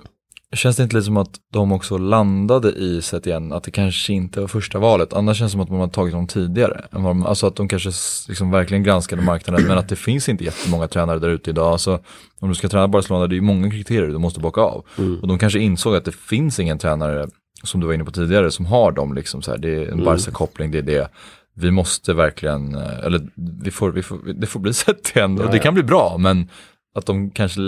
känns 0.55 0.77
det 0.77 0.83
inte 0.83 0.97
lite 0.97 1.05
som 1.05 1.17
att 1.17 1.31
de 1.53 1.73
också 1.73 1.99
landade 1.99 2.69
i 2.73 3.03
sett 3.03 3.27
igen 3.27 3.53
att 3.53 3.63
det 3.63 3.71
kanske 3.71 4.13
inte 4.13 4.41
var 4.41 4.49
första 4.49 4.79
valet. 4.79 5.13
Annars 5.13 5.39
känns 5.39 5.51
det 5.51 5.53
som 5.53 5.61
att 5.61 5.71
man 5.71 5.81
har 5.81 5.89
tagit 5.89 6.15
dem 6.15 6.27
tidigare. 6.27 6.85
än 6.93 7.03
vad 7.03 7.11
de- 7.11 7.27
Alltså 7.27 7.47
att 7.47 7.57
de 7.57 7.69
kanske 7.69 7.91
liksom 8.29 8.51
verkligen 8.51 8.83
granskade 8.83 9.23
marknaden 9.23 9.67
men 9.67 9.79
att 9.79 9.89
det 9.89 9.97
finns 9.97 10.29
inte 10.29 10.45
jättemånga 10.45 10.89
tränare 10.89 11.19
där 11.19 11.29
ute 11.29 11.51
idag. 11.51 11.67
Alltså, 11.73 12.01
om 12.41 12.49
du 12.49 12.55
ska 12.55 12.69
träna 12.69 12.89
Barcelona 12.89 13.27
det 13.27 13.33
är 13.35 13.37
ju 13.37 13.43
många 13.43 13.71
kriterier 13.71 14.07
du 14.07 14.19
måste 14.19 14.41
bocka 14.41 14.61
av. 14.61 14.85
Mm. 14.99 15.21
Och 15.21 15.29
de 15.29 15.39
kanske 15.39 15.59
insåg 15.59 15.97
att 15.97 16.05
det 16.05 16.15
finns 16.15 16.61
ingen 16.61 16.79
tränare 16.79 17.29
som 17.65 17.81
du 17.81 17.87
var 17.87 17.95
inne 17.95 18.05
på 18.05 18.11
tidigare 18.11 18.51
som 18.51 18.67
har 18.67 18.93
dem 18.93 19.15
liksom 19.15 19.43
så 19.43 19.51
här. 19.51 19.59
Det 19.59 19.75
är 19.75 19.89
en 19.93 20.05
Barca-koppling, 20.05 20.71
det 20.71 20.79
är 20.79 20.83
det. 20.83 21.09
Vi 21.55 21.71
måste 21.71 22.15
verkligen, 22.15 22.75
eh, 22.75 22.99
eller 23.05 23.29
vi 23.65 23.71
får, 23.71 23.91
vi 23.93 24.03
får, 24.03 24.19
det 24.33 24.47
får 24.47 24.61
bli 24.61 24.73
sett 24.75 25.17
igen. 25.17 25.41
Och 25.41 25.51
det 25.51 25.59
kan 25.59 25.75
bli 25.75 25.83
bra 25.83 26.17
men 26.19 26.49
att 26.95 27.07
de 27.07 27.31
kanske, 27.31 27.61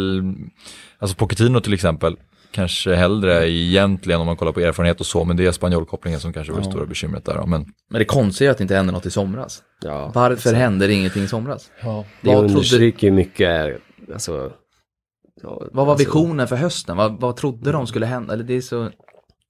alltså 0.99 1.17
Pochettino 1.17 1.61
till 1.61 1.75
exempel, 1.75 2.17
kanske 2.51 2.95
hellre 2.95 3.51
egentligen 3.51 4.21
om 4.21 4.27
man 4.27 4.37
kollar 4.37 4.53
på 4.53 4.61
erfarenhet 4.61 5.01
och 5.01 5.07
så, 5.07 5.25
men 5.25 5.37
det 5.37 5.47
är 5.47 5.53
spanjolkopplingen 5.53 6.21
som 6.21 6.33
kanske 6.33 6.53
var 6.53 6.61
det 6.61 6.67
stora 6.67 6.87
bekymret 6.87 7.25
där. 7.25 7.47
Men, 7.47 7.67
Men 7.91 7.99
det 7.99 8.05
konstiga 8.05 8.51
är 8.51 8.53
att 8.53 8.59
det 8.59 8.63
inte 8.65 8.75
hände 8.75 8.93
något 8.93 9.07
i 9.07 9.11
somras. 9.11 9.63
Ja, 9.83 10.11
Varför 10.15 10.55
händer 10.55 10.89
ingenting 10.89 11.23
i 11.23 11.29
somras? 11.29 11.71
ja. 11.83 12.05
det 12.21 12.31
trodde- 12.31 12.49
understryker 12.49 13.07
ju 13.07 13.13
mycket, 13.13 13.81
alltså, 14.13 14.53
ja, 15.43 15.63
Vad 15.73 15.87
var 15.87 15.93
alltså, 15.93 16.07
visionen 16.07 16.49
för 16.49 16.57
hösten? 16.57 16.97
Vad, 16.97 17.21
vad 17.21 17.37
trodde 17.37 17.73
de 17.73 17.87
skulle 17.87 18.07
hända? 18.07 18.33
Eller 18.35 18.45
det 18.45 18.55
är 18.57 18.61
så... 18.61 18.91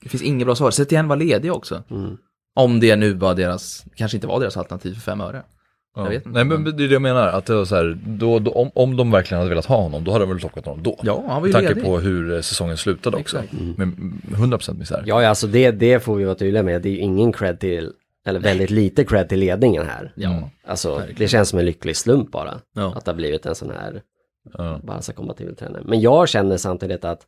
Det 0.02 0.08
finns 0.08 0.22
inget 0.22 0.46
bra 0.46 0.54
svar. 0.54 0.70
Setien 0.70 1.08
var 1.08 1.16
ledig 1.16 1.52
också. 1.52 1.82
Mm. 1.90 2.16
Om 2.54 2.80
det 2.80 2.96
nu 2.96 3.12
var 3.12 3.34
deras, 3.34 3.84
kanske 3.94 4.16
inte 4.16 4.26
var 4.26 4.40
deras 4.40 4.56
alternativ 4.56 4.94
för 4.94 5.00
fem 5.00 5.20
öre. 5.20 5.42
Ja. 5.96 6.02
Jag 6.02 6.10
vet 6.10 6.26
inte. 6.26 6.30
Nej 6.30 6.44
men 6.44 6.64
det 6.64 6.70
är 6.84 6.88
det 6.88 6.92
jag 6.94 7.02
menar, 7.02 7.26
att 7.26 7.46
det 7.46 7.54
var 7.54 7.64
så 7.64 7.74
här, 7.76 7.98
då, 8.06 8.38
då, 8.38 8.50
om, 8.50 8.70
om 8.74 8.96
de 8.96 9.10
verkligen 9.10 9.38
hade 9.38 9.48
velat 9.48 9.66
ha 9.66 9.82
honom, 9.82 10.04
då 10.04 10.12
hade 10.12 10.24
de 10.24 10.28
väl 10.28 10.38
plockat 10.38 10.64
honom 10.66 10.82
då. 10.82 10.98
Ja, 11.02 11.24
han 11.26 11.34
var 11.34 11.40
Med 11.40 11.48
ju 11.48 11.52
tanke 11.52 11.68
ledig. 11.68 11.84
på 11.84 11.98
hur 11.98 12.34
eh, 12.34 12.40
säsongen 12.40 12.76
slutade 12.76 13.16
också. 13.16 13.38
Exakt. 13.38 13.52
Med 13.76 13.88
100% 14.30 14.78
misär. 14.78 15.02
Ja, 15.06 15.22
ja, 15.22 15.28
alltså 15.28 15.46
det, 15.46 15.70
det 15.70 16.00
får 16.00 16.16
vi 16.16 16.24
vara 16.24 16.34
tydliga 16.34 16.62
med. 16.62 16.82
Det 16.82 16.88
är 16.88 16.90
ju 16.90 16.98
ingen 16.98 17.32
cred 17.32 17.60
till 17.60 17.92
eller 18.26 18.40
väldigt 18.40 18.70
lite 18.70 19.04
cred 19.04 19.28
till 19.28 19.38
ledningen 19.38 19.86
här. 19.86 20.12
Ja. 20.16 20.50
Alltså, 20.66 21.02
det 21.16 21.28
känns 21.28 21.48
som 21.48 21.58
en 21.58 21.64
lycklig 21.64 21.96
slump 21.96 22.30
bara. 22.30 22.54
Ja. 22.74 22.92
Att 22.96 23.04
det 23.04 23.10
har 23.10 23.16
blivit 23.16 23.46
en 23.46 23.54
sån 23.54 23.70
här 23.70 24.02
Ja. 24.58 24.80
Barca-kompatibel 24.84 25.56
tränare. 25.56 25.82
Men 25.84 26.00
jag 26.00 26.28
känner 26.28 26.56
samtidigt 26.56 27.04
att, 27.04 27.26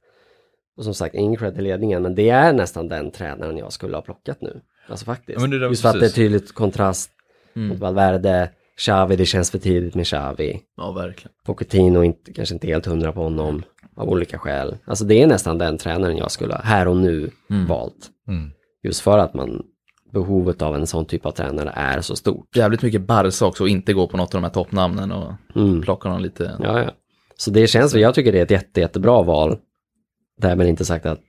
och 0.76 0.84
som 0.84 0.94
sagt, 0.94 1.14
ingen 1.14 1.36
cred 1.36 1.54
till 1.54 1.64
ledningen, 1.64 2.02
men 2.02 2.14
det 2.14 2.28
är 2.30 2.52
nästan 2.52 2.88
den 2.88 3.10
tränaren 3.10 3.56
jag 3.58 3.72
skulle 3.72 3.96
ha 3.96 4.02
plockat 4.02 4.40
nu. 4.40 4.60
Alltså 4.88 5.04
faktiskt. 5.04 5.40
Ja, 5.40 5.46
Just 5.46 5.82
för 5.82 5.88
att 5.88 5.92
det 5.94 5.98
är 5.98 6.00
precis. 6.00 6.14
tydligt 6.14 6.52
kontrast 6.54 7.10
Mm. 7.56 7.68
mot 7.68 7.78
Valverde, 7.78 8.50
Xavi, 8.78 9.16
det 9.16 9.26
känns 9.26 9.50
för 9.50 9.58
tidigt 9.58 9.94
med 9.94 10.06
Xavi. 10.06 10.60
ja, 10.76 10.92
verkligen. 10.92 11.32
Pochettino 11.46 12.02
inte, 12.04 12.32
kanske 12.32 12.54
inte 12.54 12.66
helt 12.66 12.86
hundra 12.86 13.12
på 13.12 13.22
honom 13.22 13.62
av 13.96 14.08
olika 14.08 14.38
skäl. 14.38 14.76
Alltså 14.84 15.04
det 15.04 15.22
är 15.22 15.26
nästan 15.26 15.58
den 15.58 15.78
tränaren 15.78 16.16
jag 16.16 16.30
skulle 16.30 16.54
ha 16.54 16.62
här 16.62 16.88
och 16.88 16.96
nu 16.96 17.30
valt. 17.68 18.10
Mm. 18.28 18.50
Just 18.82 19.00
för 19.00 19.18
att 19.18 19.34
man, 19.34 19.62
behovet 20.12 20.62
av 20.62 20.74
en 20.76 20.86
sån 20.86 21.06
typ 21.06 21.26
av 21.26 21.30
tränare 21.30 21.72
är 21.76 22.00
så 22.00 22.16
stort. 22.16 22.56
Jävligt 22.56 22.82
mycket 22.82 23.00
Barca 23.00 23.46
också 23.46 23.62
och 23.62 23.68
inte 23.68 23.92
gå 23.92 24.06
på 24.06 24.16
något 24.16 24.34
av 24.34 24.40
de 24.40 24.44
här 24.46 24.52
toppnamnen 24.54 25.12
och 25.12 25.32
Mm. 25.56 25.82
plocka 25.82 26.08
någon 26.08 26.22
lite. 26.22 26.56
Ja, 26.62 26.80
ja. 26.82 26.90
Så 27.36 27.50
det 27.50 27.66
känns, 27.66 27.94
jag 27.94 28.14
tycker 28.14 28.32
det 28.32 28.38
är 28.38 28.42
ett 28.42 28.50
jätte, 28.50 28.80
jättebra 28.80 29.22
val. 29.22 29.56
Därmed 30.42 30.66
inte 30.66 30.84
sagt 30.84 31.06
att 31.06 31.20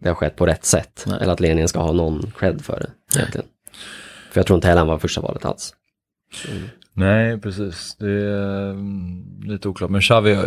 det 0.00 0.08
har 0.08 0.14
skett 0.14 0.36
på 0.36 0.46
rätt 0.46 0.64
sätt. 0.64 1.04
Nej. 1.06 1.18
Eller 1.20 1.32
att 1.32 1.40
ledningen 1.40 1.68
ska 1.68 1.80
ha 1.80 1.92
någon 1.92 2.32
cred 2.38 2.64
för 2.64 2.80
det. 2.80 3.18
Egentligen. 3.18 3.46
För 4.30 4.40
jag 4.40 4.46
tror 4.46 4.54
inte 4.54 4.68
heller 4.68 4.78
han 4.78 4.88
var 4.88 4.98
första 4.98 5.20
valet 5.20 5.44
alls. 5.44 5.74
Nej, 6.92 7.40
precis. 7.40 7.96
Det 7.98 8.10
är 8.10 8.70
mm, 8.70 9.24
lite 9.42 9.68
oklart. 9.68 9.90
Men 9.90 10.00
Xavi 10.00 10.38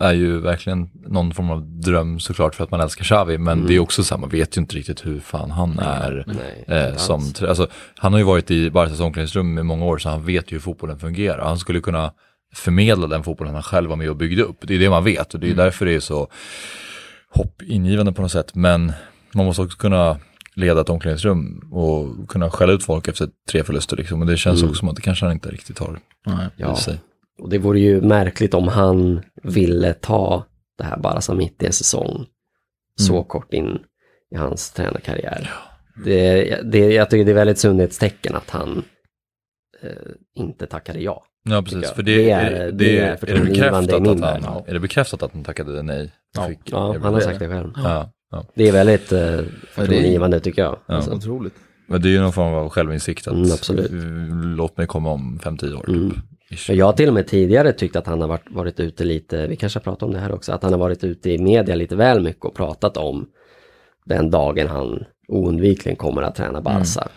är 0.00 0.12
ju 0.12 0.40
verkligen 0.40 0.90
någon 1.06 1.34
form 1.34 1.50
av 1.50 1.62
dröm 1.80 2.20
såklart 2.20 2.54
för 2.54 2.64
att 2.64 2.70
man 2.70 2.80
älskar 2.80 3.04
Xavi. 3.04 3.38
Men 3.38 3.66
det 3.66 3.74
är 3.74 3.78
också 3.78 4.04
så 4.04 4.14
här, 4.14 4.20
man 4.20 4.30
vet 4.30 4.56
ju 4.56 4.60
inte 4.60 4.76
riktigt 4.76 5.06
hur 5.06 5.20
fan 5.20 5.50
han 5.50 5.78
är. 5.78 6.24
Nej, 6.26 6.64
Eh, 6.66 6.96
som, 6.96 7.32
alltså, 7.48 7.68
han 7.96 8.12
har 8.12 8.18
ju 8.20 8.24
varit 8.24 8.50
i 8.50 8.70
Barcas 8.70 9.00
omklädningsrum 9.00 9.58
i 9.58 9.62
många 9.62 9.84
år 9.84 9.98
så 9.98 10.08
han 10.08 10.24
vet 10.24 10.52
ju 10.52 10.54
hur 10.54 10.60
fotbollen 10.60 10.98
fungerar. 10.98 11.44
Han 11.44 11.58
skulle 11.58 11.80
kunna 11.80 12.12
förmedla 12.54 13.06
den 13.06 13.22
fotbollen 13.22 13.54
han 13.54 13.62
själv 13.62 13.90
var 13.90 13.96
med 13.96 14.10
och 14.10 14.16
byggde 14.16 14.42
upp. 14.42 14.56
Det 14.60 14.74
är 14.74 14.78
det 14.78 14.90
man 14.90 15.04
vet 15.04 15.34
och 15.34 15.40
det 15.40 15.50
är 15.50 15.54
därför 15.54 15.86
det 15.86 15.94
är 15.94 16.00
så 16.00 16.28
hoppingivande 17.30 18.12
på 18.12 18.22
något 18.22 18.32
sätt. 18.32 18.54
Men 18.54 18.92
man 19.34 19.46
måste 19.46 19.62
också 19.62 19.78
kunna 19.78 20.18
leda 20.54 20.80
ett 20.80 20.88
omklädningsrum 20.90 21.68
och 21.72 22.28
kunna 22.28 22.50
skälla 22.50 22.72
ut 22.72 22.84
folk 22.84 23.08
efter 23.08 23.28
tre 23.50 23.62
förluster. 23.64 23.96
Liksom. 23.96 24.20
Och 24.20 24.26
det 24.26 24.36
känns 24.36 24.62
också 24.62 24.74
som 24.74 24.88
att 24.88 24.96
det 24.96 25.02
kanske 25.02 25.24
han 25.24 25.32
inte 25.34 25.48
riktigt 25.50 25.78
har 25.78 26.00
Nej. 26.26 26.46
Ja. 26.56 26.76
sig. 26.76 27.00
Och 27.38 27.48
det 27.50 27.58
vore 27.58 27.80
ju 27.80 28.00
märkligt 28.00 28.54
om 28.54 28.68
han 28.68 29.20
ville 29.42 29.94
ta 29.94 30.44
det 30.78 30.84
här 30.84 30.98
bara 30.98 31.20
som 31.20 31.36
mitt 31.36 31.62
i 31.62 31.66
en 31.66 31.72
säsong. 31.72 32.26
Så 33.00 33.12
Mm. 33.12 33.24
kort 33.24 33.52
in 33.54 33.78
i 34.30 34.36
hans 34.36 34.70
tränarkarriär. 34.70 35.50
Det, 36.04 36.44
det, 36.64 36.78
jag 36.92 37.10
tycker 37.10 37.24
det 37.24 37.30
är 37.30 37.34
väldigt 37.34 37.58
sundhetstecken 37.58 38.34
att 38.34 38.50
han 38.50 38.82
eh, 39.82 39.90
inte 40.34 40.66
tackade 40.66 41.00
ja. 41.00 41.24
Ja, 41.44 41.62
precis. 41.62 41.90
För 41.90 42.02
det, 42.02 42.16
Det 42.16 42.30
är, 42.30 42.50
är- 42.50 42.64
det, 42.64 42.70
det 42.72 42.98
är 42.98 43.02
är, 43.02 43.30
är, 43.30 43.34
det 43.38 43.44
bekräftat 43.44 43.92
att 43.94 44.44
han, 44.44 44.62
är 44.66 44.72
det 44.74 44.80
bekräftat 44.80 45.22
att 45.22 45.32
han 45.32 45.44
tackade 45.44 45.82
nej? 45.82 46.12
Ja. 46.36 46.46
Fick 46.48 46.58
Ja, 46.64 46.96
han 47.02 47.14
har 47.14 47.20
sagt 47.20 47.38
det 47.38 47.48
själv. 47.48 47.70
Ja, 47.76 48.12
ja. 48.30 48.44
Det 48.54 48.68
är 48.68 48.72
väldigt 48.72 49.12
eh, 49.12 49.40
förtroendeingivande 49.70 50.40
tycker 50.40 50.62
jag. 50.62 50.78
Ja. 50.86 50.94
Alltså. 50.94 51.14
Otroligt. 51.14 51.54
Men 51.86 52.02
det 52.02 52.08
är 52.08 52.10
ju 52.10 52.20
någon 52.20 52.32
form 52.32 52.54
av 52.54 52.68
självinsikt 52.68 53.26
att 53.28 53.34
Mm, 53.34 53.52
absolut. 53.52 53.90
eh, 53.92 53.98
låt 54.56 54.76
mig 54.76 54.86
komma 54.86 55.10
om 55.10 55.38
5-10 55.42 55.74
år. 55.74 55.88
Mm. 55.88 56.10
Typ. 56.10 56.68
Jag 56.68 56.86
har 56.86 56.92
till 56.92 57.08
och 57.08 57.14
med 57.14 57.26
tidigare 57.26 57.72
tyckt 57.72 57.96
att 57.96 58.06
han 58.06 58.20
har 58.20 58.28
varit, 58.28 58.50
varit 58.50 58.80
ute 58.80 59.04
lite, 59.04 59.46
vi 59.46 59.56
kanske 59.56 59.78
har 59.78 59.82
pratat 59.84 60.02
om 60.02 60.12
det 60.12 60.18
här 60.18 60.32
också, 60.32 60.52
att 60.52 60.62
han 60.62 60.72
har 60.72 60.78
varit 60.78 61.04
ute 61.04 61.30
i 61.30 61.38
media 61.38 61.74
lite 61.74 61.96
väl 61.96 62.22
mycket 62.22 62.44
och 62.44 62.54
pratat 62.54 62.96
om 62.96 63.26
den 64.04 64.30
dagen 64.30 64.66
han 64.68 65.04
oundvikligen 65.28 65.96
kommer 65.96 66.22
att 66.22 66.34
träna 66.34 66.60
Barca. 66.60 67.08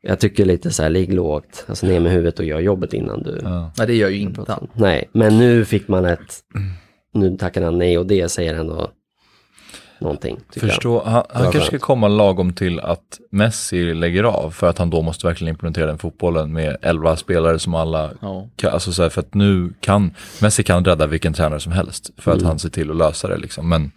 Jag 0.00 0.20
tycker 0.20 0.44
lite 0.44 0.70
så 0.70 0.82
här, 0.82 0.90
ligg 0.90 1.12
lågt, 1.14 1.64
alltså 1.68 1.86
ner 1.86 2.00
med 2.00 2.12
huvudet 2.12 2.38
och 2.38 2.44
gör 2.44 2.60
jobbet 2.60 2.92
innan 2.94 3.22
du 3.22 3.38
Ja. 3.42 3.72
Nej, 3.78 3.86
det 3.86 3.94
gör 3.94 4.08
ju 4.08 4.18
inte 4.18 4.44
han. 4.48 4.68
Nej, 4.72 5.10
men 5.12 5.38
nu 5.38 5.64
fick 5.64 5.88
man 5.88 6.04
ett, 6.04 6.34
nu 7.14 7.36
tackar 7.36 7.62
han 7.62 7.78
nej 7.78 7.98
och 7.98 8.06
det 8.06 8.28
säger 8.28 8.54
ändå 8.54 8.90
någonting. 9.98 10.38
Förstå, 10.56 11.02
han, 11.04 11.24
han 11.30 11.44
var 11.44 11.52
kanske 11.52 11.68
ska 11.68 11.86
komma 11.86 12.08
lagom 12.08 12.52
till 12.52 12.80
att 12.80 13.20
Messi 13.30 13.94
lägger 13.94 14.24
av 14.24 14.50
för 14.50 14.66
att 14.66 14.78
han 14.78 14.90
då 14.90 15.02
måste 15.02 15.26
verkligen 15.26 15.48
implementera 15.50 15.86
den 15.86 15.98
fotbollen 15.98 16.52
med 16.52 16.76
11 16.82 17.16
spelare 17.16 17.58
som 17.58 17.74
alla 17.74 18.10
Ja. 18.20 18.48
kan, 18.56 18.72
alltså 18.72 18.92
så 18.92 19.02
här, 19.02 19.08
för 19.08 19.20
att 19.20 19.34
nu 19.34 19.72
kan, 19.80 20.14
Messi 20.42 20.62
kan 20.62 20.84
rädda 20.84 21.06
vilken 21.06 21.32
tränare 21.32 21.60
som 21.60 21.72
helst 21.72 22.10
för 22.16 22.32
att 22.32 22.42
han 22.42 22.58
ser 22.58 22.68
till 22.68 22.90
att 22.90 22.96
lösa 22.96 23.28
det 23.28 23.36
liksom. 23.36 23.68
Men, 23.68 23.90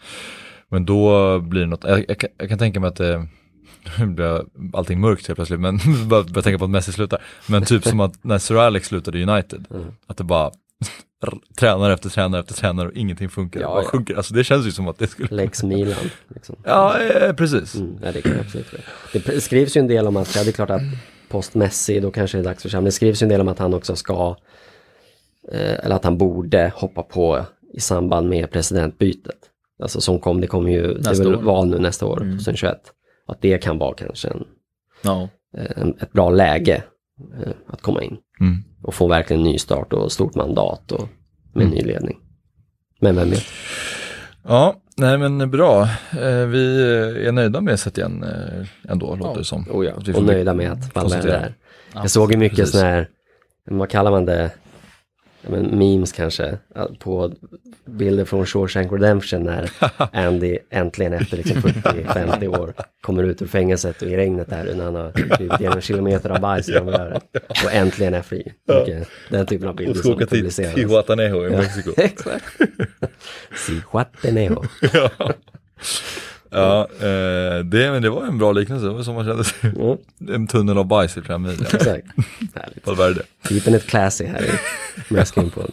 men 0.70 0.86
då 0.86 1.40
blir 1.40 1.62
det 1.62 1.68
något, 1.68 1.84
jag, 1.84 2.06
jag, 2.08 2.18
kan, 2.18 2.30
jag 2.38 2.50
kan 2.50 2.58
tänka 2.60 2.80
mig 2.80 2.88
att 2.88 2.96
det, 2.96 3.28
nu 4.00 4.06
blir 4.06 4.46
allting 4.74 5.00
mörkt 5.00 5.28
helt 5.28 5.38
plötsligt, 5.38 5.60
men 5.60 5.80
bara 6.10 6.24
börja 6.24 6.42
tänka 6.44 6.60
på 6.60 6.66
att 6.66 6.72
Messi 6.72 6.92
slutar. 6.92 7.22
Men 7.48 7.66
typ 7.66 7.84
som 7.84 8.00
att 8.00 8.24
när 8.24 8.38
Sir 8.38 8.56
Alex 8.58 8.88
slutade 8.88 9.20
i 9.20 9.24
United, 9.24 9.66
att 10.08 10.18
det 10.18 10.24
bara 10.24 10.52
tränare 11.60 11.94
efter 11.94 12.10
tränare 12.10 12.40
efter 12.42 12.54
tränare 12.54 12.88
och 12.88 12.94
ingenting 12.94 13.30
funkar, 13.30 13.60
Ja, 13.62 13.76
det 13.76 13.82
ja. 13.84 13.88
sjunker. 13.90 14.16
Alltså 14.16 14.34
det 14.34 14.44
känns 14.44 14.68
ju 14.68 14.72
som 14.72 14.88
att 14.88 14.98
det 14.98 15.08
skulle, 15.08 15.30
Lex 15.32 15.64
Milan. 15.64 15.96
Liksom. 16.28 16.56
ja 16.64 17.00
eh, 17.00 17.34
precis. 17.34 17.76
Mm, 17.76 17.98
ja, 18.04 18.12
det 18.12 18.22
kan 18.22 18.32
jag 18.32 18.42
absolut. 18.42 18.68
Det 19.14 19.42
skrivs 19.42 19.78
ju 19.78 19.80
en 19.80 19.88
del 19.88 20.08
om 20.08 20.18
att, 20.18 20.36
ja 20.36 20.44
det 20.44 20.50
är 20.50 20.54
klart 20.54 20.70
att 20.70 20.82
post 21.30 21.56
Messi, 21.56 22.00
då 22.00 22.12
kanske 22.12 22.38
det 22.38 22.42
är 22.42 22.44
dags 22.46 22.62
för 22.62 22.70
Xavi. 22.70 22.86
Det 22.86 22.92
skrivs 22.92 23.22
ju 23.22 23.26
en 23.26 23.30
del 23.30 23.42
om 23.42 23.48
att 23.48 23.60
han 23.60 23.74
också 23.74 23.96
ska, 23.96 24.36
eh, 25.52 25.86
eller 25.86 25.96
att 25.96 26.04
han 26.04 26.18
borde 26.18 26.72
hoppa 26.76 27.04
på 27.04 27.46
i 27.74 27.80
samband 27.80 28.30
med 28.30 28.52
presidentbytet. 28.52 29.36
Alltså 29.82 30.02
som 30.02 30.20
kom, 30.20 30.42
det 30.42 30.48
kommer 30.48 30.70
ju, 30.72 30.82
det 30.82 30.88
är 30.88 31.10
Nästa 31.10 31.24
väl 31.24 31.36
år. 31.36 31.42
val 31.42 31.68
nu 31.70 31.80
nästa 31.80 32.06
år, 32.06 32.16
2021. 32.18 32.78
Och 33.28 33.34
att 33.34 33.42
det 33.42 33.58
kan 33.58 33.78
vara 33.78 33.94
kanske 33.94 34.28
en, 34.28 34.44
Ja. 35.02 35.30
eh, 35.58 35.72
en, 35.82 35.98
ett 36.02 36.12
bra 36.14 36.30
läge 36.30 36.84
att 37.68 37.82
komma 37.82 38.04
in. 38.04 38.18
Mm. 38.40 38.64
Och 38.84 38.94
få 38.94 39.08
verkligen 39.08 39.44
ny 39.44 39.58
start 39.58 39.94
och 39.94 40.12
stort 40.12 40.36
mandat 40.36 40.92
och 40.92 41.10
med 41.54 41.66
Mm. 41.66 41.76
ny 41.76 41.82
ledning. 41.84 42.18
Men 43.02 43.16
vem 43.16 43.30
vet? 43.30 43.44
Ja, 44.44 44.76
nej 44.98 45.18
men 45.18 45.52
bra. 45.52 45.82
Eh, 46.12 46.46
vi 46.48 46.82
är 47.28 47.32
nöjda 47.32 47.62
med 47.62 47.80
Setien 47.80 48.24
eh, 48.24 48.92
ändå, 48.92 49.16
låter 49.16 49.40
det 49.40 49.46
som. 49.46 49.66
Oh 49.72 49.86
ja, 49.86 49.94
och 50.16 50.24
nöjda 50.24 50.54
med 50.54 50.72
att 50.72 50.96
Valverde 50.96 51.34
är. 51.34 51.54
Jag 51.94 52.12
såg 52.12 52.32
ju 52.32 52.38
mycket 52.38 52.70
sådana 52.70 52.90
här, 52.90 53.10
vad 53.66 53.90
kallar 53.90 54.12
man 54.12 54.26
det, 54.26 54.52
men 55.42 55.78
memes 55.78 56.12
kanske, 56.12 56.58
på 57.00 57.32
bilder 57.86 58.26
från 58.26 58.46
Shawshank 58.46 58.92
Redemption 58.92 59.44
när 59.44 59.72
Andy 60.14 60.58
äntligen 60.70 61.14
efter 61.14 61.38
liksom 61.38 61.58
40-50 61.58 62.48
år 62.60 62.74
kommer 63.02 63.24
ut 63.24 63.42
ur 63.42 63.48
fängelset 63.48 64.02
och 64.02 64.08
i 64.08 64.18
regnet 64.18 64.50
där 64.50 64.74
när 64.76 64.84
han 64.86 64.96
har 64.96 65.12
klivit 65.12 65.60
igenom 65.60 65.82
kilometer 65.82 66.30
av 66.30 66.40
bajs 66.42 66.70
genom 66.70 66.90
röret 66.90 67.24
och 67.66 67.74
äntligen 67.74 68.14
är 68.14 68.22
fri. 68.22 68.54
Mycket, 68.68 69.08
den 69.30 69.46
typen 69.46 69.68
av 69.68 69.76
bilder 69.76 70.02
som 70.02 70.18
publiceras. 70.18 70.74
Tihuatanejo 70.76 71.48
i 71.48 71.52
Ja, 71.52 71.58
Mexiko. 71.58 71.94
Exakt. 71.98 72.46
Si 73.68 73.82
Guateneo. 73.92 74.64
Ja, 76.52 76.88
eh, 77.00 77.60
det, 77.66 77.92
men 77.92 78.02
det 78.02 78.10
var 78.10 78.24
en 78.26 78.38
bra 78.38 78.52
liknelse, 78.52 78.86
det 78.86 78.94
var 78.94 79.04
som 79.04 79.16
man 79.16 79.26
kände 79.26 79.44
sig. 79.44 79.70
Mm, 79.76 79.98
En 80.36 80.48
tunnel 80.48 80.78
av 80.78 80.86
bajs 80.86 81.18
i 81.18 81.22
flera 81.22 81.38
mil. 81.38 81.62
exakt. 81.62 82.08
Härligt. 82.56 82.88
Valverde. 82.88 83.22
Keeping 83.50 83.76
it 83.76 83.88
classy 83.88 84.26
här 84.26 84.44
i 84.44 84.50
Mäskinpodden. 85.14 85.72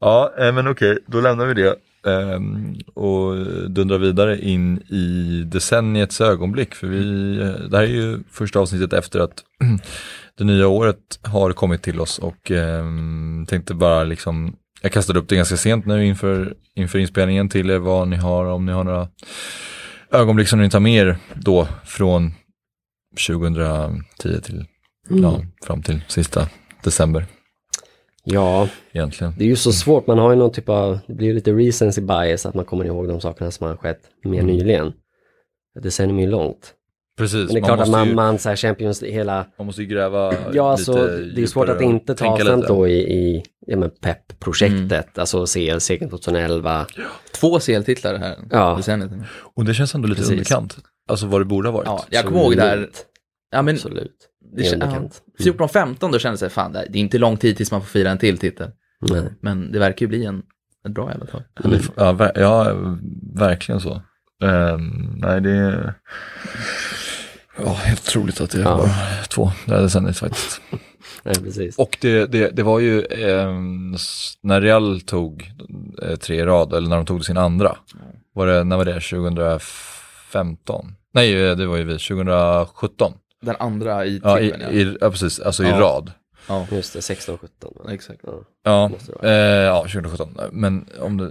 Ja, 0.00 0.32
eh, 0.38 0.52
men 0.52 0.68
okej, 0.68 0.98
då 1.06 1.20
lämnar 1.20 1.46
vi 1.46 1.54
det. 1.54 1.74
ehm, 2.06 2.74
och 2.94 3.36
dundrar 3.70 3.98
vidare 3.98 4.40
in 4.40 4.78
i 4.78 5.42
decenniets 5.46 6.20
ögonblick. 6.20 6.74
För 6.74 6.86
vi, 6.86 7.36
eh, 7.40 7.68
det 7.68 7.76
här 7.76 7.84
är 7.84 7.88
ju 7.88 8.18
första 8.30 8.58
avsnittet 8.58 8.92
efter 8.92 9.20
att 9.20 9.44
det 10.38 10.44
nya 10.44 10.66
året 10.68 10.96
har 11.22 11.52
kommit 11.52 11.82
till 11.82 12.00
oss 12.00 12.18
och 12.18 12.50
ehm, 12.50 13.46
tänkte 13.48 13.74
bara 13.74 14.04
liksom, 14.04 14.56
jag 14.82 14.92
kastade 14.92 15.18
upp 15.18 15.28
det 15.28 15.36
ganska 15.36 15.56
sent 15.56 15.86
nu 15.86 16.06
inför, 16.06 16.54
inför 16.74 16.98
inspelningen 16.98 17.48
till 17.48 17.70
er 17.70 17.78
vad 17.78 18.08
ni 18.08 18.16
har, 18.16 18.44
om 18.44 18.66
ni 18.66 18.72
har 18.72 18.84
några 18.84 19.08
ögonblick 20.12 20.48
som 20.48 20.58
ni 20.60 20.70
tar 20.70 20.80
med 20.80 21.06
er 21.06 21.16
då 21.34 21.68
från 21.84 22.32
2010 23.26 24.40
till, 24.42 24.64
ja, 25.08 25.40
fram 25.62 25.82
till 25.82 26.00
sista 26.08 26.48
december 26.84 27.26
Ja, 28.24 28.68
egentligen. 28.92 29.34
det 29.38 29.44
är 29.44 29.48
ju 29.48 29.56
så 29.56 29.72
svårt. 29.72 30.06
Man 30.06 30.18
har 30.18 30.30
ju 30.30 30.36
någon 30.36 30.52
typ 30.52 30.68
av, 30.68 30.98
det 31.06 31.14
blir 31.14 31.34
lite 31.34 31.52
recency 31.52 32.00
bias 32.00 32.46
att 32.46 32.54
man 32.54 32.64
kommer 32.64 32.84
ihåg 32.84 33.08
de 33.08 33.20
sakerna 33.20 33.50
som 33.50 33.66
har 33.66 33.76
skett 33.76 34.00
mer 34.24 34.42
nyligen. 34.42 34.92
Ett 35.76 35.82
decennium 35.82 36.18
är 36.18 36.22
ju 36.22 36.30
långt. 36.30 36.74
Precis, 37.18 37.46
Men 37.46 37.54
det 37.54 37.60
är 37.60 37.64
klart 37.64 37.80
att 37.80 37.88
man, 37.90 38.08
ju, 38.08 38.14
man 38.14 38.38
så 38.38 38.48
här 38.48 38.56
Champions 38.56 39.02
hela, 39.02 39.46
man 39.58 39.66
måste 39.66 39.82
ju 39.82 39.88
gräva 39.88 40.34
ja 40.52 40.70
alltså 40.72 40.92
lite 40.92 41.16
det 41.36 41.42
är 41.42 41.46
svårt 41.46 41.68
att 41.68 41.80
inte 41.80 42.14
ta 42.14 42.38
lite. 42.38 42.56
då 42.56 42.88
i, 42.88 42.92
i 42.98 43.42
ja, 43.66 43.76
men 43.76 43.90
PEP-projektet, 43.90 45.18
alltså 45.18 45.46
CL 45.46 45.78
sekeln 45.78 46.10
2011. 46.10 46.86
Två 47.34 47.58
CL-titlar 47.60 48.14
här 48.18 48.36
Ja. 48.50 48.74
decenniet. 48.76 49.10
Och 49.54 49.64
det 49.64 49.74
känns 49.74 49.94
ändå 49.94 50.08
lite 50.08 50.18
Precis. 50.20 50.32
underkant. 50.32 50.76
Alltså 51.08 51.26
vad 51.26 51.40
det 51.40 51.44
borde 51.44 51.68
ha 51.68 51.72
varit. 51.72 51.86
Ja, 51.86 52.04
jag 52.10 52.24
kommer 52.24 52.40
ihåg 52.40 52.56
där. 52.56 52.88
Ja, 53.50 53.62
men 53.62 53.74
Absolut. 53.74 54.12
det 54.56 54.62
Det 54.62 54.68
är 54.68 54.70
kän- 54.72 54.74
underkant. 54.74 55.22
ja, 55.38 55.44
14-15 55.52 56.12
då 56.12 56.18
kändes 56.18 56.40
det, 56.40 56.48
fan 56.48 56.72
det 56.72 56.78
är 56.78 56.96
inte 56.96 57.18
lång 57.18 57.36
tid 57.36 57.56
tills 57.56 57.70
man 57.72 57.80
får 57.80 57.88
fira 57.88 58.10
en 58.10 58.18
till 58.18 58.38
titel. 58.38 58.70
Nej. 59.10 59.22
Men 59.40 59.72
det 59.72 59.78
verkar 59.78 60.00
ju 60.06 60.08
bli 60.08 60.24
en, 60.24 60.42
ett 60.88 60.94
bra 60.94 61.10
jävla 61.10 61.26
tag. 61.26 61.42
Ja, 61.64 61.70
det- 61.70 61.80
ja, 61.96 62.12
ver- 62.12 62.40
ja, 62.40 62.76
verkligen 63.38 63.80
så. 63.80 64.02
Ehm, 64.44 65.12
nej, 65.16 65.40
det 65.40 65.50
är... 65.50 65.94
Ja, 67.58 67.72
helt 67.72 68.08
otroligt 68.08 68.40
att 68.40 68.50
det 68.50 68.60
Ja. 68.60 68.76
var 68.76 68.88
två 69.28 69.52
det 69.66 69.74
här 69.74 69.82
decenniet 69.82 70.18
faktiskt. 70.18 70.60
Nej, 71.22 71.34
precis. 71.34 71.78
Och 71.78 71.98
det, 72.00 72.26
det, 72.26 72.48
det 72.48 72.62
var 72.62 72.78
ju 72.80 73.00
s- 73.94 74.32
när 74.42 74.60
Real 74.60 75.00
tog 75.00 75.52
eh, 76.02 76.16
tre 76.16 76.36
i 76.40 76.44
rad, 76.44 76.72
eller 76.72 76.88
när 76.88 76.96
de 76.96 77.06
tog 77.06 77.24
sin 77.24 77.36
andra. 77.36 77.76
Var 78.34 78.46
det, 78.46 78.64
när 78.64 78.76
var 78.76 78.84
det? 78.84 79.00
2015? 79.00 80.94
Nej, 81.14 81.44
eh, 81.50 81.56
det 81.56 81.66
var 81.66 81.76
ju 81.76 81.84
vi, 81.84 81.98
2017. 81.98 83.12
Den 83.42 83.56
andra 83.58 84.06
i 84.06 84.20
Ja, 84.24 84.40
i, 84.40 84.50
trippen, 84.50 84.60
ja. 84.60 84.70
i, 84.80 84.96
ja 85.00 85.10
precis, 85.10 85.40
alltså 85.40 85.64
i 85.64 85.68
Ja. 85.68 85.80
rad. 85.80 86.12
ja. 86.48 86.66
Just 86.70 86.92
det, 86.92 87.02
16 87.02 87.38
17. 87.38 87.72
va? 87.84 87.92
Exakt. 87.92 88.20
Ja. 88.24 88.40
Ja, 88.64 88.90
eh, 89.22 89.30
ja 89.64 89.80
2017. 89.82 90.36
Men 90.52 90.86
om 91.00 91.16
det, 91.16 91.30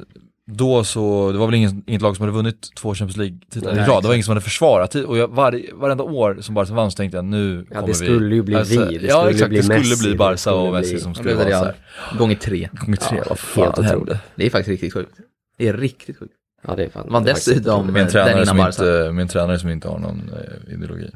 då 0.52 0.84
så, 0.84 1.32
det 1.32 1.38
var 1.38 1.45
väl 1.45 1.56
ingen, 1.56 1.84
inget 1.88 2.02
lag 2.02 2.16
som 2.16 2.24
hade 2.24 2.34
vunnit 2.38 2.70
två 2.76 2.93
Champions 2.95 3.18
League-titlar 3.18 3.74
i 3.74 3.76
rad. 3.76 4.04
Det 4.04 4.08
var 4.08 4.14
ingen 4.16 4.24
som 4.24 4.32
hade 4.32 4.41
försvarat. 4.41 4.95
Och 4.95 5.18
jag, 5.18 5.28
var, 5.28 5.62
varenda 5.74 6.04
år 6.04 6.38
som 6.41 6.56
Barca 6.56 6.74
vann 6.74 6.91
så 6.91 6.95
tänkte 6.95 7.18
jag 7.18 7.26
nu 7.26 7.66
Ja, 7.70 7.76
kommer 7.76 7.88
det 7.88 7.93
skulle 7.93 8.36
ju 8.36 8.41
bli 8.43 8.56
Alltså, 8.56 8.86
vi. 8.89 8.97
Det 8.97 9.06
ja, 9.08 9.18
skulle 9.20 9.32
exakt. 9.32 9.50
bli 9.50 9.58
det 9.58 9.64
skulle 9.64 9.80
Messi, 9.80 10.04
bli 10.04 10.12
det 10.12 10.18
Barca 10.18 10.54
och 10.54 10.74
Messi 10.74 10.91
bli- 10.93 11.02
som 11.02 11.14
skulle 11.16 11.30
det 11.30 11.36
vara 11.36 11.60
så 11.60 11.66
här. 11.66 11.76
Gånger 12.18 12.36
tre. 12.36 12.70
Gånger 12.86 12.97
tre, 12.97 13.18
Ja, 13.18 13.24
vad 13.30 13.39
fan 13.39 13.68
otroligt. 13.70 13.89
hände? 13.91 14.20
Det 14.36 14.45
är 14.45 14.50
faktiskt 14.50 14.70
riktigt 14.70 14.93
sjukt. 14.93 15.12
Det 15.58 15.68
är 15.68 15.74
riktigt 15.74 16.18
sjukt. 16.20 16.34
Ja, 16.68 16.76
det 16.76 16.84
är 16.86 16.89
fan. 16.89 17.06
Det 17.06 17.12
faktiskt 17.12 17.47
dessutom- 17.47 17.88
en, 17.88 17.93
Den 17.93 18.08
tränare 18.08 18.32
innan 18.34 18.45
som 18.45 18.58
Barca. 18.58 18.70
inte, 19.10 19.22
en 19.22 19.28
tränare 19.28 19.60
som 19.60 19.70
inte 19.70 19.88
har 19.88 20.00
någon 20.00 20.30
eh, 20.34 20.74
ideologi. 20.74 21.10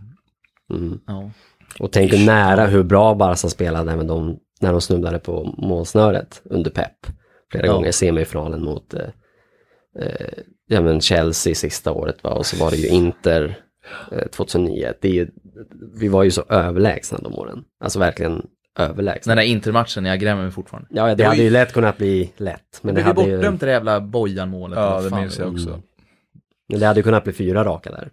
Mm. 0.74 1.00
Ja. 1.08 1.32
Och 1.80 1.92
tänk 1.92 2.12
dig 2.12 2.26
nära 2.26 2.66
hur 2.66 2.84
bra 2.84 3.16
Barca 3.16 3.50
spelade 3.50 3.96
med 3.96 4.06
de, 4.08 4.38
när 4.62 4.72
de 4.72 4.82
snubblade 4.82 5.20
på 5.20 5.56
målsnöret 5.58 6.42
under 6.46 6.72
Pep. 6.72 6.92
Flera 7.52 7.66
Ja. 7.66 7.74
gånger 7.74 7.90
i 7.90 7.94
semifinalen 7.94 8.64
mot 8.64 8.94
eh, 8.94 9.00
eh, 10.00 10.44
ja, 10.68 10.82
men 10.82 11.02
Chelsea 11.02 11.56
sista 11.56 11.92
året 11.92 12.24
va? 12.24 12.30
och 12.30 12.46
så 12.46 12.58
var 12.58 12.72
det 12.72 12.78
ju 12.78 12.88
Inter 12.88 13.58
eh, 14.12 14.28
2009. 14.28 14.94
Det 15.02 15.08
är 15.08 15.14
ju, 15.14 15.28
vi 15.96 16.08
var 16.08 16.24
ju 16.24 16.32
så 16.32 16.44
överlägsna 16.50 17.18
de 17.24 17.34
åren. 17.36 17.64
Alltså 17.84 18.00
verkligen 18.00 18.46
överlägsna. 18.80 19.32
Den 19.36 19.38
där 19.38 19.52
intermatchen, 19.52 20.06
jag 20.06 20.20
grämer 20.20 20.42
mig 20.44 20.52
fortfarande. 20.52 20.90
Ja, 20.92 21.06
det, 21.08 21.16
det 21.16 21.24
hade 21.24 21.38
ju- 21.38 21.44
ju 21.44 21.50
lätt 21.50 21.74
kunnat 21.74 21.98
bli 21.98 22.32
lätt. 22.38 22.80
Men 22.82 22.96
det, 22.96 23.02
det 23.02 23.06
hade 23.08 23.24
ju, 23.24 23.36
bortdömt 23.38 23.60
det 23.60 23.66
där 23.66 23.74
jävla 23.74 24.02
Bojan-målet. 24.02 24.80
Ja, 24.80 25.02
det 25.02 25.16
minns 25.16 25.40
jag 25.40 25.54
också. 25.54 25.82
men 26.70 26.80
det 26.80 26.86
hade 26.86 27.00
ju 27.00 27.04
kunnat 27.04 27.24
bli 27.24 27.34
fyra 27.34 27.64
raka 27.64 27.92
där. 27.92 28.10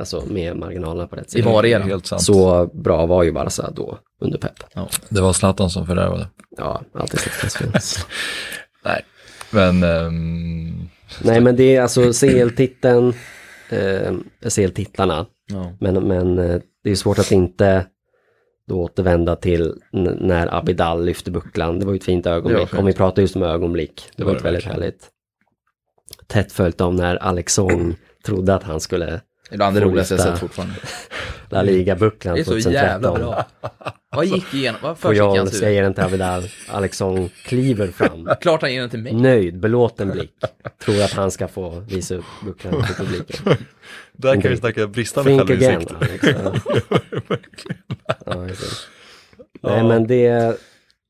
Alltså 0.00 0.24
med 0.26 0.56
marginalerna 0.56 1.06
på 1.06 1.16
rätt 1.16 1.26
I 1.26 1.30
sida. 1.30 1.50
var 1.50 1.64
eran. 1.66 1.88
Helt 1.88 2.06
sant. 2.06 2.22
Så 2.22 2.66
bra 2.66 3.06
var 3.06 3.22
ju 3.22 3.32
Barca 3.32 3.70
då 3.70 3.98
under 4.20 4.38
Pep. 4.38 4.52
Det 5.08 5.20
var 5.20 5.32
Zlatan 5.32 5.70
som 5.70 5.86
fördärvade. 5.86 6.28
Ja, 6.56 6.82
alltid 6.94 7.20
successful. 7.20 7.68
Nej, 8.84 9.02
men 9.50 9.82
ehm, 9.82 10.88
Nej 11.24 11.40
men 11.40 11.56
det 11.56 11.76
är 11.76 11.82
alltså 11.82 12.12
CL-titeln, 12.12 13.12
eh, 13.68 14.12
CL-titlarna, 14.50 15.26
Ja. 15.52 15.72
men, 15.80 16.08
men 16.08 16.38
eh, 16.38 16.60
det 16.84 16.90
är 16.90 16.94
svårt 16.94 17.18
att 17.18 17.32
inte 17.32 17.86
då 18.68 18.80
återvända 18.82 19.36
till 19.36 19.74
när 20.20 20.54
Abidal 20.58 21.04
lyfte 21.04 21.30
bucklan. 21.30 21.78
Det 21.78 21.86
var 21.86 21.92
ju 21.92 21.96
ett 21.96 22.04
fint 22.04 22.26
ögonblick. 22.26 22.68
fint. 22.68 22.80
Om 22.80 22.86
vi 22.86 22.92
pratar 22.92 23.22
just 23.22 23.36
om 23.36 23.42
ögonblick. 23.42 23.94
Det, 24.06 24.12
Det 24.16 24.24
var 24.24 24.30
var 24.32 24.38
ett 24.38 24.44
väldigt 24.44 24.66
verkligen. 24.66 24.82
härligt. 24.82 25.08
Tätt 26.26 26.52
följt 26.52 26.80
av 26.80 26.94
när 26.94 27.16
Alex 27.16 27.54
Song 27.54 27.94
trodde 28.26 28.54
att 28.54 28.62
han 28.62 28.80
skulle 28.80 29.20
Det 29.58 29.72
Får 29.72 29.80
roligaste 29.80 30.14
jag 30.14 30.22
sett 30.22 30.38
fortfarande. 30.38 30.74
La 31.48 31.62
Liga-bucklan 31.62 32.34
Det 32.34 32.40
är 32.40 32.44
så 32.44 32.50
2013. 32.50 32.72
jävla 32.72 33.12
bra. 33.18 33.46
Vad 34.16 34.26
gick 34.26 34.54
igenom? 34.54 34.80
Vad 34.82 34.98
försiggick 34.98 35.20
i 35.20 35.38
hans 35.38 35.50
huvud? 35.50 35.60
säger 35.60 35.82
den 35.82 35.94
till 35.94 36.02
Abidal. 36.04 36.42
Alex 36.68 36.96
Song 36.96 37.28
kliver 37.44 37.88
fram. 37.88 38.28
Klart 38.40 38.62
han 38.62 38.72
ger 38.72 38.80
den 38.80 38.90
till 38.90 39.02
mig. 39.02 39.12
Nöjd, 39.12 39.58
belåten 39.60 40.10
blick. 40.10 40.32
Tror 40.84 41.02
att 41.02 41.12
han 41.12 41.30
ska 41.30 41.48
få 41.48 41.80
visa 41.80 42.14
upp 42.14 42.24
bucklan 42.44 42.86
för 42.86 43.04
publiken. 43.04 43.56
där 44.12 44.40
kan 44.40 44.50
vi 44.50 44.56
snacka 44.56 44.86
bristande 44.86 45.30
Think 45.30 45.50
again. 45.50 45.86
självinsikt. 45.86 46.26
Alex. 46.26 46.26
Ja. 48.24 48.42
Det. 49.62 49.68
Nej 49.70 49.84
men 49.84 50.06
det, 50.06 50.56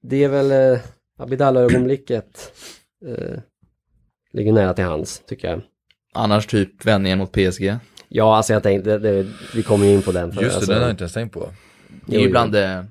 det 0.02 0.24
är 0.24 0.28
väl 0.28 0.50
eh, 0.72 0.80
Abidal-ögonblicket 1.18 2.52
eh, 3.06 3.38
ligger 4.32 4.52
nära 4.52 4.74
till 4.74 4.84
hands 4.84 5.22
tycker 5.28 5.48
jag. 5.48 5.60
Annars 6.14 6.46
typ 6.46 6.84
vändningen 6.86 7.18
mot 7.18 7.32
PSG. 7.32 7.74
Ja, 8.14 8.36
alltså 8.36 8.52
jag 8.52 8.62
tänkte, 8.62 8.98
det, 8.98 9.22
det, 9.22 9.28
vi 9.54 9.62
kommer 9.62 9.86
ju 9.86 9.92
in 9.92 10.02
på 10.02 10.12
den. 10.12 10.32
för- 10.32 10.42
Just 10.42 10.52
det, 10.52 10.56
alltså, 10.56 10.70
den 10.72 10.80
har 10.80 10.86
jag 10.88 10.92
inte 10.92 11.02
ens 11.04 11.12
tänkt 11.12 11.32
på. 11.32 11.48
Det 12.06 12.16
är 12.16 12.20
ju 12.20 12.30
bland 12.30 12.52
det... 12.52 12.86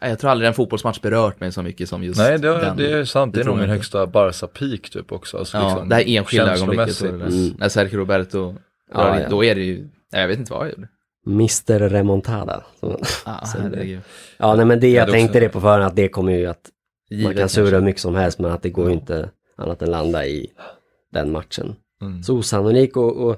Nej, 0.00 0.10
Jag 0.10 0.18
tror 0.18 0.30
aldrig 0.30 0.48
en 0.48 0.54
fotbollsmatch 0.54 1.00
berört 1.00 1.40
mig 1.40 1.52
så 1.52 1.62
mycket 1.62 1.88
som 1.88 2.04
just 2.04 2.18
Nej, 2.20 2.38
det, 2.38 2.48
den. 2.58 2.76
det 2.76 2.92
är 2.92 3.04
sant. 3.04 3.34
Det 3.34 3.40
är 3.40 3.44
nog 3.44 3.54
min 3.54 3.64
inte. 3.64 3.72
högsta 3.72 4.06
Barca-peak 4.06 4.90
typ 4.90 5.12
också. 5.12 5.38
Alltså, 5.38 5.56
Ja, 5.56 5.68
liksom, 5.68 5.88
det 5.88 5.94
här 5.94 6.04
enskilda 6.08 6.54
ögonblicket. 6.54 7.02
Mm. 7.02 7.54
När 7.58 7.68
Sergio 7.68 7.98
Roberto 7.98 8.54
Ja, 8.94 9.20
ja. 9.20 9.28
då 9.28 9.44
är 9.44 9.54
det 9.54 9.62
ju... 9.62 9.88
Jag 10.10 10.28
vet 10.28 10.38
inte 10.38 10.52
vad 10.52 10.66
jag 10.66 10.72
gjorde. 10.74 10.88
Mr 11.26 11.88
Remontada. 11.88 12.64
Ah, 13.24 13.46
Så 13.46 13.58
är 13.58 13.70
det. 13.70 14.00
Ja, 14.38 14.54
nej 14.54 14.64
men 14.66 14.80
det, 14.80 14.88
Ja, 14.88 14.94
jag 14.94 15.08
det 15.08 15.12
tänkte 15.12 15.30
också. 15.38 15.40
det 15.40 15.48
på 15.48 15.60
förhand 15.60 15.82
att 15.84 15.96
det 15.96 16.08
kommer 16.08 16.32
ju 16.32 16.46
att 16.46 16.68
man 17.10 17.18
Givet 17.18 17.36
kan 17.38 17.48
sura 17.48 17.64
hur 17.64 17.70
kanske. 17.70 17.84
mycket 17.84 18.00
som 18.02 18.14
helst 18.14 18.38
men 18.38 18.50
att 18.50 18.62
det 18.62 18.70
går 18.70 18.86
ju 18.86 18.92
inte 18.92 19.30
annat 19.56 19.82
än 19.82 19.90
landa 19.90 20.26
i 20.26 20.46
den 21.12 21.32
matchen. 21.32 21.74
Mm. 22.02 22.22
Så 22.22 22.36
osannolik 22.36 22.96
och, 22.96 23.16
och 23.16 23.36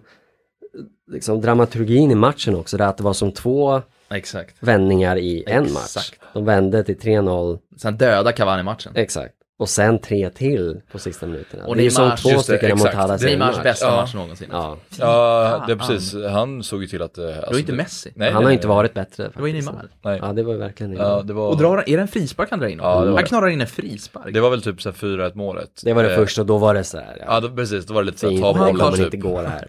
liksom 1.10 1.40
dramaturgin 1.40 2.10
i 2.10 2.14
matchen 2.14 2.56
också, 2.56 2.76
det 2.76 2.86
att 2.86 2.96
det 2.96 3.02
var 3.02 3.12
som 3.12 3.32
två 3.32 3.82
Exakt. 4.10 4.54
vändningar 4.60 5.16
i 5.16 5.44
en 5.46 5.72
match. 5.72 5.82
Exakt. 5.82 6.20
De 6.32 6.44
vände 6.44 6.84
till 6.84 6.98
3-0, 6.98 7.58
Sen 7.76 7.96
döda 7.96 8.32
Cavani 8.32 8.62
matchen. 8.62 8.92
exakt. 8.94 9.34
Och 9.58 9.68
sen 9.68 9.98
tre 9.98 10.30
till 10.30 10.80
på 10.92 10.98
sista 10.98 11.26
minuterna. 11.26 11.66
Och 11.66 11.76
det 11.76 11.82
är 11.82 11.84
ju 11.84 11.90
som 11.90 12.10
två 12.16 12.28
det, 12.30 12.38
stycken 12.38 12.70
exakt. 12.72 12.84
remontadas 12.94 13.20
Det 13.20 13.26
är 13.26 13.30
Neymars 13.30 13.56
match. 13.56 13.64
bästa 13.64 13.86
Ja. 13.86 13.96
match 13.96 14.14
någonsin. 14.14 14.48
Ja, 14.52 14.76
Ja, 14.98 15.64
det 15.66 15.72
är 15.72 15.76
precis. 15.76 16.14
Han 16.30 16.62
såg 16.62 16.82
ju 16.82 16.86
till 16.88 17.02
att... 17.02 17.18
Alltså, 17.18 17.40
Det 17.40 17.52
var 17.52 17.58
inte 17.58 17.72
Messi. 17.72 18.12
Nej, 18.14 18.30
han 18.32 18.42
har 18.42 18.50
ju 18.50 18.54
inte 18.56 18.68
varit 18.68 18.94
bättre. 18.94 19.30
Det 19.34 19.40
var 19.40 19.46
ju 19.48 19.52
faktiskt. 19.62 19.72
Neymar. 19.72 19.88
Nej. 20.02 20.18
Ja, 20.22 20.32
det 20.32 20.42
var 20.42 20.54
verkligen 20.54 20.90
Neymar. 20.90 21.08
Ja, 21.10 21.22
det 21.22 21.32
var... 21.32 21.48
Och 21.48 21.56
drar, 21.56 21.84
är 21.86 21.96
det 21.96 22.02
en 22.02 22.08
frispark 22.08 22.50
han 22.50 22.58
drar 22.60 22.68
in? 22.68 22.78
Ja, 22.82 23.00
det 23.00 23.06
han 23.06 23.16
det. 23.16 23.22
knorrar 23.22 23.48
in 23.48 23.60
en 23.60 23.66
frispark. 23.66 24.34
Det 24.34 24.40
var 24.40 24.50
väl 24.50 24.62
typ 24.62 24.82
så 24.82 24.88
här 24.90 24.96
4-1 24.96 25.32
målet. 25.34 25.70
Det 25.84 25.92
var 25.92 26.02
det 26.02 26.10
Eh, 26.10 26.16
första 26.16 26.40
och 26.40 26.46
då 26.46 26.58
var 26.58 26.74
det 26.74 26.84
så 26.84 26.96
här, 26.98 27.16
ja, 27.18 27.24
Ja, 27.28 27.40
då, 27.40 27.48
precis. 27.48 27.86
Då 27.86 27.94
var 27.94 28.02
det 28.02 28.06
lite 28.06 28.18
så 28.18 28.30
här, 28.30 28.40
ta 28.40 28.52
bollen 28.52 28.66
bollen 28.76 28.86
men 28.86 28.94
typ. 28.94 29.04
inte 29.04 29.16
går 29.16 29.42
här. 29.44 29.68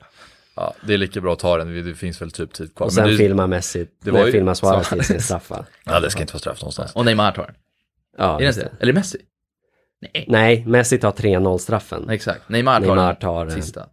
Ja, 0.62 0.74
det 0.88 0.94
är 0.94 0.98
lika 0.98 1.22
bra 1.22 1.34
att 1.34 1.40
ta 1.40 1.58
den. 1.58 1.86
Det 1.86 1.96
finns 1.96 2.22
väl 2.22 2.32
typ 2.32 2.54
tid 2.54 2.76
kvar. 2.76 2.88
Och 2.88 2.94
Men 2.94 3.04
sen 3.06 3.08
det, 3.12 3.18
filmar 3.18 3.48
Messi, 3.48 3.88
det 4.04 4.12
var 4.12 4.26
ju- 4.26 4.32
filmar 4.32 4.54
Suarez 4.54 4.90
till 4.90 5.04
sin 5.04 5.22
straffa. 5.22 5.66
Ja, 5.86 6.00
det 6.00 6.10
ska 6.10 6.22
inte 6.22 6.34
vara 6.34 6.40
straff 6.40 6.62
någonstans. 6.62 6.96
Och 6.96 7.06
Neymar 7.06 7.32
tar 7.32 7.44
den. 7.46 7.56
Ja, 8.18 8.36
Är 8.36 8.40
det 8.44 8.48
inte? 8.48 8.72
Eller 8.80 8.94
Messi? 8.94 9.18
Nej. 10.14 10.26
Nej, 10.28 10.64
Messi 10.68 10.98
tar 10.98 11.12
3-0 11.12 11.58
straffen. 11.58 12.10
Exakt. 12.10 12.50
Neymar 12.50 12.74
tar 12.74 12.88
Neymar 12.88 13.08
den 13.08 13.16
tar 13.16 13.46
eh, 13.48 13.54
sista. 13.56 13.86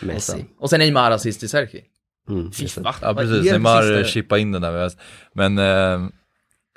Och 0.00 0.06
Messi. 0.06 0.32
sen, 0.32 0.48
och 0.58 0.70
sen 0.70 0.78
Neymar 0.78 1.10
assist 1.10 1.40
till 1.40 1.48
Sergio. 1.48 1.80
Mm, 2.28 2.52
Fy 2.52 2.68
fan. 2.68 2.94
Ja, 3.02 3.14
precis. 3.14 3.50
Neymar 3.52 4.04
chippade 4.04 4.40
in 4.40 4.52
den 4.52 4.62
där. 4.62 4.90
Men, 5.32 5.58
eh, 5.58 6.08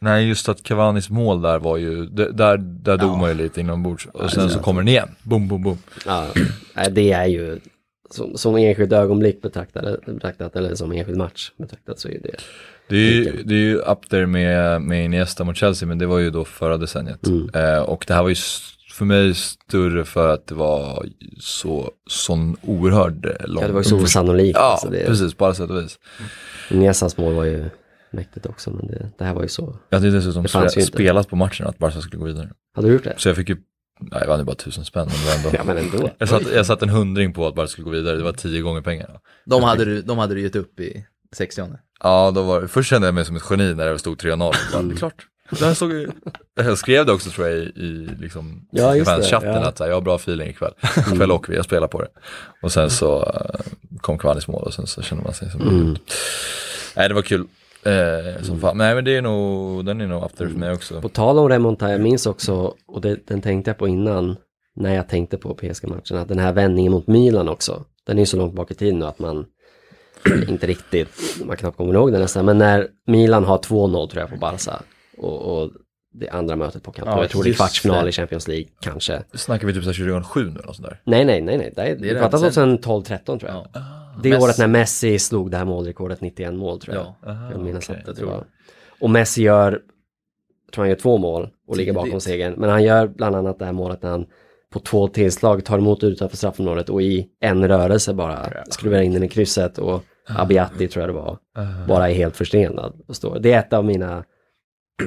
nej, 0.02 0.28
just 0.28 0.50
att 0.50 0.64
Cavanis 0.64 1.10
mål 1.10 1.42
där 1.42 1.60
var 1.60 1.78
ju, 1.78 2.06
där, 2.06 2.58
där 2.58 2.98
dog 2.98 3.10
Ja. 3.12 3.16
man 3.18 3.30
ju 3.30 3.36
lite 3.36 3.60
inombords. 3.62 4.06
Och 4.06 4.32
sen 4.32 4.50
så 4.50 4.60
kommer 4.60 4.82
den 4.82 4.88
igen. 4.88 5.16
Boom, 5.24 5.48
boom, 5.48 5.64
boom. 5.64 5.78
Ja, 6.06 6.28
det 6.92 7.12
är 7.12 7.26
ju 7.26 7.60
som, 8.10 8.38
som 8.38 8.56
enskilt 8.56 8.92
ögonblick 8.92 9.42
betraktat, 9.42 10.06
betraktat 10.06 10.56
eller 10.56 10.76
som 10.76 10.92
enskild 10.92 11.18
match 11.18 11.52
betraktat 11.58 12.00
så 12.00 12.08
är 12.08 12.20
det 12.24 12.36
Det 12.90 12.96
är 12.96 13.12
ju, 13.12 13.44
det 13.44 13.54
är 13.54 13.60
ju 13.60 13.78
up 13.78 14.10
there 14.10 14.28
med, 14.28 14.82
med 14.82 15.06
Iniesta 15.06 15.44
mot 15.44 15.58
Chelsea, 15.58 15.88
men 15.88 15.98
det 15.98 16.06
var 16.06 16.20
ju 16.20 16.30
då 16.30 16.46
förra 16.46 16.78
decenniet. 16.78 17.28
Mm. 17.28 17.50
Eh, 17.54 17.80
och 17.80 18.06
det 18.08 18.14
här 18.14 18.22
var 18.22 18.30
ju 18.30 18.36
för 18.92 19.06
mig 19.06 19.34
större 19.34 20.06
för 20.06 20.34
att 20.34 20.48
det 20.48 20.56
var 20.56 21.06
så, 21.40 21.92
sån 22.10 22.58
oerhörd 22.62 23.26
eh, 23.26 23.48
lång. 23.48 23.62
Ja, 23.62 23.68
det 23.68 23.74
var 23.74 23.80
ju 23.80 23.84
så 23.84 23.98
osannolikt. 23.98 24.58
Ja, 24.58 24.72
alltså 24.72 24.90
det, 24.90 25.06
precis, 25.06 25.34
på 25.34 25.46
alla 25.46 25.54
sätt 25.54 25.70
och 25.70 25.84
vis. 25.84 26.00
Iniestas 26.72 27.18
mål 27.18 27.34
var 27.34 27.44
ju 27.44 27.66
mäktigt 28.12 28.46
också, 28.46 28.72
men 28.72 28.88
det, 28.88 29.10
det 29.18 29.24
här 29.24 29.34
var 29.34 29.42
ju 29.42 29.48
så. 29.48 29.78
Jag 29.90 30.00
hade 30.00 30.12
dessutom 30.12 30.44
Det 30.44 30.54
ju 30.54 30.62
inte. 30.64 30.82
spelat 30.82 31.30
på 31.30 31.36
matchen 31.36 31.68
att 31.68 31.78
Barca 31.78 32.02
skulle 32.02 32.20
gå 32.20 32.26
vidare. 32.26 32.50
Hade 32.76 32.88
du 32.88 32.94
gjort 32.94 33.04
det? 33.04 33.14
Så 33.18 33.30
jag 33.30 33.36
fick 33.36 33.50
ju, 33.50 33.58
nej 34.00 34.20
jag 34.22 34.28
vann 34.28 34.40
ju 34.40 34.46
bara 34.46 34.56
tusen 34.56 34.86
spänn, 34.86 35.08
men 35.08 35.18
det 35.18 35.26
var 35.26 35.36
ändå. 35.36 35.50
Ja, 35.54 35.64
men 35.64 35.78
ändå. 35.78 36.10
Jag 36.18 36.30
satt, 36.30 36.52
jag 36.54 36.66
satt 36.66 36.82
en 36.82 36.90
hundring 36.90 37.34
på 37.34 37.48
att 37.48 37.56
Barca 37.56 37.68
skulle 37.68 37.86
gå 37.86 37.92
vidare, 37.92 38.16
det 38.18 38.24
var 38.24 38.34
tio 38.34 38.62
gånger 38.62 38.82
pengarna. 38.82 39.20
De 39.46 39.64
hade, 39.64 39.86
du, 39.86 40.02
de 40.02 40.18
hade 40.18 40.36
du 40.36 40.42
gett 40.42 40.56
upp 40.56 40.80
i 40.80 41.06
60 41.36 41.62
Ja, 42.04 42.32
då 42.36 42.42
var, 42.42 42.68
först 42.68 42.90
kände 42.90 43.08
jag 43.08 43.16
mig 43.16 43.26
som 43.26 43.36
ett 43.36 43.44
geni 43.50 43.74
när 43.74 43.86
det 43.92 44.00
stod 44.00 44.18
3-0. 44.22 44.38
Bara, 44.38 44.82
Det 44.82 44.94
är 44.94 44.98
klart. 44.98 45.28
Det 45.50 45.66
här 45.66 45.74
såg. 45.74 45.92
Jag 46.56 46.78
skrev 46.78 47.06
det 47.06 47.12
också 47.12 47.30
tror 47.30 47.48
jag 47.48 47.58
i, 47.58 47.62
i 47.62 48.10
liksom, 48.20 48.68
Ja, 48.72 48.96
just 48.96 49.16
det, 49.18 49.24
chatten 49.24 49.50
ja. 49.54 49.68
att 49.68 49.80
här, 49.80 49.88
jag 49.88 49.94
har 49.96 50.02
bra 50.02 50.16
feeling 50.16 50.50
ikväll. 50.50 50.74
Ikväll 51.14 51.32
åker 51.32 51.50
vi, 51.50 51.56
jag 51.56 51.66
spelar 51.66 51.88
på 51.88 52.02
det. 52.02 52.08
Och 52.62 52.72
sen 52.72 52.90
så 52.90 53.24
eh, 53.24 53.60
kom 54.02 54.18
Cavani's 54.18 54.52
mål 54.52 54.64
och 54.64 54.74
sen 54.74 54.88
så 54.88 55.02
kände 55.02 55.24
man 55.24 55.34
sig 55.34 55.52
som 55.52 55.62
Mm. 55.62 55.96
Nej, 56.96 57.08
det 57.08 57.14
var 57.16 57.22
kul. 57.22 57.48
Eh, 57.86 58.42
som 58.42 58.60
fan. 58.60 58.78
Nej, 58.78 58.96
men 58.96 59.06
det 59.06 59.16
är 59.16 59.22
nog, 59.22 59.86
den 59.86 60.02
är 60.02 60.08
nog 60.08 60.38
there 60.38 60.50
för 60.50 60.60
mig 60.60 60.72
också. 60.72 61.02
På 61.02 61.10
tal 61.10 61.40
om 61.40 61.50
remonta, 61.50 61.92
jag 61.92 62.02
minns 62.02 62.26
också, 62.26 62.74
och 62.88 63.02
det, 63.02 63.28
den 63.28 63.42
tänkte 63.42 63.70
jag 63.70 63.78
på 63.78 63.88
innan, 63.88 64.36
när 64.76 64.96
jag 64.96 65.10
tänkte 65.10 65.38
på 65.38 65.54
PSG-matchen, 65.54 66.18
att 66.18 66.28
den 66.28 66.40
här 66.40 66.54
vändningen 66.54 66.92
mot 66.92 67.08
Milan 67.08 67.50
också, 67.50 67.86
den 68.08 68.18
är 68.18 68.22
ju 68.22 68.26
så 68.26 68.38
långt 68.38 68.54
bak 68.54 68.72
i 68.72 68.74
tiden 68.74 69.00
nu 69.00 69.06
att 69.06 69.20
man 69.20 69.46
inte 70.48 70.68
riktigt, 70.68 71.10
man 71.46 71.58
knappt 71.58 71.78
kommer 71.78 71.94
ihåg 71.94 72.12
den 72.12 72.22
nästan, 72.22 72.46
men 72.46 72.58
när 72.58 72.88
Milan 73.08 73.44
har 73.44 73.58
2-0 73.58 74.08
tror 74.10 74.22
jag 74.22 74.30
på 74.30 74.38
Barca 74.38 74.82
och, 75.18 75.62
och 75.62 75.72
det 76.14 76.30
andra 76.30 76.56
mötet 76.56 76.84
på 76.84 76.92
Camp 76.92 77.08
Ja, 77.10 77.22
jag 77.22 77.30
tror 77.30 77.44
det 77.44 77.50
är 77.50 77.54
kvartsfinal 77.54 78.04
det. 78.04 78.10
i 78.10 78.12
Champions 78.12 78.48
League 78.48 78.68
kanske. 78.82 79.24
Snackar 79.34 79.68
vi 79.68 79.74
typ 79.74 79.84
så 79.84 79.90
här 79.90 79.98
2007 79.98 80.52
nu 80.52 80.60
eller 80.60 80.74
sånt 80.74 80.88
där? 80.88 81.02
Nej, 81.04 81.26
nej, 81.26 81.42
nej, 81.42 81.58
nej, 81.58 81.74
det, 81.76 81.82
är, 81.82 81.96
Det 81.96 82.10
är 82.10 82.14
vi 82.14 82.20
pratar 82.20 82.40
det. 82.40 82.78
2012-13 82.78 83.26
tror 83.26 83.42
jag. 83.44 83.68
Ja. 83.74 84.05
Det 84.24 84.30
Messi- 84.30 84.44
året 84.44 84.58
när 84.58 84.68
Messi 84.68 85.20
slog 85.20 85.52
det 85.52 85.58
här 85.58 85.66
målrekordet 85.66 86.22
91 86.22 86.54
mål 86.54 86.80
tror 86.80 86.96
jag. 86.96 87.06
Ja. 87.22 87.32
Aha, 87.32 87.52
Jag 87.52 87.62
minns 87.62 87.90
att 87.90 88.16
det 88.16 88.26
var. 88.26 88.44
Och 89.02 89.10
Messi 89.10 89.42
gör, 89.44 89.72
jag 90.66 90.74
tror 90.74 90.82
han 90.84 90.90
gör 90.90 90.96
två 90.96 91.18
mål 91.18 91.50
och 91.68 91.78
ligger 91.78 91.94
bakom 91.94 92.20
segern. 92.22 92.54
Men 92.58 92.70
han 92.70 92.84
gör 92.84 93.08
bland 93.08 93.36
annat 93.36 93.60
det 93.60 93.66
här 93.66 93.74
målet 93.74 94.02
när 94.02 94.10
han 94.10 94.26
på 94.74 94.80
två 94.80 95.08
tillslag 95.08 95.66
tar 95.66 95.78
emot 95.78 96.04
utanför 96.04 96.38
straffområdet 96.38 96.90
och 96.90 97.02
i 97.02 97.28
en 97.42 97.68
rörelse 97.68 98.14
bara 98.14 98.50
skruvar 98.70 99.02
in 99.02 99.14
den 99.14 99.24
i 99.24 99.30
krysset 99.30 99.78
och 99.78 100.04
Abiati 100.28 100.88
tror 100.88 101.02
jag 101.02 101.10
det 101.10 101.14
var, 101.14 101.38
Aha. 101.58 101.86
bara 101.88 102.10
är 102.10 102.14
helt 102.14 102.36
förstenad. 102.38 103.02
och 103.08 103.16
står. 103.16 103.40
Det 103.40 103.54
är 103.54 103.60
ett 103.60 103.74
av 103.74 103.86
mina, 103.86 104.24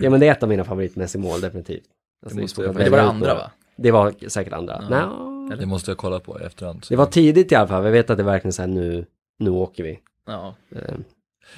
ja 0.03 0.11
men 0.11 0.21
det 0.21 0.29
är 0.29 0.33
ett 0.33 0.43
av 0.43 0.49
mina 0.49 0.65
favoritmässigt-mål 0.65 1.41
definitivt. 1.41 1.83
Alltså, 2.23 2.39
Det 2.39 2.67
jag- 2.67 2.75
Men 2.75 2.85
det 2.85 2.91
var 2.91 2.99
det 2.99 3.05
andra 3.05 3.35
va? 3.35 3.51
Det 3.77 3.91
var 3.91 4.15
säkert 4.29 4.53
andra. 4.53 4.85
Ja. 4.91 5.38
Nå, 5.49 5.57
Det 5.57 5.67
måste 5.67 5.91
jag 5.91 5.99
kolla 5.99 6.21
på 6.21 6.41
i 6.41 6.43
efterhand. 6.45 6.87
det 6.89 6.97
var 6.97 7.07
tidigt 7.07 7.53
i 7.53 7.55
alla 7.55 7.69
fall, 7.69 7.85
jag 7.85 7.93
vet 7.93 8.11
att 8.11 8.17
det 8.19 8.23
verkligen 8.25 8.53
så 8.53 8.63
här 8.63 8.67
nu, 8.67 9.07
nu 9.39 9.51
åker 9.51 9.83
vi. 9.85 10.01
Ja. 10.27 10.55
Eh, 10.77 10.81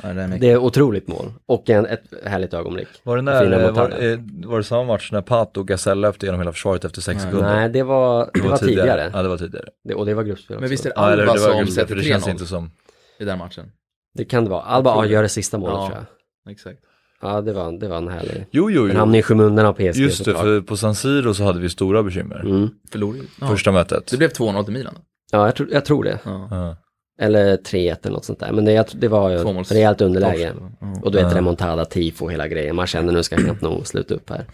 ja 0.02 0.12
det 0.12 0.22
är 0.22 0.26
mycket. 0.26 0.40
Det 0.40 0.50
är 0.50 0.56
otroligt 0.58 1.08
mål 1.08 1.32
och 1.46 1.70
en, 1.70 1.86
ett 1.86 2.02
härligt 2.24 2.54
ögonblick. 2.54 2.88
Var 3.02 3.16
det, 3.16 3.22
när, 3.22 3.62
montager. 3.66 3.98
var, 3.98 4.12
eh, 4.12 4.48
var 4.50 4.58
det 4.58 4.64
samma 4.64 4.84
match 4.84 5.12
när 5.12 5.20
Pato 5.22 5.60
och 5.60 5.68
Gasell 5.68 6.00
löpte 6.00 6.26
genom 6.26 6.40
hela 6.40 6.52
försvaret 6.52 6.84
efter 6.84 7.00
sex 7.00 7.16
Nej. 7.16 7.24
sekunder? 7.32 7.54
Nej, 7.54 7.68
det 7.68 7.82
var, 7.82 8.30
det 8.34 8.40
var 8.40 8.56
tidigare. 8.56 9.10
Ja, 9.14 9.22
det 9.22 9.28
var 9.28 9.36
tidigare. 9.38 9.68
Det, 9.84 9.94
och 9.94 10.06
det 10.06 10.14
var 10.14 10.22
gruppspel 10.22 10.54
också. 10.56 10.60
Men 10.60 10.70
visst 10.70 10.86
är 10.86 10.90
det 10.90 10.94
Ja, 10.96 11.10
eller 11.12 11.22
Alba 11.22 11.34
det 11.34 11.40
var 11.40 11.64
som 11.64 11.66
sätter 11.66 11.86
för 11.86 11.94
det 11.96 12.02
känns 12.02 12.26
3-0 12.26 12.30
inte 12.30 12.46
som... 12.46 12.70
i 13.18 13.24
den 13.24 13.38
matchen? 13.38 13.72
Det 14.14 14.24
kan 14.24 14.44
det 14.44 14.50
vara. 14.50 14.62
Alba 14.62 14.90
ja, 14.90 15.06
gör 15.06 15.22
det 15.22 15.28
sista 15.28 15.58
målet 15.58 15.74
Ja. 15.74 15.86
tror 15.86 15.98
jag. 16.44 16.52
Exakt. 16.52 16.78
Ja, 17.22 17.40
det 17.40 17.52
var, 17.52 17.72
det 17.72 17.88
var 17.88 17.96
en 17.96 18.08
härlig. 18.08 18.46
Jo, 18.50 18.70
jo, 18.70 18.82
Den 18.86 18.92
jo. 18.92 18.98
hamnade 18.98 19.18
i 19.18 19.22
skymundan 19.22 19.66
av 19.66 19.72
PSG 19.72 19.82
Just 20.00 20.18
det, 20.18 20.24
såklart. 20.24 20.42
för 20.42 20.60
på 20.60 20.76
San 20.76 20.94
Siro 20.94 21.34
så 21.34 21.44
hade 21.44 21.60
vi 21.60 21.68
stora 21.68 22.02
bekymmer. 22.02 22.40
Mm. 22.40 22.68
Förlorade 22.92 23.18
ju. 23.18 23.24
Ja. 23.40 23.46
Första 23.48 23.72
mötet. 23.72 24.06
Det 24.10 24.16
blev 24.16 24.30
2-0 24.30 24.64
till 24.64 24.72
Milan. 24.72 24.94
Ja, 25.32 25.46
jag 25.46 25.54
tror, 25.56 25.68
jag 25.72 25.84
tror 25.84 26.04
det. 26.04 26.18
Ja. 26.24 26.76
Eller 27.20 27.56
3-1 27.56 27.96
eller 28.02 28.10
något 28.14 28.24
sånt 28.24 28.40
där. 28.40 28.52
Men 28.52 28.64
det, 28.64 28.88
det 29.00 29.08
var 29.08 29.30
ju 29.30 29.36
Tvåmåls- 29.38 29.72
rejält 29.72 30.00
underläge. 30.00 30.52
Ja. 30.80 31.00
Och 31.02 31.12
du 31.12 31.18
vet 31.18 31.30
Ja. 31.32 31.38
remontada, 31.38 31.84
tifo, 31.84 32.28
hela 32.28 32.48
grejen. 32.48 32.76
Man 32.76 32.86
känner 32.86 33.12
nu 33.12 33.22
ska 33.22 33.34
jag 33.36 33.44
knappt 33.44 33.62
nog 33.62 33.86
sluta 33.86 34.14
upp 34.14 34.30
här. 34.30 34.44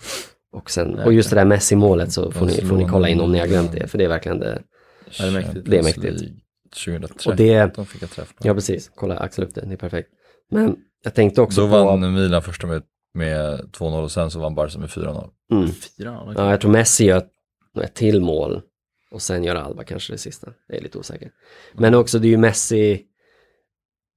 Och, 0.53 0.71
sen, 0.71 0.95
och 0.99 1.13
just 1.13 1.31
det 1.31 1.37
där 1.37 1.45
Messi-målet 1.45 2.13
så 2.13 2.31
får 2.31 2.47
ni, 2.47 2.53
får 2.53 2.77
ni 2.77 2.85
kolla 2.89 3.09
in 3.09 3.21
om 3.21 3.33
ni 3.33 3.39
har 3.39 3.47
glömt 3.47 3.73
det. 3.73 3.87
För 3.87 3.99
det 3.99 4.05
är 4.05 4.09
verkligen 4.09 4.39
det. 4.39 4.63
Ja, 5.19 5.25
det 5.25 5.29
är 5.29 5.33
mäktigt. 5.33 5.71
Det 5.71 5.79
är 5.79 5.83
mäktigt. 5.83 6.23
2013 6.85 7.33
Och 7.33 7.37
det, 7.37 7.87
fick 7.89 8.03
jag 8.03 8.11
träff 8.11 8.35
på. 8.37 8.49
ja 8.49 8.55
precis, 8.55 8.91
kolla 8.95 9.17
Axel 9.17 9.45
upp 9.45 9.55
det, 9.55 9.61
det 9.61 9.73
är 9.73 9.77
perfekt. 9.77 10.09
Men 10.51 10.77
jag 11.07 11.15
tänkte 11.15 11.43
också 11.43 11.61
Då 11.61 11.69
på... 11.69 11.85
vann 11.85 12.15
Milan 12.15 12.43
första 12.43 12.67
med, 12.67 12.83
med 13.15 13.61
2-0 13.61 14.03
och 14.03 14.11
sen 14.13 14.31
så 14.31 14.39
vann 14.41 14.55
Barca 14.55 14.79
med 14.79 14.89
4-0. 14.89 15.31
Mm. 15.53 15.69
Fyra, 15.69 16.21
okej. 16.23 16.35
Ja, 16.37 16.51
jag 16.51 16.61
tror 16.61 16.71
Messi 16.71 17.05
gör 17.05 17.27
ett 17.83 17.95
till 17.95 18.21
mål 18.21 18.63
och 19.11 19.23
sen 19.23 19.45
gör 19.45 19.55
Alba 19.55 19.85
kanske 19.85 20.13
det 20.13 20.19
sista. 20.19 20.53
Det 20.69 20.77
är 20.77 20.81
lite 20.81 20.99
osäkert. 20.99 21.33
Men 21.73 21.95
också 21.95 22.19
det 22.19 22.27
är 22.27 22.31
ju 22.31 22.37
Messi, 22.37 23.03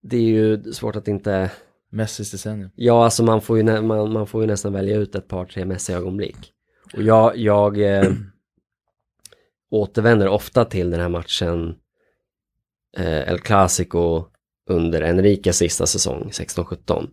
det 0.03 0.17
är 0.17 0.21
ju 0.21 0.63
svårt 0.73 0.95
att 0.95 1.07
inte, 1.07 1.51
Messis 1.91 2.31
decennium. 2.31 2.69
ja 2.75 3.03
alltså 3.03 3.23
man 3.23 3.41
får 3.41 3.57
ju, 3.57 3.63
nä- 3.63 3.81
man, 3.81 4.11
man 4.13 4.27
får 4.27 4.41
ju 4.41 4.47
nästan 4.47 4.73
välja 4.73 4.97
ut 4.97 5.15
ett 5.15 5.27
par 5.27 5.45
tre 5.45 5.65
Messi-ögonblick. 5.65 6.37
Och 6.93 7.03
jag, 7.03 7.37
jag 7.37 7.81
eh, 7.81 8.03
återvänder 9.71 10.27
ofta 10.27 10.65
till 10.65 10.89
den 10.89 10.99
här 10.99 11.09
matchen 11.09 11.75
eh, 12.97 13.29
El 13.29 13.39
Clasico 13.39 14.25
under 14.69 15.01
Enriques 15.01 15.57
sista 15.57 15.85
säsong, 15.85 16.29
16-17. 16.31 17.07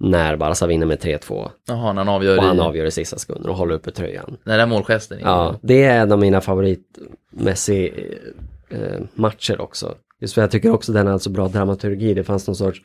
När 0.00 0.36
Barca 0.36 0.66
vinner 0.66 0.86
med 0.86 0.98
3-2 0.98 1.50
Jaha, 1.68 1.92
när 1.92 2.04
han 2.04 2.08
avgör 2.08 2.38
och 2.38 2.44
han 2.44 2.56
i... 2.56 2.60
avgör 2.60 2.84
i 2.84 2.90
sista 2.90 3.18
sekunden 3.18 3.50
och 3.50 3.56
håller 3.56 3.74
uppe 3.74 3.90
tröjan. 3.90 4.36
Den 4.44 4.58
där 4.58 4.66
målgesten. 4.66 5.18
Ja, 5.22 5.56
det 5.62 5.84
är 5.84 6.00
en 6.00 6.12
av 6.12 6.18
mina 6.18 6.40
favoritmässiga 6.40 7.92
eh, 8.68 9.00
matcher 9.14 9.60
också. 9.60 9.94
Just 10.20 10.34
för 10.34 10.40
jag 10.40 10.50
tycker 10.50 10.70
också 10.70 10.92
den 10.92 11.06
har 11.06 11.12
alltså 11.12 11.30
bra 11.30 11.48
dramaturgi. 11.48 12.14
Det 12.14 12.24
fanns 12.24 12.46
någon 12.46 12.56
sorts, 12.56 12.82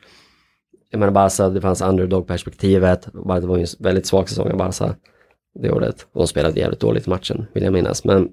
jag 0.90 0.98
menar 0.98 1.12
Barca, 1.12 1.48
det 1.48 1.60
fanns 1.60 1.82
underdog-perspektivet. 1.82 3.08
Det 3.12 3.46
var 3.46 3.56
ju 3.56 3.62
en 3.62 3.68
väldigt 3.78 4.06
svag 4.06 4.28
säsong 4.28 4.50
av 4.50 4.56
Barca 4.56 4.94
det 5.54 5.70
året. 5.70 6.06
De 6.12 6.26
spelade 6.26 6.60
jävligt 6.60 6.80
dåligt 6.80 7.06
matchen, 7.06 7.46
vill 7.52 7.62
jag 7.64 7.72
minnas. 7.72 8.04
Men 8.04 8.28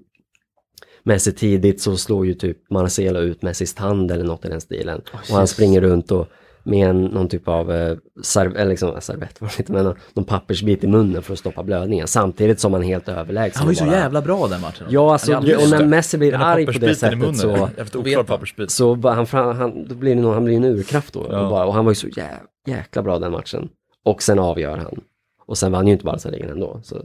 Messi 1.08 1.34
tidigt 1.34 1.82
så 1.82 1.98
slår 1.98 2.26
ju 2.26 2.34
typ 2.34 2.58
Marcelo 2.70 3.20
ut 3.20 3.42
Messis 3.42 3.74
tand 3.74 4.12
eller 4.12 4.24
något 4.24 4.46
i 4.46 4.50
den 4.50 4.62
stilen. 4.62 5.02
och 5.14 5.36
han 5.36 5.48
springer 5.48 5.82
runt 5.82 6.12
och 6.12 6.28
med 6.64 6.90
en, 6.90 7.06
någon 7.06 7.28
typ 7.28 7.48
av 7.48 7.72
eh, 7.72 7.98
serv, 8.24 8.58
eller 8.58 8.70
liksom, 8.70 8.90
eh, 8.94 9.00
servett 9.00 9.42
var 9.42 9.48
det 9.48 9.60
inte, 9.60 9.72
men 9.72 9.84
någon, 9.86 9.96
någon 10.14 10.26
pappersbit 10.26 10.84
i 10.84 10.88
munnen 10.88 11.22
för 11.22 11.34
att 11.34 11.40
stoppa 11.40 11.64
blödningen. 11.64 12.08
Samtidigt 12.08 12.60
som 12.60 12.74
han 12.74 12.84
är 12.84 12.88
helt 12.88 13.10
överlägsen. 13.10 13.60
Han 13.60 13.68
var 13.68 13.72
ju 13.72 13.76
och 13.76 13.78
så 13.78 13.86
bara- 13.86 13.96
jävla 13.96 14.22
bra 14.22 14.48
den 14.48 14.62
matchen. 14.62 14.88
Ja, 14.90 15.12
alltså, 15.14 15.32
är 15.32 15.38
och 15.38 15.70
när 15.70 15.86
Messi 15.86 16.18
blir 16.18 16.34
arg 16.34 16.66
på 16.66 16.72
det 16.72 16.96
sättet 16.96 17.38
så, 17.38 17.70
efter 17.78 18.00
oklar 18.00 18.24
pappersbit. 18.24 18.72
så 18.72 18.96
bara 18.96 19.14
han, 19.14 19.56
han, 19.56 19.88
då 19.88 19.96
blir 19.96 20.16
det 20.16 20.22
nog, 20.22 20.34
han 20.34 20.44
blir 20.46 20.56
en 20.56 20.64
urkraft 20.64 21.14
då. 21.14 21.28
Ja. 21.30 21.42
Och, 21.42 21.50
bara, 21.50 21.66
och 21.66 21.74
han 21.74 21.86
var 21.86 21.92
ju 21.92 21.96
så 21.96 22.08
jä, 22.08 22.30
jäkla 22.68 23.04
bra 23.04 23.20
den 23.20 23.32
matchen. 23.32 23.70
Och 24.06 24.24
sen 24.24 24.40
avgör 24.40 24.78
han. 24.78 25.00
Och 25.46 25.58
sen 25.58 25.72
vann 25.72 25.88
ju 25.88 25.94
inte 25.94 26.06
Barca-ligan 26.06 26.50
ändå. 26.50 26.80
Så. 26.84 27.02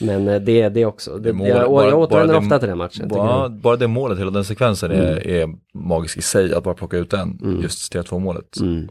Men 0.00 0.28
eh, 0.28 0.40
det, 0.40 0.68
det 0.68 0.84
också. 0.86 1.16
Det, 1.16 1.20
Det 1.20 1.32
mål- 1.32 1.48
jag, 1.48 1.70
bara- 1.70 1.88
jag 1.88 1.98
återvänder 1.98 2.36
ofta 2.38 2.58
till 2.58 2.68
den 2.68 2.78
matchen. 2.78 3.08
Bara, 3.08 3.48
bara 3.48 3.76
det 3.76 3.86
målet, 3.86 4.18
hela 4.18 4.30
den 4.30 4.44
sekvensen 4.44 4.90
är, 4.90 5.26
är 5.26 5.48
magisk 5.74 6.16
i 6.16 6.22
sig, 6.22 6.54
att 6.54 6.64
bara 6.64 6.74
plocka 6.74 6.96
ut 6.96 7.10
den, 7.10 7.58
just 7.62 7.94
3-2 7.94 8.18
målet. 8.18 8.56
Mm. 8.60 8.88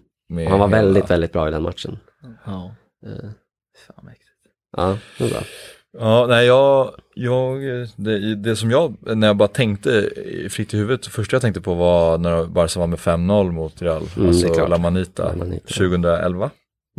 Han 0.47 0.60
var 0.60 0.68
hela- 0.68 0.68
väldigt, 0.68 1.10
väldigt 1.12 1.32
bra 1.32 1.47
i 1.47 1.52
den 1.52 1.64
matchen. 1.64 1.97
Ja. 2.45 2.72
Eh, 3.06 3.30
Fan 3.88 4.06
mäktigt. 4.06 4.26
Ja, 4.78 4.97
det 5.18 5.24
var 5.24 5.32
bra. 5.32 5.39
Ja, 5.97 6.26
nej 6.30 6.45
jag, 6.45 6.91
jag 7.16 7.58
det, 7.95 8.36
det 8.36 8.56
som 8.56 8.72
jag, 8.72 8.93
när 9.18 9.28
jag 9.28 9.38
bara 9.38 9.47
tänkte 9.47 9.89
i- 9.89 10.47
fritt 10.50 10.74
i 10.74 10.78
huvudet, 10.78 11.04
det 11.04 11.10
första 11.10 11.36
jag 11.36 11.41
tänkte 11.41 11.62
på 11.62 11.74
var 11.74 12.18
när 12.18 12.43
Barca 12.45 12.80
var 12.80 12.88
med 12.88 13.00
5-0 13.00 13.52
mot 13.52 13.82
Real, 13.82 14.02
är 14.18 14.28
alltså. 14.28 14.68
La 14.68 14.78
Manita, 14.78 15.24
La 15.24 15.36
Manita. 15.36 15.68
2011. 15.68 16.50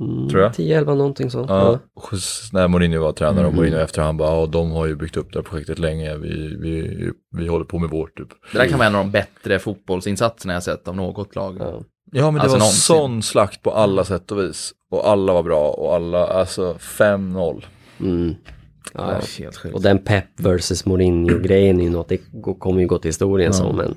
Mm, 0.00 0.28
Tror 0.28 0.42
jag. 0.42 0.52
10-11 0.52 0.84
någonting 0.94 1.30
sånt. 1.30 1.50
Ja, 1.50 1.60
Ja. 1.72 1.78
och 1.94 2.12
när 2.52 2.68
Mourinho 2.68 3.00
var 3.00 3.12
tränare 3.12 3.46
och 3.46 3.52
Mm. 3.52 3.56
Mourinho 3.56 3.78
efter 3.78 4.02
han 4.02 4.16
bara, 4.16 4.30
ja 4.40 4.46
de 4.46 4.70
har 4.70 4.86
ju 4.86 4.96
byggt 4.96 5.16
upp 5.16 5.32
det 5.32 5.38
här 5.38 5.44
projektet 5.44 5.78
länge, 5.78 6.16
vi, 6.16 6.56
vi, 6.60 7.10
vi 7.36 7.46
håller 7.48 7.64
på 7.64 7.78
med 7.78 7.90
vårt 7.90 8.16
typ. 8.18 8.28
Det 8.52 8.58
där 8.58 8.66
kan 8.68 8.78
vara 8.78 8.88
en 8.88 8.94
av 8.94 9.04
de 9.04 9.10
bättre 9.10 9.58
fotbollsinsatserna 9.58 10.52
jag 10.54 10.62
sett 10.62 10.88
av 10.88 10.96
något 10.96 11.34
lag. 11.34 11.56
Ja. 11.60 11.82
Ja 12.12 12.24
men 12.30 12.34
det 12.34 12.40
Alltså 12.40 12.56
var 12.56 12.58
någonsin. 12.58 12.96
sån 12.96 13.22
slakt 13.22 13.62
på 13.62 13.70
alla 13.70 14.04
sätt 14.04 14.32
och 14.32 14.38
vis. 14.38 14.72
Och 14.90 15.08
alla 15.08 15.32
var 15.32 15.42
bra 15.42 15.68
och 15.70 15.94
alla, 15.94 16.26
alltså 16.26 16.76
5-0. 16.78 17.64
Mm. 18.00 18.34
Ja, 18.94 19.20
ja. 19.38 19.50
Och 19.72 19.82
den 19.82 19.98
Pep 19.98 20.24
versus 20.36 20.86
Mourinho-grejen 20.86 21.80
är 21.80 21.84
ju 21.84 21.90
något, 21.90 22.08
det 22.08 22.18
kommer 22.58 22.80
ju 22.80 22.86
gå 22.86 22.98
till 22.98 23.08
historien 23.08 23.52
som 23.54 23.80
en, 23.80 23.94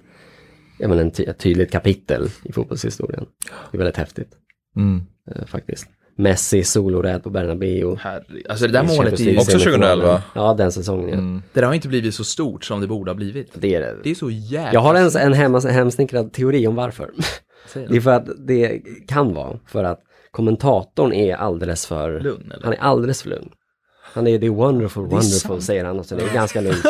jag 0.79 0.89
menar, 0.89 1.01
en 1.01 1.11
ty- 1.11 1.23
ett 1.23 1.39
tydligt 1.39 1.71
kapitel 1.71 2.27
i 2.43 2.51
fotbollshistorien. 2.53 3.25
Det 3.71 3.77
är 3.77 3.79
väldigt 3.79 3.97
häftigt 3.97 4.29
Mm. 4.75 5.01
Eh, 5.31 5.45
faktiskt. 5.45 5.87
Messi 6.15 6.63
soloräd 6.63 7.23
på 7.23 7.29
Bernabéu. 7.29 7.95
Herre, 7.99 8.23
alltså 8.49 8.67
det 8.67 8.73
där 8.73 8.83
I 8.83 8.97
målet 8.97 9.19
är 9.19 9.23
ju, 9.23 9.37
Också 9.37 9.51
semifinalen. 9.51 9.97
2011. 9.97 10.23
Ja, 10.35 10.53
den 10.53 10.71
säsongen 10.71 11.09
ja. 11.09 11.13
Mm. 11.13 11.41
det 11.53 11.59
där 11.59 11.67
har 11.67 11.73
inte 11.73 11.87
blivit 11.87 12.15
så 12.15 12.23
stort 12.23 12.65
som 12.65 12.81
det 12.81 12.87
borde 12.87 13.11
ha 13.11 13.15
blivit. 13.15 13.51
Det 13.53 13.75
är 13.75 13.81
det. 13.81 13.95
Det 14.03 14.09
är 14.09 14.15
så 14.15 14.29
jävla... 14.29 14.73
Jag 14.73 14.79
har 14.79 14.95
en, 14.95 15.09
en 15.17 15.33
hemma, 15.33 15.59
hemsnickrad 15.59 16.33
teori 16.33 16.67
om 16.67 16.75
varför. 16.75 17.11
Säg 17.67 17.87
Det 17.89 17.97
är 17.97 18.01
för 18.01 18.11
att 18.11 18.27
det 18.47 18.81
kan 19.07 19.33
vara 19.33 19.59
för 19.67 19.83
att 19.83 19.99
kommentatorn 20.31 21.13
är 21.13 21.35
alldeles 21.35 21.85
för 21.85 22.19
Lugn, 22.19 22.51
eller? 22.51 22.63
Han 22.63 22.73
är 22.73 22.77
alldeles 22.77 23.21
för 23.21 23.29
lugn. 23.29 23.49
Han 24.13 24.27
är 24.27 24.39
det 24.39 24.45
är 24.45 24.49
wonderful, 24.51 25.03
wonderful 25.03 25.39
sant. 25.39 25.63
säger 25.63 25.85
han 25.85 25.99
och 25.99 26.05
så 26.05 26.15
det 26.15 26.23
är 26.23 26.33
ganska 26.33 26.61
lugnt. 26.61 26.85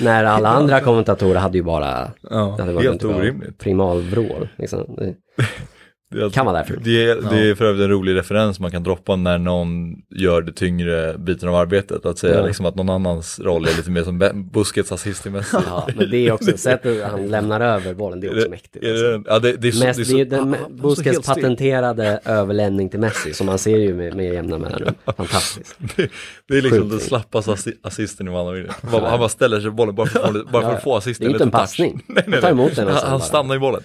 När 0.00 0.24
alla 0.24 0.48
andra 0.48 0.80
kommentatorer 0.80 1.40
hade 1.40 1.58
ju 1.58 1.64
bara 1.64 2.10
Ja, 2.30 2.54
det 2.56 2.62
hade 2.62 2.72
varit 2.72 2.86
helt 2.86 3.04
orimligt. 3.04 3.58
Primalvrål. 3.58 4.48
Liksom. 4.56 5.14
Det- 6.10 6.18
Det 6.20 6.24
är, 6.26 6.30
Kan 6.30 6.46
vara 6.46 6.56
därför. 6.58 6.76
Det, 6.84 7.04
är- 7.10 7.16
det 7.30 7.50
är 7.50 7.54
för 7.54 7.64
övrigt 7.64 7.84
en 7.84 7.90
rolig 7.90 8.14
referens 8.14 8.60
man 8.60 8.70
kan 8.70 8.82
droppa 8.82 9.16
när 9.16 9.38
någon 9.38 9.96
gör 10.10 10.42
det 10.42 10.52
tyngre 10.52 11.14
biten 11.18 11.48
av 11.48 11.54
arbetet. 11.54 12.06
Att 12.06 12.18
säga 12.18 12.34
Ja. 12.40 12.46
liksom 12.46 12.66
att 12.66 12.74
någon 12.74 12.88
annans 12.88 13.40
roll 13.40 13.64
är 13.66 13.76
lite 13.76 13.90
mer 13.90 14.02
som 14.02 14.48
Busquets 14.52 14.92
assist 14.92 15.26
i 15.26 15.30
Messi. 15.30 15.56
Ja, 15.66 15.88
men 15.96 16.10
det 16.10 16.16
är 16.26 16.32
också 16.32 16.56
sättet 16.56 17.04
han 17.10 17.26
lämnar 17.30 17.60
över 17.60 17.94
bollen, 17.94 18.20
det 18.20 18.26
är 18.26 18.36
också 18.36 18.50
mäktigt. 18.50 18.84
Är 18.84 18.90
Alltså. 18.90 19.18
det, 19.18 19.22
ja, 19.26 19.38
det, 19.38 19.52
det 19.52 19.68
är 19.68 19.72
så, 19.72 19.84
Mest, 19.84 19.96
det 20.10 20.20
är 20.20 20.24
det 20.24 20.30
så, 20.30 20.36
är 20.36 20.40
den 20.40 20.56
så 20.66 20.82
Busquets 20.88 21.26
patenterade 21.26 22.20
överlämning 22.24 22.88
till 22.88 23.00
Messi 23.00 23.34
som 23.34 23.46
man 23.46 23.58
ser 23.58 23.76
ju 23.78 23.94
med, 23.94 24.16
med 24.16 24.34
jämna 24.34 24.58
mellanrum. 24.58 24.94
Fantastiskt. 25.16 25.76
Det, 25.96 26.10
det 26.48 26.58
är 26.58 26.62
liksom 26.62 26.78
Sjukt. 26.80 26.90
den 26.90 27.00
slappaste 27.00 27.50
assi- 27.50 27.76
assisten 27.82 28.28
i. 28.28 28.30
Han 28.30 28.90
bara- 28.92 29.08
han 29.10 29.18
bara 29.18 29.28
ställer 29.28 29.60
sig 29.60 29.70
bollen 29.70 29.94
bara 29.94 30.06
för 30.06 30.20
att 30.20 30.32
få, 30.32 30.44
bara 30.52 30.62
för 30.62 30.72
att 30.74 30.82
få 30.82 30.96
assisten. 30.96 31.24
Det 31.26 31.30
är 31.30 31.32
inte 31.32 31.44
en 31.44 31.50
passning. 31.50 32.04
Nej, 32.06 32.24
nej, 32.26 32.32
Han 32.32 32.40
tar 32.40 32.40
nej. 32.42 32.50
emot 32.50 32.76
den 32.76 32.88
och 32.88 32.94
Han, 32.94 33.10
han 33.10 33.20
stannar 33.20 33.56
i 33.56 33.58
bollen. 33.58 33.82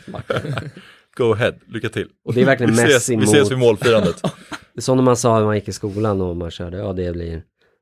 Go 1.17 1.33
ahead, 1.33 1.53
lycka 1.67 1.89
till. 1.89 2.07
Och 2.25 2.33
det 2.33 2.41
är 2.41 2.45
verkligen 2.45 2.71
vi 2.75 2.77
ses, 2.83 2.93
Messi 2.93 3.15
vi 3.15 3.23
ses 3.23 3.39
mot- 3.43 3.51
vid 3.51 3.57
målfirandet. 3.57 4.21
Det 4.73 4.79
är 4.79 4.81
som 4.81 4.97
när 4.97 5.03
man 5.03 5.17
sa 5.17 5.37
när 5.39 5.45
man 5.45 5.55
gick 5.55 5.67
i 5.67 5.71
skolan 5.71 6.21
och 6.21 6.35
man 6.37 6.51
körde, 6.51 6.77
ja 6.77 6.93
det 6.93 7.11
blir 7.13 7.41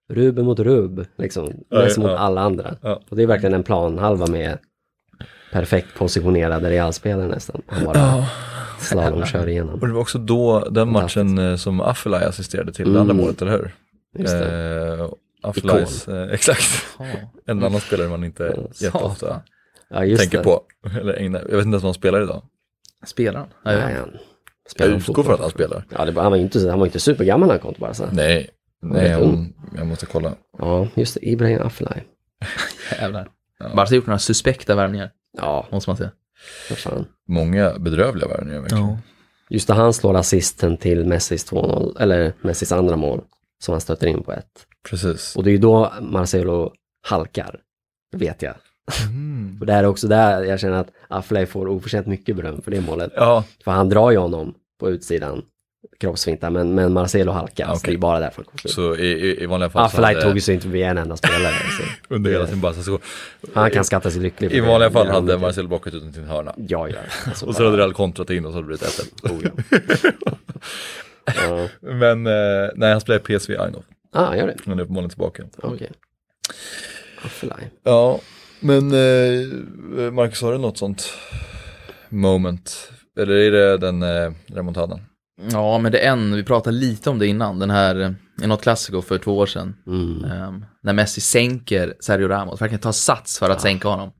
Ruben 0.10 0.46
mot 0.46 0.60
Rub, 0.60 1.06
liksom. 1.18 1.54
Ja, 1.70 1.80
Messi 1.80 2.00
mot 2.00 2.10
ja. 2.12 2.18
alla 2.18 2.42
andra. 2.42 2.76
Ja. 2.82 3.02
Och 3.10 3.16
det 3.16 3.24
är 3.24 3.28
verkligen 3.28 3.54
en 3.54 3.64
planhalva 3.64 4.28
med 4.28 4.58
perfekt 5.52 5.88
positionerade 5.98 6.70
realspelare 6.70 7.28
nästan. 7.28 7.62
Han 7.68 7.86
bara 7.86 8.26
slalomkör 8.80 9.50
igenom. 9.50 9.80
Och 9.82 9.88
det 9.88 9.94
var 9.94 10.02
också 10.02 10.18
då, 10.18 10.60
den 10.60 10.92
matchen 10.92 11.38
eh, 11.38 11.56
som 11.56 11.82
Affelay 11.82 12.24
assisterade 12.24 12.74
till, 12.74 12.94
det 12.94 13.00
andra 13.00 13.14
Mm. 13.14 13.24
målet, 13.26 13.42
eller 13.42 13.52
hur? 13.52 13.72
Just 14.20 14.34
det. 14.34 14.98
Eh, 15.00 15.10
Affelays, 15.50 16.08
eh, 16.08 16.28
exakt. 16.34 16.86
En 17.46 17.64
annan 17.64 17.80
spelare 17.82 18.10
man 18.10 18.24
inte 18.24 18.56
jätteofta 18.76 19.42
Ja, 19.90 20.00
tänker 20.00 20.38
det. 20.38 20.44
på. 20.44 20.62
Eller 21.00 21.14
ägnar, 21.14 21.40
jag 21.40 21.58
vet 21.58 21.66
inte 21.66 21.74
ens 21.76 21.84
vad 21.84 21.90
han 21.90 21.94
spelar 21.94 22.24
idag. 22.24 22.44
Spelar 23.06 23.40
han? 23.40 23.50
Ja, 23.64 23.72
ja. 23.72 23.78
Nej, 23.86 23.96
han 23.96 24.10
Jag 24.64 24.72
spelar 24.72 24.96
utgår 24.98 25.24
från 25.24 25.34
att 25.34 25.40
han 25.40 25.50
spelar. 25.50 25.86
Ja, 25.90 26.06
det, 26.06 26.12
var- 26.12 26.24
han 26.24 26.32
var 26.32 26.38
inte, 26.38 26.70
han 26.70 26.80
var 26.80 26.86
inte 26.86 27.00
supergammal 27.00 27.48
när 27.48 27.54
han 27.54 27.62
kom 27.62 27.74
till 27.74 27.82
Barca. 27.82 28.10
Nej, 28.12 28.50
nej, 28.82 29.14
hon, 29.14 29.54
jag 29.78 29.88
måste 29.88 30.06
kolla. 30.06 30.34
Ja, 30.58 30.88
just 30.96 31.14
det. 31.14 31.30
Ibrahim 31.30 31.62
Afellay. 31.62 32.02
Jävlar. 33.00 33.30
Barca 33.60 33.90
har 33.92 33.96
gjort 33.96 34.08
några 34.08 34.20
suspekta 34.20 34.76
värvningar, 34.76 35.12
Ja, 35.38 35.68
måste 35.72 35.90
man 35.90 35.98
säga. 35.98 36.12
för 36.68 36.76
fan. 36.76 37.06
Många 37.28 37.80
bedrövliga 37.80 38.28
värvningar 38.28 38.62
verkligen. 38.62 38.98
Just 39.50 39.68
det, 39.68 39.74
han 39.74 39.94
slår 39.94 40.16
assisten 40.16 40.78
till 40.78 41.06
Messis 41.06 41.52
2-0, 41.52 42.02
eller 42.02 42.34
Messis 42.42 42.72
andra 42.72 42.96
mål, 42.96 43.22
som 43.64 43.72
han 43.72 43.82
stöter 43.82 44.08
in 44.08 44.24
på 44.24 44.32
ett. 44.32 44.66
Precis. 44.90 45.36
Och 45.36 45.44
det 45.44 45.50
är 45.50 45.52
ju 45.52 45.58
då 45.58 45.94
Marcelo 46.02 46.72
halkar, 47.08 47.60
vet 48.16 48.42
jag. 48.42 48.56
Och 49.60 49.66
det 49.66 49.74
är 49.74 49.86
också 49.86 50.08
där 50.08 50.44
jag 50.44 50.60
känner 50.60 50.78
att 50.78 50.90
Affley 51.08 51.46
får 51.46 51.68
oförtjänt 51.68 52.08
mycket 52.08 52.36
beröm 52.36 52.62
för 52.62 52.72
det 52.72 52.82
målet. 52.82 53.12
Ja, 53.16 53.44
För 53.64 53.72
han 53.72 53.90
drar 53.90 54.12
ju 54.12 54.18
honom 54.18 54.54
på 54.80 54.90
utsidan, 54.90 55.42
kroppsfintar, 56.00 56.50
men, 56.50 56.76
men 56.76 56.94
Marcelo 56.94 57.32
halkar. 57.32 57.66
Så 57.68 57.72
Okej. 57.74 57.82
det 57.92 57.94
är 57.94 57.98
bara 57.98 58.20
därför 58.20 58.46
han 58.50 58.72
så 58.72 58.96
i, 58.96 59.44
i, 59.44 59.46
vanliga 59.46 59.70
fall 59.70 59.90
så 59.90 59.98
Affley 59.98 60.16
hade- 60.16 60.22
tog 60.32 60.42
sig 60.42 60.54
inte 60.54 60.64
förbi 60.64 60.84
en 60.84 60.98
enda 60.98 61.18
spelare. 61.18 61.54
Så. 61.54 62.14
under 62.16 62.32
hela 62.32 62.48
sin 62.48 62.62
Barca 62.62 62.82
så 62.84 63.00
Han 63.54 63.72
kan 63.72 63.84
skatta 63.86 64.12
sig 64.12 64.22
lycklig. 64.22 64.52
I 64.52 64.60
vanliga 64.60 64.92
fall 64.92 65.08
hade 65.08 65.28
roligt. 65.34 65.42
Marcel 65.42 65.68
bockat 65.68 65.94
ut 65.94 66.14
sin 66.16 66.24
hörna. 66.24 66.54
Ja, 66.58 66.90
ja. 66.90 66.96
Alltså, 67.28 67.46
Och 67.46 67.56
så 67.56 67.66
hade 67.66 67.78
Real 67.78 67.94
kontrat 67.94 68.30
in 68.30 68.46
och 68.46 68.52
så 68.52 68.58
hade 68.58 68.74
det 68.74 68.78
blivit 68.78 69.00
1 69.00 69.32
Oh, 69.32 69.42
ja. 71.48 71.68
Men 71.82 72.28
eh, 72.28 72.70
nej, 72.76 72.92
han 72.92 73.02
spelar 73.02 73.20
PSV 73.20 73.52
Eindhoven. 73.54 73.84
Ah, 74.12 74.36
gör 74.36 74.48
det. 74.48 74.56
Han 74.66 74.80
är 74.80 74.84
uppenbarligen 74.84 75.10
tillbaka. 75.10 75.44
Okej. 75.58 75.92
Affley. 77.26 77.68
Ja, 77.84 78.20
men 78.64 78.92
eh, 78.92 80.12
Marcus, 80.12 80.42
har 80.42 80.52
du 80.52 80.58
något 80.58 80.78
sånt 80.78 81.14
moment? 82.10 82.92
Eller 83.20 83.34
är 83.34 83.52
det 83.52 83.78
den 83.78 84.04
eh, 84.04 84.32
remontadan? 84.46 85.00
Ja, 85.52 85.78
men 85.78 85.92
det 85.92 86.00
är 86.00 86.12
en, 86.12 86.36
vi 86.36 86.44
pratade 86.44 86.78
lite 86.78 87.10
om 87.10 87.20
det 87.20 87.28
innan, 87.28 87.60
den 87.60 87.70
här, 87.70 88.02
eh, 88.02 88.12
i 88.44 88.48
något 88.48 88.62
klassiko 88.62 89.02
för 89.02 89.18
två 89.18 89.38
år 89.38 89.46
sedan. 89.46 89.76
Mm. 89.88 90.24
ehm, 90.32 90.66
när 90.84 90.94
Messi 90.94 91.22
sänker 91.22 91.94
Sergio 92.00 92.28
Ramos, 92.28 92.62
verkligen 92.62 92.82
tar 92.82 92.92
sats 92.92 93.40
för 93.40 93.50
att 93.50 93.62
sänka 93.62 93.88
honom. 93.88 94.12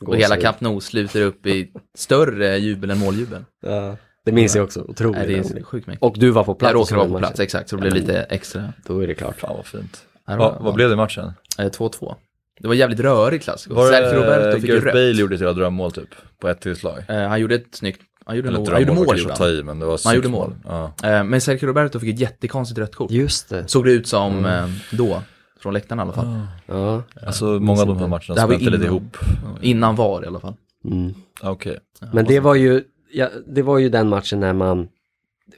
Och 0.00 0.16
hela. 0.16 0.36
Camp 0.36 0.60
Nou 0.60 0.80
sluter 0.80 1.22
upp 1.22 1.46
i 1.46 1.72
större 1.98 2.58
jubel 2.58 2.90
än 2.90 2.98
måljubel. 2.98 3.44
Ja, 3.66 3.96
det 4.24 4.32
minns 4.32 4.56
jag 4.56 4.64
också. 4.64 4.80
Otroligt. 4.80 5.18
Nej, 5.18 5.26
det 5.26 5.58
är 5.58 5.62
sjukt 5.62 5.86
mycket. 5.86 6.02
Och 6.02 6.14
du 6.18 6.30
var 6.30 6.44
på 6.44 6.54
plats. 6.54 6.72
Jag 6.72 6.80
råkade 6.80 6.98
vara 6.98 7.08
på 7.08 7.18
plats, 7.18 7.40
exakt, 7.40 7.68
så 7.68 7.76
det 7.76 7.80
blev 7.80 7.94
lite 7.94 8.22
extra. 8.22 8.72
Då 8.86 9.00
är 9.00 9.06
det 9.06 9.14
klart. 9.14 9.40
Fan 9.40 9.56
vad 9.56 9.66
fint. 9.66 10.06
Ja, 10.26 10.58
vad 10.60 10.74
blev 10.74 10.88
det 10.88 10.92
i 10.92 10.96
matchen? 10.96 11.32
Eh, 11.58 11.64
2-2. 11.64 12.14
Det 12.60 12.68
var 12.68 12.74
jävligt 12.74 13.00
rörigt 13.00 13.44
klassiko. 13.44 13.74
Var 13.74 13.90
Sergio 13.90 14.22
Roberto 14.22 14.50
det 14.54 14.60
fick 14.60 14.70
Gareth. 14.70 14.86
Bale 14.86 15.12
gjorde 15.12 15.34
jävla 15.34 15.52
drömmål 15.52 15.92
typ? 15.92 16.08
På 16.40 16.48
ett 16.48 16.60
tillslag? 16.60 16.98
Eh, 17.08 17.16
han 17.16 17.40
gjorde 17.40 17.54
ett 17.54 17.66
snyggt, 17.74 18.00
han 18.24 18.36
gjorde, 18.36 18.48
Eller 18.48 18.62
ett 18.62 18.68
han 18.68 18.80
gjorde 18.80 18.92
mål 18.94 19.30
att 19.30 19.36
ta 19.36 19.48
i, 19.48 19.62
men 19.62 19.78
det 19.78 19.86
var 19.86 20.00
Han 20.04 20.14
gjorde 20.14 20.28
mål. 20.28 20.54
Ja. 20.64 20.92
Eh, 21.02 21.24
men 21.24 21.40
Sergio 21.40 21.66
Roberto 21.66 22.00
fick 22.00 22.14
ett 22.14 22.20
jättekonstigt 22.20 22.78
rött 22.78 22.94
kort. 22.94 23.10
Just 23.10 23.48
det. 23.48 23.68
Såg 23.68 23.84
det 23.84 23.92
ut 23.92 24.06
som 24.06 24.44
eh, 24.44 24.68
då, 24.90 25.22
från 25.60 25.74
läktaren 25.74 25.98
i 25.98 26.02
alla 26.02 26.12
fall. 26.12 26.46
Ja. 26.66 27.02
Alltså 27.26 27.44
många 27.44 27.80
av 27.80 27.86
de 27.86 27.98
här 27.98 28.06
matcherna 28.06 28.34
Det 28.34 28.40
här 28.40 28.48
var 28.48 28.54
smälte 28.54 28.70
lite 28.70 28.86
ihop. 28.86 29.16
Innan 29.60 29.96
VAR 29.96 30.24
i 30.24 30.26
alla 30.26 30.40
fall. 30.40 30.54
Mm. 30.84 31.14
Okej. 31.42 31.78
Men 32.12 32.24
det 32.24 32.40
var 32.40 32.54
ju, 32.54 32.82
ja, 33.12 33.28
det 33.46 33.62
var 33.62 33.78
ju 33.78 33.88
den 33.88 34.08
matchen 34.08 34.40
när 34.40 34.52
man, 34.52 34.88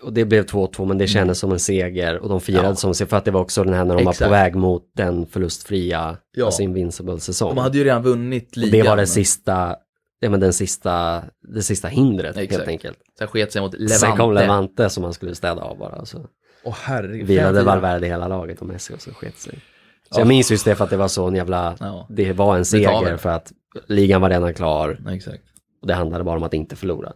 och 0.02 0.12
det 0.12 0.24
blev 0.24 0.44
2-2 0.46 0.84
men 0.86 0.98
det 0.98 1.06
kändes 1.06 1.38
som 1.38 1.52
en 1.52 1.58
seger 1.58 2.18
och 2.18 2.28
de 2.28 2.40
firade 2.40 2.68
Ja. 2.68 2.74
som 2.74 2.94
sig 2.94 3.06
för 3.06 3.16
att 3.16 3.24
det 3.24 3.30
var 3.30 3.40
också 3.40 3.64
den 3.64 3.74
här 3.74 3.84
när 3.84 3.94
de 3.96 4.04
var 4.04 4.12
Exakt. 4.12 4.28
på 4.28 4.32
väg 4.32 4.54
mot 4.54 4.82
den 4.96 5.26
förlustfria, 5.26 6.16
Ja. 6.36 6.44
alltså 6.46 6.62
invincible 6.62 7.20
säsong. 7.20 7.54
De 7.54 7.60
hade 7.60 7.78
ju 7.78 7.84
redan 7.84 8.02
vunnit 8.02 8.50
och 8.50 8.56
ligan. 8.56 8.84
det 8.84 8.90
var 8.90 8.96
det 8.96 9.06
sista, 9.06 9.76
ja 10.20 10.30
men 10.30 10.40
den 10.40 10.52
sista, 10.52 11.22
det 11.54 11.62
sista 11.62 11.88
hindret 11.88 12.36
helt 12.36 12.50
Exakt. 12.52 12.68
enkelt. 12.68 12.98
Sen 13.18 13.28
sket 13.28 13.52
sig 13.52 13.62
mot 13.62 13.72
Levante. 13.74 13.94
Sen 13.98 14.16
kom 14.16 14.34
Levante 14.34 14.90
som 14.90 15.02
man 15.02 15.12
skulle 15.12 15.34
städa 15.34 15.62
av 15.62 15.78
bara. 15.78 16.04
Så 16.04 16.26
Åh 16.64 16.74
herregud. 16.82 17.26
vilade. 17.26 17.62
Valverde 17.62 18.06
hela 18.06 18.28
laget 18.28 18.60
och 18.60 18.66
Messi 18.66 18.94
och 18.94 19.00
så 19.02 19.10
sket 19.10 19.38
sig. 19.38 19.58
Så 20.10 20.20
jag 20.20 20.28
minns 20.28 20.50
just 20.50 20.64
det 20.64 20.74
för 20.74 20.84
att 20.84 20.90
det 20.90 20.96
var 20.96 21.08
så 21.08 21.26
en 21.28 21.34
jävla, 21.34 21.74
Ja. 21.80 22.06
det 22.10 22.32
var 22.32 22.56
en 22.56 22.64
seger 22.64 23.16
för 23.16 23.28
att 23.30 23.52
ligan 23.86 24.20
var 24.20 24.30
redan 24.30 24.54
klar 24.54 24.98
Ja, 25.04 25.14
exakt. 25.14 25.42
och 25.80 25.86
det 25.86 25.94
handlade 25.94 26.24
bara 26.24 26.36
om 26.36 26.42
att 26.42 26.54
inte 26.54 26.76
förlora. 26.76 27.12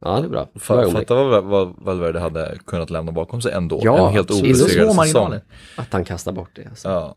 Ja, 0.00 0.20
det 0.20 0.26
är 0.26 0.28
bra. 0.28 0.48
Ögonblick. 0.70 1.08
Fatta 1.08 1.14
vad, 1.24 1.44
vad 1.44 1.74
Valverde 1.78 2.20
hade 2.20 2.58
kunnat 2.66 2.90
lämna 2.90 3.12
bakom 3.12 3.42
sig 3.42 3.52
ändå. 3.52 3.80
Ja, 3.82 4.08
en 4.08 4.12
helt 4.14 4.30
obesegrad 4.30 4.94
säsong. 5.06 5.34
Att 5.76 5.92
han 5.92 6.04
kastar 6.04 6.32
bort 6.32 6.50
det. 6.54 6.66
Alltså. 6.66 6.88
Ja, 6.88 7.16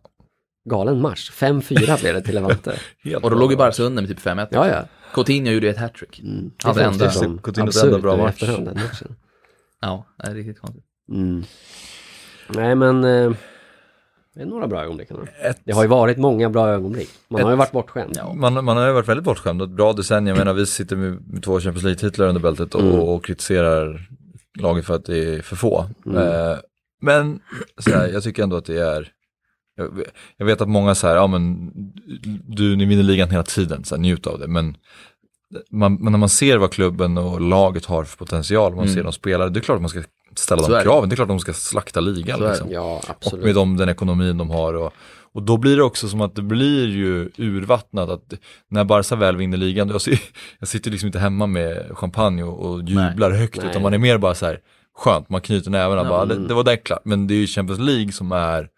Galen 0.70 1.02
match. 1.02 1.32
5-4 1.32 2.00
blev 2.02 2.14
det 2.14 2.22
till 2.22 2.36
Levante. 2.36 2.80
Och 3.22 3.30
då 3.30 3.36
låg 3.38 3.52
ju 3.52 3.58
Barca 3.58 3.84
under 3.84 4.02
med 4.02 4.10
typ 4.10 4.20
5-1. 4.26 4.48
Ja, 4.52 4.68
ja. 4.68 4.86
Coutinho 5.14 5.52
gjorde 5.52 5.66
ju 5.66 5.72
ett 5.72 5.78
hattrick. 5.78 6.20
Mm. 6.20 6.52
Framstår 6.64 6.86
enda- 7.26 7.42
Coutinhos 7.44 7.84
enda 7.84 8.00
bra 8.00 8.18
match. 8.18 8.44
Ja, 9.82 10.06
det 10.18 10.28
är 10.28 10.34
riktigt 10.34 10.60
konstigt. 10.60 10.84
Mm. 11.12 11.44
Nej, 12.48 12.76
men 12.76 13.04
eh, 13.04 13.32
det 14.40 14.44
är 14.44 14.48
några 14.48 14.68
bra 14.68 14.84
ögonblick. 14.84 15.10
Ett, 15.44 15.60
Det 15.64 15.72
har 15.72 15.82
ju 15.84 15.88
varit 15.90 16.18
många 16.18 16.50
bra 16.50 16.70
ögonblick. 16.70 17.10
Man 17.28 17.42
har 17.42 17.50
ju 17.50 17.54
Ett- 17.54 17.60
varit 17.60 17.72
bortskämd. 17.72 18.20
man, 18.36 18.66
man 18.66 18.78
har 18.78 18.88
ju 18.88 18.94
varit 18.94 19.08
väldigt 19.08 19.24
bortskämd 19.26 19.62
ett 19.62 19.70
bra 19.70 19.94
decennium. 19.94 20.28
Jag 20.28 20.38
menar, 20.46 20.54
vi 20.54 20.66
sitter 20.66 20.96
med, 20.96 21.28
med 21.28 21.44
två 21.44 21.60
Champions 21.60 21.84
League-titlar 21.84 22.28
under 22.28 22.42
bältet 22.42 22.76
och, 22.76 22.82
Mm. 22.82 23.00
och 23.00 23.26
kritiserar 23.26 24.02
laget 24.60 24.86
för 24.86 24.96
att 24.96 25.06
det 25.06 25.18
är 25.36 25.42
för 25.42 25.56
få. 25.56 25.86
Mm. 26.06 26.18
Eh, 26.18 26.58
men 27.02 27.40
här, 27.86 28.08
jag 28.08 28.24
tycker 28.24 28.44
ändå 28.44 28.56
att 28.56 28.66
det 28.66 28.82
är 28.82 29.12
jag, 29.76 30.04
jag 30.38 30.46
vet 30.46 30.62
att 30.62 30.70
många 30.70 30.96
säger, 30.96 31.16
ja 31.16 31.28
men 31.28 31.72
du, 32.48 32.76
ni 32.76 32.86
vinner 32.86 33.04
ligan 33.04 33.30
hela 33.30 33.44
tiden, 33.44 33.84
så 33.84 33.96
här, 33.96 34.02
njut 34.02 34.28
av 34.28 34.40
det. 34.40 34.48
Men, 34.48 34.78
man, 35.72 35.94
men 35.96 36.12
när 36.12 36.20
man 36.20 36.30
ser 36.30 36.58
vad 36.58 36.72
klubben 36.74 37.18
och 37.18 37.42
laget 37.42 37.86
har 37.86 38.04
för 38.04 38.18
potential, 38.18 38.76
man 38.76 38.84
Mm. 38.84 38.96
ser 38.96 39.04
de 39.04 39.12
spelare, 39.14 39.50
det 39.50 39.60
är 39.60 39.62
klart 39.62 39.76
att 39.76 39.82
man 39.82 39.90
ska 39.90 40.04
ställa 40.40 40.68
de 40.68 40.84
kraven, 40.84 41.10
det 41.10 41.14
är 41.14 41.16
klart 41.16 41.28
de 41.28 41.40
ska 41.40 41.54
slakta 41.54 42.00
ligan. 42.00 42.40
Liksom. 42.40 42.72
Ja, 42.72 43.02
Och 43.26 43.40
med 43.40 43.56
dem, 43.56 43.78
den 43.78 43.90
ekonomin 43.90 44.38
de 44.38 44.50
har. 44.50 44.74
Och, 44.74 44.94
och 45.32 45.44
då 45.44 45.58
blir 45.58 45.78
det 45.78 45.84
också 45.84 46.08
som 46.08 46.22
att 46.22 46.36
det 46.36 46.42
blir 46.42 46.88
ju 46.88 47.30
urvattnat 47.38 48.10
att 48.10 48.34
när 48.68 48.84
Barca 48.84 49.16
väl 49.16 49.36
vinner 49.38 49.58
ligan, 49.58 49.90
jag, 49.90 50.02
ser, 50.02 50.20
jag 50.60 50.68
sitter 50.68 50.92
liksom 50.92 51.08
inte 51.08 51.20
hemma 51.20 51.48
med 51.48 51.98
champagne 51.98 52.44
och, 52.44 52.70
och 52.70 52.84
jublar 52.84 53.32
högt, 53.32 53.58
Nej. 53.58 53.70
utan 53.70 53.82
man 53.82 53.94
är 53.94 53.98
mer 53.98 54.18
bara 54.18 54.36
så 54.36 54.46
här 54.46 54.60
skönt, 54.96 55.30
man 55.30 55.42
knyter 55.42 55.72
nävarna, 55.72 56.02
Ja, 56.02 56.10
bara, 56.10 56.24
mm. 56.24 56.48
det, 56.48 56.54
var 56.54 56.64
det 56.64 56.78
klart. 56.78 57.02
Men 57.06 57.28
det 57.28 57.34
är 57.34 57.40
ju 57.40 57.48
Champions 57.48 57.80
League 57.80 58.12
som 58.12 58.32
är, 58.32 58.70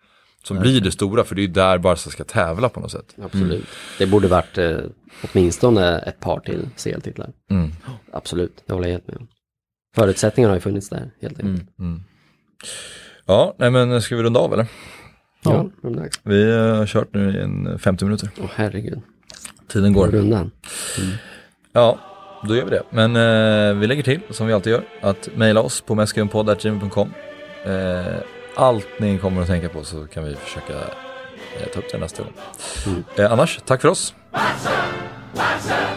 som 0.44 0.60
blir 0.60 0.82
det 0.82 0.92
stora, 0.92 1.24
för 1.24 1.36
det 1.36 1.44
är 1.44 1.48
där 1.48 1.78
Barca 1.78 2.10
ska 2.10 2.24
tävla 2.24 2.70
på 2.70 2.80
något 2.80 2.92
sätt. 2.92 3.16
Absolut. 3.24 3.66
Det 3.98 4.08
borde 4.08 4.28
varit 4.28 4.58
eh, 4.58 4.78
åtminstone 5.24 6.00
ett 6.00 6.20
par 6.20 6.40
till 6.40 6.70
CL-titlar. 6.78 7.30
Mm. 7.50 7.72
Absolut, 8.12 8.64
det 8.66 8.74
håller 8.74 8.88
jag 8.88 8.94
helt 8.94 9.08
med 9.08 9.18
om. 9.18 9.28
Förutsättningarna 9.96 10.52
har 10.52 10.58
ju 10.58 10.62
funnits 10.62 10.90
där, 10.90 11.12
helt 11.22 11.40
enkelt. 11.40 11.80
Mm. 11.80 12.04
Ja, 13.26 13.56
nej 13.58 13.72
men 13.72 14.02
ska 14.02 14.16
vi 14.16 14.24
runda 14.24 14.40
av 14.40 14.54
eller? 14.54 14.68
Ja, 15.44 15.70
ja. 15.82 16.04
Vi 16.24 16.52
eh, 16.52 16.76
har 16.76 16.86
kört 16.86 17.14
nu 17.14 17.32
i 17.38 17.42
en 17.42 17.80
50 17.80 18.06
minuter. 18.06 18.30
Åh 18.42 18.50
herregud. 18.56 19.02
Tiden 19.68 19.94
går. 19.94 20.08
Rundan. 20.08 20.52
Ja, 21.72 22.00
då 22.48 22.56
gör 22.56 22.66
vi 22.66 22.70
det. 22.70 22.84
Men 22.90 23.16
eh, 23.16 23.80
vi 23.80 23.88
lägger 23.88 24.04
till, 24.04 24.20
som 24.30 24.48
vi 24.48 24.54
alltid 24.54 24.74
gör, 24.74 24.84
att 25.02 25.30
mejla 25.36 25.62
oss 25.62 25.82
på 25.82 25.96
messkrivenpodd.gmail.com. 25.96 27.14
Eh, 27.66 28.16
allt 28.56 28.88
ni 29.00 29.18
kommer 29.18 29.42
att 29.42 29.48
tänka 29.48 29.70
på 29.70 29.84
så 29.84 30.08
kan 30.08 30.24
vi 30.24 30.36
försöka 30.36 30.74
eh, 30.74 31.68
ta 31.74 31.80
upp 31.80 31.92
det 31.92 31.98
nästa 31.98 32.24
gång. 32.24 32.34
Mm. 32.88 33.04
Eh, 33.16 33.32
annars, 33.32 33.60
tack 33.66 33.82
för 33.82 33.90
oss. 33.90 34.14
Barca, 34.32 34.72
Barca, 35.36 35.88